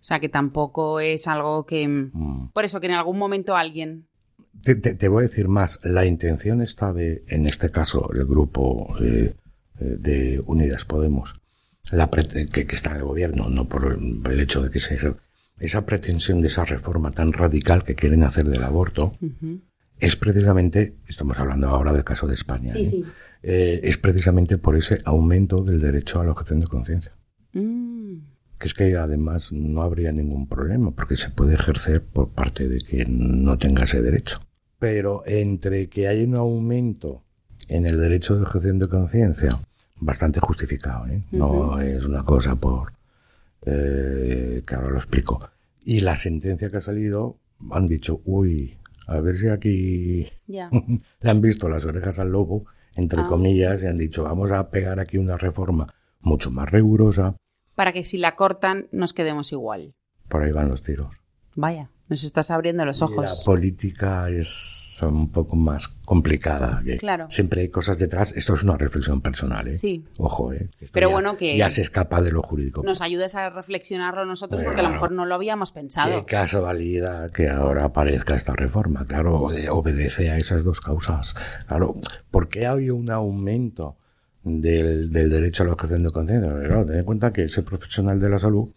O 0.00 0.04
sea, 0.04 0.20
que 0.20 0.28
tampoco 0.28 1.00
es 1.00 1.26
algo 1.26 1.66
que. 1.66 1.86
Mm. 1.88 2.50
Por 2.52 2.64
eso 2.64 2.80
que 2.80 2.86
en 2.86 2.92
algún 2.94 3.18
momento 3.18 3.56
alguien. 3.56 4.06
Te, 4.62 4.76
te- 4.76 4.94
te 4.94 5.08
voy 5.08 5.24
a 5.24 5.28
decir 5.28 5.48
más. 5.48 5.80
La 5.84 6.06
intención 6.06 6.62
está 6.62 6.92
de, 6.92 7.24
en 7.26 7.46
este 7.46 7.70
caso, 7.70 8.08
el 8.12 8.24
grupo 8.24 8.96
eh, 9.02 9.34
eh, 9.80 9.96
de 9.98 10.42
Unidas 10.46 10.84
Podemos, 10.84 11.40
la 11.92 12.08
pre- 12.10 12.46
que, 12.46 12.66
que 12.66 12.74
está 12.76 12.90
en 12.92 12.96
el 12.98 13.04
gobierno, 13.04 13.48
no 13.50 13.64
por 13.68 13.98
el 14.30 14.40
hecho 14.40 14.62
de 14.62 14.70
que 14.70 14.78
sea 14.78 14.96
esa 15.60 15.84
pretensión 15.84 16.40
de 16.40 16.48
esa 16.48 16.64
reforma 16.64 17.10
tan 17.10 17.32
radical 17.32 17.84
que 17.84 17.94
quieren 17.94 18.22
hacer 18.22 18.48
del 18.48 18.62
aborto, 18.62 19.12
es 19.98 20.16
precisamente, 20.16 20.94
estamos 21.08 21.38
hablando 21.40 21.68
ahora 21.68 21.92
del 21.92 22.04
caso 22.04 22.26
de 22.26 22.34
España, 22.34 22.72
Sí, 22.72 22.80
¿eh? 22.80 22.84
sí. 22.84 23.04
Eh, 23.42 23.80
es 23.84 23.98
precisamente 23.98 24.58
por 24.58 24.76
ese 24.76 24.98
aumento 25.04 25.62
del 25.62 25.80
derecho 25.80 26.20
a 26.20 26.24
la 26.24 26.32
objeción 26.32 26.60
de 26.60 26.66
conciencia. 26.66 27.12
Mm. 27.52 28.16
Que 28.58 28.66
es 28.66 28.74
que 28.74 28.96
además 28.96 29.52
no 29.52 29.82
habría 29.82 30.10
ningún 30.10 30.48
problema, 30.48 30.90
porque 30.90 31.14
se 31.14 31.30
puede 31.30 31.54
ejercer 31.54 32.02
por 32.02 32.30
parte 32.30 32.68
de 32.68 32.78
quien 32.78 33.44
no 33.44 33.56
tenga 33.56 33.84
ese 33.84 34.02
derecho. 34.02 34.40
Pero 34.80 35.22
entre 35.26 35.88
que 35.88 36.08
hay 36.08 36.24
un 36.24 36.36
aumento 36.36 37.22
en 37.68 37.86
el 37.86 38.00
derecho 38.00 38.34
de 38.34 38.42
objeción 38.42 38.78
de 38.78 38.88
conciencia, 38.88 39.50
bastante 39.96 40.40
justificado, 40.40 41.06
¿eh? 41.06 41.22
no 41.32 41.80
es 41.80 42.04
una 42.04 42.22
cosa 42.24 42.56
por... 42.56 42.92
eh, 43.70 44.62
que 44.66 44.74
ahora 44.74 44.90
lo 44.90 44.96
explico. 44.96 45.48
Y 45.84 46.00
la 46.00 46.16
sentencia 46.16 46.68
que 46.68 46.78
ha 46.78 46.80
salido, 46.80 47.36
han 47.70 47.86
dicho, 47.86 48.20
uy, 48.24 48.76
a 49.06 49.20
ver 49.20 49.36
si 49.36 49.48
aquí 49.48 50.26
le 50.46 51.30
han 51.30 51.40
visto 51.40 51.68
las 51.68 51.84
orejas 51.84 52.18
al 52.18 52.30
lobo, 52.30 52.66
entre 52.94 53.20
Ah. 53.22 53.28
comillas, 53.28 53.82
y 53.82 53.86
han 53.86 53.96
dicho, 53.98 54.24
vamos 54.24 54.52
a 54.52 54.70
pegar 54.70 55.00
aquí 55.00 55.18
una 55.18 55.36
reforma 55.36 55.86
mucho 56.20 56.50
más 56.50 56.70
rigurosa, 56.70 57.36
Para 57.74 57.92
que 57.92 58.02
si 58.02 58.18
la 58.18 58.34
cortan 58.34 58.88
nos 58.90 59.12
quedemos 59.12 59.52
igual. 59.52 59.94
por 60.28 60.42
ahí 60.42 60.52
van 60.52 60.68
los 60.68 60.82
tiros. 60.82 61.14
Vaya, 61.56 61.90
nos 62.08 62.24
estás 62.24 62.50
abriendo 62.50 62.84
los 62.84 62.98
Y 62.98 63.00
La 63.00 63.06
ojos. 63.06 63.42
política 63.44 64.30
es 64.30 64.98
un 65.02 65.30
poco 65.30 65.56
más 65.56 65.88
complicada. 66.04 66.82
Claro. 66.98 67.26
Siempre 67.30 67.60
hay 67.62 67.68
cosas 67.68 67.98
detrás. 67.98 68.32
Esto 68.34 68.54
es 68.54 68.62
una 68.62 68.76
reflexión 68.76 69.20
personal, 69.20 69.68
¿eh? 69.68 69.76
Sí. 69.76 70.04
Ojo, 70.18 70.52
¿eh? 70.52 70.70
Esto 70.80 70.92
Pero 70.94 71.08
ya- 71.08 71.14
bueno, 71.14 71.36
que- 71.36 71.56
Ya 71.56 71.68
se 71.70 71.82
escapa 71.82 72.20
de 72.22 72.32
lo 72.32 72.42
jurídico. 72.42 72.82
Nos 72.82 73.02
ayudes 73.02 73.34
a 73.34 73.50
reflexionarlo 73.50 74.24
nosotros 74.24 74.60
Bueno, 74.60 74.70
porque 74.70 74.80
a 74.80 74.88
lo 74.88 74.94
mejor 74.94 75.12
no 75.12 75.26
lo 75.26 75.34
habíamos 75.34 75.72
pensado. 75.72 76.24
Qué 76.24 76.24
casualidad 76.36 77.30
que 77.30 77.48
ahora 77.48 77.84
aparezca 77.84 78.34
esta 78.34 78.54
reforma. 78.54 79.04
Claro, 79.06 79.36
obede- 79.42 79.68
obedece 79.68 80.30
a 80.30 80.38
esas 80.38 80.64
dos 80.64 80.80
causas. 80.80 81.34
Claro, 81.66 81.96
¿por 82.30 82.48
qué 82.48 82.66
ha 82.66 82.70
habido 82.72 82.96
un 82.96 83.10
aumento 83.10 83.96
del, 84.42 85.12
del 85.12 85.30
derecho 85.30 85.62
a 85.62 85.66
la 85.66 85.72
objeción 85.74 86.02
de 86.02 86.10
conciencia? 86.10 86.48
Claro, 86.48 86.86
ten 86.86 86.96
en 86.98 87.04
cuenta 87.04 87.32
que 87.32 87.42
ese 87.44 87.62
profesional 87.62 88.18
de 88.18 88.28
la 88.30 88.38
salud 88.38 88.70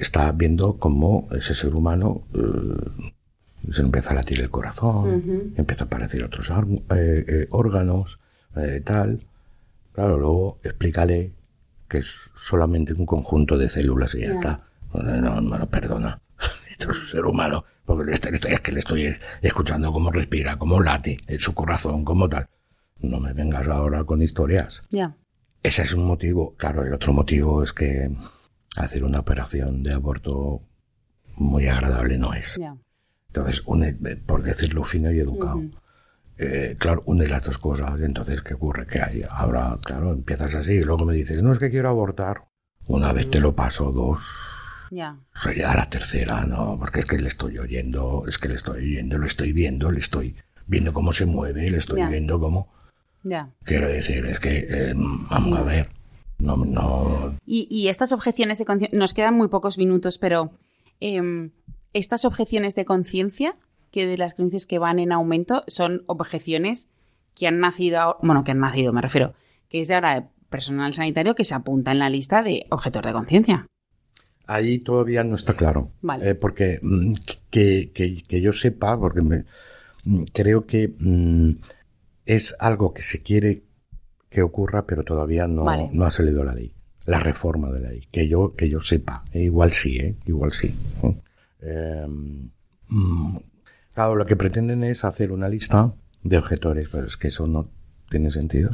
está 0.00 0.32
viendo 0.32 0.76
cómo 0.78 1.28
ese 1.32 1.54
ser 1.54 1.74
humano 1.74 2.22
eh, 2.34 3.10
se 3.70 3.82
empieza 3.82 4.10
a 4.10 4.14
latir 4.14 4.40
el 4.40 4.50
corazón, 4.50 5.52
empieza 5.56 5.84
a 5.84 5.86
aparecer 5.86 6.24
otros 6.24 6.50
eh, 6.50 7.24
eh, 7.26 7.46
órganos, 7.50 8.18
eh, 8.56 8.82
tal. 8.84 9.20
Claro, 9.92 10.18
luego 10.18 10.58
explícale 10.62 11.32
que 11.88 11.98
es 11.98 12.30
solamente 12.34 12.92
un 12.92 13.06
conjunto 13.06 13.56
de 13.56 13.68
células 13.68 14.14
y 14.14 14.20
ya 14.20 14.32
está. 14.32 14.64
No, 14.92 15.20
no, 15.20 15.40
no, 15.40 15.66
perdona. 15.66 16.20
Esto 16.70 16.90
es 16.90 16.98
un 16.98 17.06
ser 17.06 17.24
humano. 17.24 17.64
Porque 17.84 18.12
es 18.12 18.60
que 18.60 18.72
le 18.72 18.78
estoy 18.78 19.14
escuchando 19.42 19.92
cómo 19.92 20.10
respira, 20.10 20.56
cómo 20.56 20.80
late, 20.80 21.18
en 21.26 21.38
su 21.38 21.54
corazón, 21.54 22.04
cómo 22.04 22.28
tal. 22.28 22.48
No 23.00 23.20
me 23.20 23.34
vengas 23.34 23.68
ahora 23.68 24.04
con 24.04 24.22
historias. 24.22 24.82
Ya. 24.90 25.14
Ese 25.62 25.82
es 25.82 25.92
un 25.92 26.06
motivo. 26.06 26.54
Claro, 26.56 26.82
el 26.82 26.94
otro 26.94 27.12
motivo 27.12 27.62
es 27.62 27.74
que 27.74 28.10
hacer 28.76 29.04
una 29.04 29.20
operación 29.20 29.82
de 29.82 29.92
aborto 29.94 30.62
muy 31.36 31.66
agradable 31.68 32.18
no 32.18 32.34
es. 32.34 32.56
Ya. 32.58 32.76
Entonces, 33.28 33.62
une, 33.66 33.92
por 34.26 34.42
decirlo 34.42 34.84
fino 34.84 35.10
y 35.12 35.18
educado, 35.18 35.62
eh, 36.38 36.76
claro, 36.78 37.02
une 37.06 37.28
las 37.28 37.44
dos 37.44 37.58
cosas. 37.58 38.00
Entonces, 38.00 38.42
¿qué 38.42 38.54
ocurre? 38.54 38.86
Que 38.86 39.00
hay, 39.00 39.24
ahora, 39.28 39.78
claro, 39.84 40.12
empiezas 40.12 40.54
así 40.54 40.74
y 40.74 40.82
luego 40.84 41.04
me 41.04 41.14
dices, 41.14 41.42
no 41.42 41.50
es 41.52 41.58
que 41.58 41.70
quiero 41.70 41.88
abortar. 41.88 42.44
Una 42.86 43.12
vez 43.12 43.30
te 43.30 43.40
lo 43.40 43.54
paso, 43.56 43.90
dos, 43.92 44.88
Ya. 44.90 45.16
sería 45.32 45.74
la 45.74 45.88
tercera, 45.88 46.44
no, 46.44 46.76
porque 46.78 47.00
es 47.00 47.06
que 47.06 47.18
le 47.18 47.28
estoy 47.28 47.58
oyendo, 47.58 48.24
es 48.28 48.38
que 48.38 48.48
le 48.48 48.54
estoy 48.56 48.78
oyendo, 48.92 49.18
lo 49.18 49.26
estoy 49.26 49.52
viendo, 49.52 49.90
le 49.90 49.98
estoy 50.00 50.36
viendo 50.66 50.92
cómo 50.92 51.12
se 51.12 51.24
mueve, 51.26 51.70
le 51.70 51.78
estoy 51.78 51.98
Ya. 52.00 52.08
viendo 52.08 52.38
cómo. 52.38 52.72
Ya. 53.22 53.50
Quiero 53.64 53.88
decir, 53.88 54.26
es 54.26 54.38
que, 54.38 54.66
eh, 54.68 54.92
vamos 54.94 55.58
a 55.58 55.62
ver, 55.62 55.88
no, 56.44 56.56
no, 56.64 57.36
Y, 57.46 57.66
y 57.70 57.88
estas 57.88 58.12
objeciones 58.12 58.58
de 58.58 58.64
conciencia, 58.64 58.98
nos 58.98 59.14
quedan 59.14 59.34
muy 59.34 59.48
pocos 59.48 59.78
minutos, 59.78 60.18
pero 60.18 60.50
em, 61.00 61.50
estas 61.92 62.24
objeciones 62.24 62.74
de 62.74 62.84
conciencia, 62.84 63.56
que 63.90 64.06
de 64.06 64.18
las 64.18 64.34
creencias 64.34 64.66
que 64.66 64.78
van 64.78 64.98
en 64.98 65.12
aumento, 65.12 65.64
son 65.66 66.02
objeciones 66.06 66.88
que 67.34 67.46
han 67.46 67.58
nacido, 67.60 68.16
bueno, 68.22 68.44
que 68.44 68.52
han 68.52 68.60
nacido, 68.60 68.92
me 68.92 69.00
refiero, 69.02 69.34
que 69.68 69.80
es 69.80 69.88
de 69.88 69.94
ahora 69.94 70.20
de 70.20 70.26
personal 70.50 70.92
sanitario 70.94 71.34
que 71.34 71.44
se 71.44 71.54
apunta 71.54 71.90
en 71.92 71.98
la 71.98 72.08
lista 72.10 72.42
de 72.42 72.66
objetor 72.70 73.04
de 73.04 73.12
conciencia. 73.12 73.66
Ahí 74.46 74.78
todavía 74.78 75.24
no 75.24 75.34
está 75.34 75.54
claro. 75.54 75.90
Vale. 76.02 76.30
Eh, 76.30 76.34
porque 76.34 76.78
mm, 76.82 77.14
que, 77.50 77.90
que- 77.92 78.22
que 78.22 78.40
yo 78.40 78.52
sepa, 78.52 78.96
porque 78.98 79.22
me- 79.22 79.44
mm, 80.04 80.24
creo 80.32 80.66
que 80.66 80.94
mm, 80.98 81.50
es 82.26 82.54
algo 82.60 82.94
que 82.94 83.02
se 83.02 83.20
quiere 83.22 83.63
que 84.34 84.42
ocurra, 84.42 84.84
pero 84.84 85.04
todavía 85.04 85.46
no, 85.46 85.64
Vale. 85.64 85.88
no 85.92 86.04
ha 86.04 86.10
salido 86.10 86.44
la 86.44 86.54
ley. 86.54 86.74
La 87.06 87.20
reforma 87.20 87.70
de 87.70 87.80
la 87.80 87.88
ley. 87.90 88.08
Que 88.10 88.28
yo, 88.28 88.54
que 88.54 88.68
yo 88.68 88.80
sepa. 88.80 89.24
Eh, 89.32 89.44
igual 89.44 89.70
sí, 89.70 89.96
¿eh? 89.98 90.16
Igual 90.26 90.52
sí. 90.52 90.74
¿eh? 91.62 92.06
Mm, 92.88 93.36
claro, 93.94 94.16
lo 94.16 94.26
que 94.26 94.36
pretenden 94.36 94.84
es 94.84 95.04
hacer 95.04 95.32
una 95.32 95.48
lista 95.48 95.92
de 96.22 96.38
objetores, 96.38 96.88
pero 96.90 97.06
es 97.06 97.16
que 97.16 97.28
eso 97.28 97.46
no 97.46 97.68
tiene 98.10 98.30
sentido. 98.30 98.70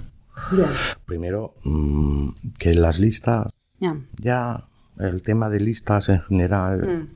Primero, 1.05 1.55
mm, 1.65 2.31
que 2.59 2.75
las 2.75 2.99
listas 2.99 3.49
Ya. 3.79 3.97
ya 4.17 4.65
el 4.99 5.23
tema 5.23 5.49
de 5.51 5.61
listas 5.61 6.09
en 6.09 6.21
general 6.23 6.87
Mm, 6.87 7.09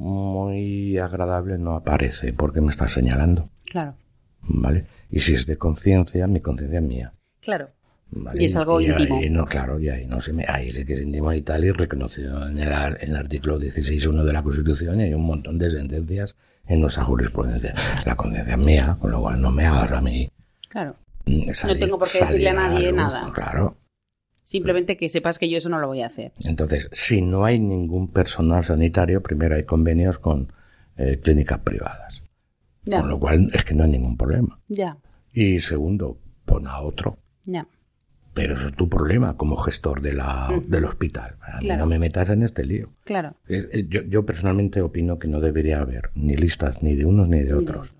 muy 0.00 0.98
agradable 0.98 1.58
no 1.58 1.72
aparece 1.72 2.32
porque 2.32 2.60
me 2.60 2.68
está 2.68 2.86
señalando, 2.88 3.48
claro. 3.70 3.94
¿vale? 4.42 4.86
Y 5.10 5.20
si 5.20 5.34
es 5.34 5.46
de 5.46 5.56
conciencia, 5.56 6.26
mi 6.26 6.40
conciencia 6.40 6.78
es 6.80 6.84
mía. 6.86 7.12
Claro. 7.40 7.70
¿Vale? 8.10 8.42
Y 8.42 8.46
es 8.46 8.56
algo 8.56 8.80
íntimo. 8.80 9.20
no, 9.30 9.44
claro, 9.46 9.78
y 9.80 9.88
ahí 9.88 10.06
no 10.06 10.20
se 10.20 10.32
me, 10.32 10.44
ahí 10.48 10.70
sí 10.70 10.84
que 10.84 10.94
es 10.94 11.02
íntimo 11.02 11.32
y 11.32 11.42
tal, 11.42 11.64
y 11.64 11.70
reconocido 11.72 12.46
en 12.48 12.58
el, 12.58 12.68
en 13.00 13.10
el 13.10 13.16
artículo 13.16 13.58
16.1 13.60 14.24
de 14.24 14.32
la 14.32 14.42
Constitución 14.42 15.00
y 15.00 15.04
hay 15.04 15.14
un 15.14 15.24
montón 15.24 15.58
de 15.58 15.70
sentencias 15.70 16.34
en 16.66 16.80
nuestra 16.80 17.02
jurisprudencia. 17.04 17.74
La 18.06 18.14
conciencia 18.16 18.54
es 18.54 18.60
mía, 18.60 18.96
con 19.00 19.10
lo 19.10 19.20
cual 19.22 19.40
no 19.40 19.50
me 19.50 19.64
hagas 19.64 19.92
a 19.92 20.00
mí. 20.00 20.30
Claro. 20.68 20.96
mm, 21.26 21.50
salir- 21.52 21.78
tengo 21.78 21.98
por 21.98 22.08
qué 22.10 22.20
decirle 22.20 22.50
a 22.50 22.54
nadie 22.54 22.86
luz, 22.88 22.96
nada. 22.96 23.32
Claro. 23.32 23.76
Simplemente 24.44 24.96
que 24.96 25.08
sepas 25.10 25.38
que 25.38 25.48
yo 25.50 25.58
eso 25.58 25.68
no 25.68 25.78
lo 25.78 25.86
voy 25.88 26.00
a 26.02 26.06
hacer. 26.06 26.32
Entonces, 26.46 26.88
si 26.92 27.20
no 27.20 27.44
hay 27.44 27.58
ningún 27.58 28.08
personal 28.08 28.64
sanitario, 28.64 29.22
primero 29.22 29.56
hay 29.56 29.64
convenios 29.64 30.18
con 30.18 30.50
eh, 30.96 31.20
clínicas 31.22 31.58
privadas. 31.60 32.22
Ya. 32.84 33.00
Con 33.00 33.10
lo 33.10 33.18
cual 33.20 33.50
es 33.52 33.64
que 33.64 33.74
no 33.74 33.84
hay 33.84 33.90
ningún 33.90 34.16
problema. 34.16 34.58
Ya. 34.68 34.96
Y 35.32 35.58
segundo, 35.58 36.18
pon 36.46 36.66
a 36.66 36.80
otro. 36.80 37.18
Ya. 37.44 37.66
Pero 38.40 38.54
eso 38.54 38.66
es 38.68 38.74
tu 38.74 38.88
problema 38.88 39.36
como 39.36 39.56
gestor 39.56 40.00
de 40.00 40.12
la, 40.14 40.48
del 40.66 40.84
hospital. 40.84 41.36
A 41.42 41.60
mí 41.60 41.68
no 41.68 41.86
me 41.86 41.98
metas 41.98 42.30
en 42.30 42.42
este 42.42 42.64
lío. 42.64 42.90
Claro. 43.04 43.34
Eh, 43.48 43.86
Yo, 43.88 44.02
yo 44.02 44.24
personalmente 44.24 44.80
opino 44.80 45.18
que 45.18 45.28
no 45.28 45.40
debería 45.40 45.80
haber 45.80 46.10
ni 46.14 46.36
listas 46.36 46.82
ni 46.82 46.94
de 46.94 47.04
unos 47.04 47.28
ni 47.28 47.40
de 47.42 47.54
otros. 47.54 47.94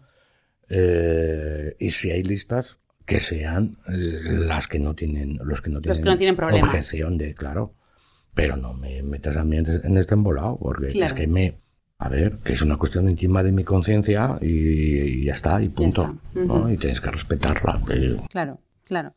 Eh, 0.69 1.77
y 1.79 1.91
si 1.93 2.11
hay 2.11 2.23
listas, 2.23 2.79
que 3.07 3.21
sean 3.21 3.79
eh, 3.89 3.93
las 3.95 4.69
que 4.69 4.79
no 4.79 4.95
tienen, 4.95 5.39
los 5.43 5.63
que 5.63 5.71
no 5.71 5.81
tienen, 5.81 5.89
Los 5.91 6.01
que 6.01 6.11
no 6.11 6.17
tienen 6.19 6.37
problemas. 6.37 6.69
objeción 6.69 7.17
de, 7.17 7.35
claro. 7.35 7.75
Pero 8.35 8.57
no 8.57 8.75
me 8.75 9.03
metas 9.03 9.37
a 9.37 9.45
mí 9.45 9.57
en 9.57 9.97
este 9.97 10.15
embolado, 10.15 10.59
porque 10.61 10.89
Claro. 10.89 11.07
es 11.07 11.13
que 11.15 11.27
me, 11.27 11.59
a 11.99 12.09
ver, 12.09 12.37
que 12.45 12.53
es 12.53 12.63
una 12.63 12.77
cuestión 12.77 13.09
íntima 13.09 13.43
de 13.43 13.51
mi 13.51 13.65
conciencia 13.65 14.39
y, 14.43 14.47
y 14.47 15.25
ya 15.25 15.33
está, 15.33 15.61
y 15.63 15.71
punto. 15.71 16.03
está. 16.35 16.41
¿no? 16.41 16.71
Y 16.71 16.77
tienes 16.77 17.01
que 17.01 17.11
respetarla. 17.11 17.81
pero- 17.87 18.19
Claro. 18.31 18.61
Claro. 18.85 19.15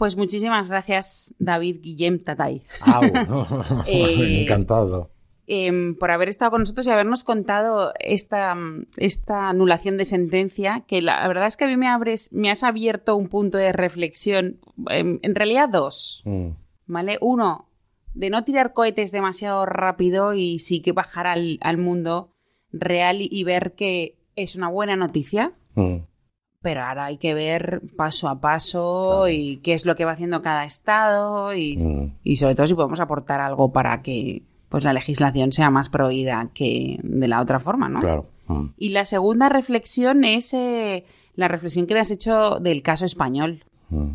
Pues 0.00 0.16
muchísimas 0.16 0.70
gracias, 0.70 1.34
David 1.38 1.82
Guillem 1.82 2.20
Tatay. 2.24 2.62
Au, 2.80 3.02
Eh, 3.86 4.44
Encantado. 4.44 5.10
em, 5.46 5.94
por 5.94 6.10
haber 6.10 6.30
estado 6.30 6.52
con 6.52 6.60
nosotros 6.62 6.86
y 6.86 6.90
habernos 6.90 7.22
contado 7.22 7.92
esta, 7.98 8.56
esta 8.96 9.50
anulación 9.50 9.98
de 9.98 10.06
sentencia, 10.06 10.84
que 10.86 11.02
la, 11.02 11.28
verdad 11.28 11.48
es 11.48 11.58
que 11.58 11.64
a 11.64 11.68
mí 11.68 11.76
me, 11.76 11.86
abres, 11.86 12.32
me 12.32 12.50
has 12.50 12.62
abierto 12.62 13.14
un 13.14 13.28
punto 13.28 13.58
de 13.58 13.72
reflexión, 13.72 14.56
en, 14.88 15.20
en 15.22 15.34
realidad 15.34 15.68
dos, 15.68 16.22
Mm, 16.24 16.52
¿vale? 16.86 17.18
Uno, 17.20 17.68
de 18.14 18.30
no 18.30 18.42
tirar 18.44 18.72
cohetes 18.72 19.12
demasiado 19.12 19.66
rápido 19.66 20.32
y 20.32 20.60
sí 20.60 20.80
que 20.80 20.92
bajar 20.92 21.26
al, 21.26 21.58
al 21.60 21.76
mundo 21.76 22.30
real 22.72 23.20
y, 23.20 23.28
y 23.30 23.44
ver 23.44 23.74
que 23.74 24.16
es 24.34 24.56
una 24.56 24.68
buena 24.68 24.96
noticia, 24.96 25.52
mm, 25.74 25.96
pero 26.62 26.82
ahora 26.82 27.06
hay 27.06 27.16
que 27.16 27.34
ver 27.34 27.80
paso 27.96 28.28
a 28.28 28.40
paso 28.40 29.20
Claro. 29.22 29.28
y 29.28 29.56
qué 29.58 29.72
es 29.72 29.86
lo 29.86 29.96
que 29.96 30.04
va 30.04 30.12
haciendo 30.12 30.42
cada 30.42 30.64
estado 30.64 31.54
y, 31.54 31.76
mm. 31.78 32.12
y 32.22 32.36
sobre 32.36 32.54
todo 32.54 32.66
si 32.66 32.74
podemos 32.74 33.00
aportar 33.00 33.40
algo 33.40 33.72
para 33.72 34.02
que 34.02 34.42
pues 34.68 34.84
la 34.84 34.92
legislación 34.92 35.52
sea 35.52 35.70
más 35.70 35.88
prohibida 35.88 36.48
que 36.54 37.00
de 37.02 37.28
la 37.28 37.40
otra 37.40 37.58
forma, 37.60 37.88
¿no? 37.88 38.00
Claro. 38.00 38.26
mm, 38.46 38.66
Y 38.76 38.90
la 38.90 39.04
segunda 39.04 39.48
reflexión 39.48 40.22
es 40.24 40.52
eh, 40.54 41.04
la 41.34 41.48
reflexión 41.48 41.86
que 41.86 41.94
le 41.94 42.00
has 42.00 42.10
hecho 42.10 42.58
del 42.60 42.82
caso 42.82 43.04
español, 43.04 43.64
mm. 43.88 44.08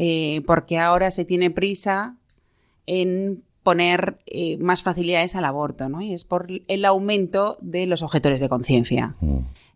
Eh, 0.00 0.42
porque 0.46 0.78
ahora 0.78 1.10
se 1.10 1.24
tiene 1.24 1.50
prisa 1.50 2.14
en 2.86 3.42
poner 3.64 4.18
eh, 4.26 4.56
más 4.58 4.84
facilidades 4.84 5.34
al 5.34 5.44
aborto, 5.44 5.88
¿no? 5.88 6.00
Y 6.00 6.12
es 6.12 6.22
por 6.22 6.46
el 6.68 6.84
aumento 6.84 7.58
de 7.60 7.86
los 7.86 8.02
objetores 8.04 8.38
de 8.40 8.48
conciencia. 8.48 9.16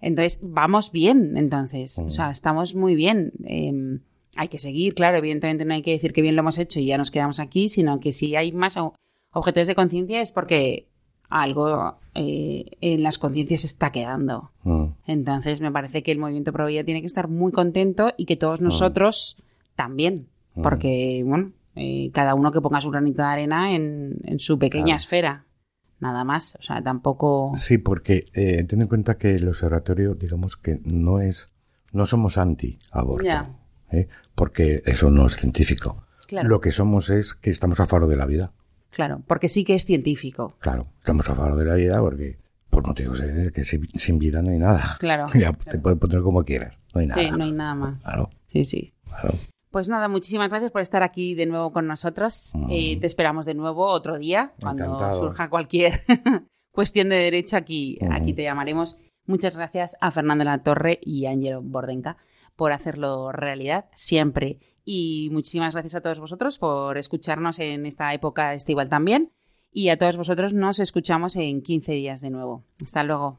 Mm. 0.03 0.07
Entonces, 0.07 0.41
vamos 0.43 0.93
bien, 0.93 1.37
entonces. 1.37 1.99
O 1.99 2.11
sea, 2.11 2.31
estamos 2.31 2.75
muy 2.75 2.95
bien. 2.95 3.33
Eh, 3.47 3.99
hay 4.37 4.49
que 4.49 4.59
seguir, 4.59 4.95
claro, 4.95 5.19
evidentemente 5.19 5.65
no 5.65 5.75
hay 5.75 5.83
que 5.83 5.93
decir 5.93 6.13
que 6.13 6.23
bien 6.23 6.37
lo 6.37 6.41
hemos 6.41 6.59
hecho 6.59 6.81
y 6.81 6.87
ya 6.87 6.99
nos 6.99 7.11
quedamos 7.11 7.39
aquí, 7.41 7.69
sino 7.69 8.01
que 8.01 8.13
si 8.13 8.35
hay 8.37 8.51
más 8.53 8.77
o- 8.77 8.95
objetores 9.33 9.69
de 9.69 9.75
conciencia 9.75 10.21
es 10.21 10.33
porque 10.33 10.87
algo 11.29 11.97
eh, 12.15 12.65
en 12.81 13.03
las 13.03 13.19
conciencias 13.19 13.65
está 13.65 13.91
quedando. 13.93 14.51
Mm. 14.65 14.85
Entonces, 15.07 15.61
me 15.61 15.71
parece 15.73 16.03
que 16.03 16.13
el 16.13 16.19
movimiento 16.19 16.53
Pro 16.53 16.67
Vida 16.67 16.85
tiene 16.85 17.01
que 17.01 17.07
estar 17.07 17.29
muy 17.29 17.53
contento 17.53 18.13
y 18.17 18.27
que 18.27 18.37
todos 18.37 18.61
nosotros 18.61 19.37
también. 19.77 20.29
Porque, 20.63 21.23
bueno, 21.25 21.53
eh, 21.77 22.11
cada 22.13 22.35
uno 22.35 22.53
que 22.53 22.61
ponga 22.61 22.81
su 22.83 22.91
granito 22.91 23.23
de 23.23 23.29
arena 23.29 23.75
en, 23.75 24.17
en 24.25 24.39
su 24.39 24.59
pequeña 24.59 24.85
Claro. 24.85 24.97
esfera. 24.97 25.45
Nada 26.03 26.25
más. 26.25 26.57
O 26.59 26.63
sea, 26.63 26.83
tampoco. 26.83 27.53
Sí, 27.55 27.79
porque 27.79 28.25
eh, 28.35 28.65
ten 28.65 28.83
en 28.83 28.89
cuenta 28.89 29.17
que 29.17 29.35
el 29.35 29.47
observatorio, 29.47 30.15
digamos 30.17 30.57
que 30.57 30.81
no 30.85 31.21
es, 31.21 31.53
no 31.93 32.07
somos 32.07 32.39
anti-aborto, 32.39 33.25
Ya. 33.25 33.49
¿eh? 33.93 34.09
porque 34.35 34.83
eso 34.85 35.11
no 35.11 35.27
es 35.27 35.37
científico. 35.37 36.05
Claro. 36.27 36.49
Lo 36.49 36.61
que 36.61 36.73
somos 36.73 37.09
es 37.09 37.35
que 37.35 37.51
estamos 37.51 37.79
a 37.79 37.87
favor 37.87 38.09
de 38.09 38.17
la 38.17 38.27
vida. 38.27 38.53
Claro, 38.91 39.23
porque 39.29 39.49
sí 39.49 39.63
que 39.65 39.75
es 39.75 39.85
científico. 39.85 40.57
Claro, 40.59 40.89
estamos 40.99 41.29
a 41.31 41.35
favor 41.37 41.57
de 41.57 41.65
la 41.67 41.75
vida 41.75 42.01
porque, 42.01 42.37
por 42.69 42.85
motivos 42.87 43.21
evidentes, 43.21 43.53
que 43.53 43.63
sin, 43.65 43.89
sin 43.95 44.19
vida 44.19 44.43
no 44.43 44.51
hay 44.51 44.59
nada. 44.59 44.97
Claro. 44.99 45.27
Ya, 45.35 45.53
te 45.53 45.79
puedes 45.79 45.99
poner 46.01 46.21
como 46.21 46.43
quieras, 46.45 46.77
no 46.95 47.01
hay 47.01 47.07
nada. 47.07 47.23
Sí, 47.23 47.31
no 47.31 47.45
hay 47.45 47.53
nada 47.53 47.75
más. 47.77 48.03
Claro, 48.03 48.29
Sí, 48.49 48.65
sí. 48.65 48.93
claro. 49.09 49.35
Pues 49.73 49.89
nada, 49.89 50.07
muchísimas 50.07 50.51
gracias 50.51 50.71
por 50.71 50.83
estar 50.83 51.03
aquí 51.03 51.35
de 51.35 51.47
nuevo 51.47 51.73
con 51.73 51.87
nosotros. 51.87 52.53
Eh, 52.69 52.99
te 53.01 53.07
esperamos 53.07 53.47
de 53.47 53.55
nuevo 53.55 53.87
otro 53.87 54.19
día, 54.19 54.53
cuando 54.61 54.85
Encantado. 54.85 55.21
surja 55.21 55.49
cualquier 55.49 56.01
cuestión 56.71 57.09
de 57.09 57.17
derecho, 57.17 57.57
aquí, 57.57 57.99
aquí 58.11 58.35
te 58.35 58.43
llamaremos. 58.43 58.99
Muchas 59.25 59.57
gracias 59.57 59.97
a 60.03 60.11
Fernando 60.11 60.45
La 60.45 60.63
Torre 60.63 60.99
y 61.01 61.25
a 61.25 61.31
Angelo 61.31 61.63
Bordenca 61.63 62.19
por 62.55 62.73
hacerlo 62.73 63.33
realidad 63.33 63.87
siempre. 63.95 64.59
Y 64.85 65.31
muchísimas 65.33 65.73
gracias 65.75 65.95
a 65.95 66.03
todos 66.03 66.21
vosotros 66.21 66.59
por 66.59 66.99
escucharnos 66.99 67.59
en 67.59 67.87
esta 67.87 68.13
época 68.13 68.53
estival 68.53 68.91
también. 68.91 69.33
Y 69.73 69.89
a 69.89 69.97
todos 69.97 70.19
vosotros 70.19 70.53
nos 70.53 70.81
escuchamos 70.81 71.35
en 71.37 71.63
15 71.63 71.93
días 71.93 72.21
de 72.21 72.29
nuevo. 72.29 72.65
Hasta 72.85 73.05
luego. 73.05 73.39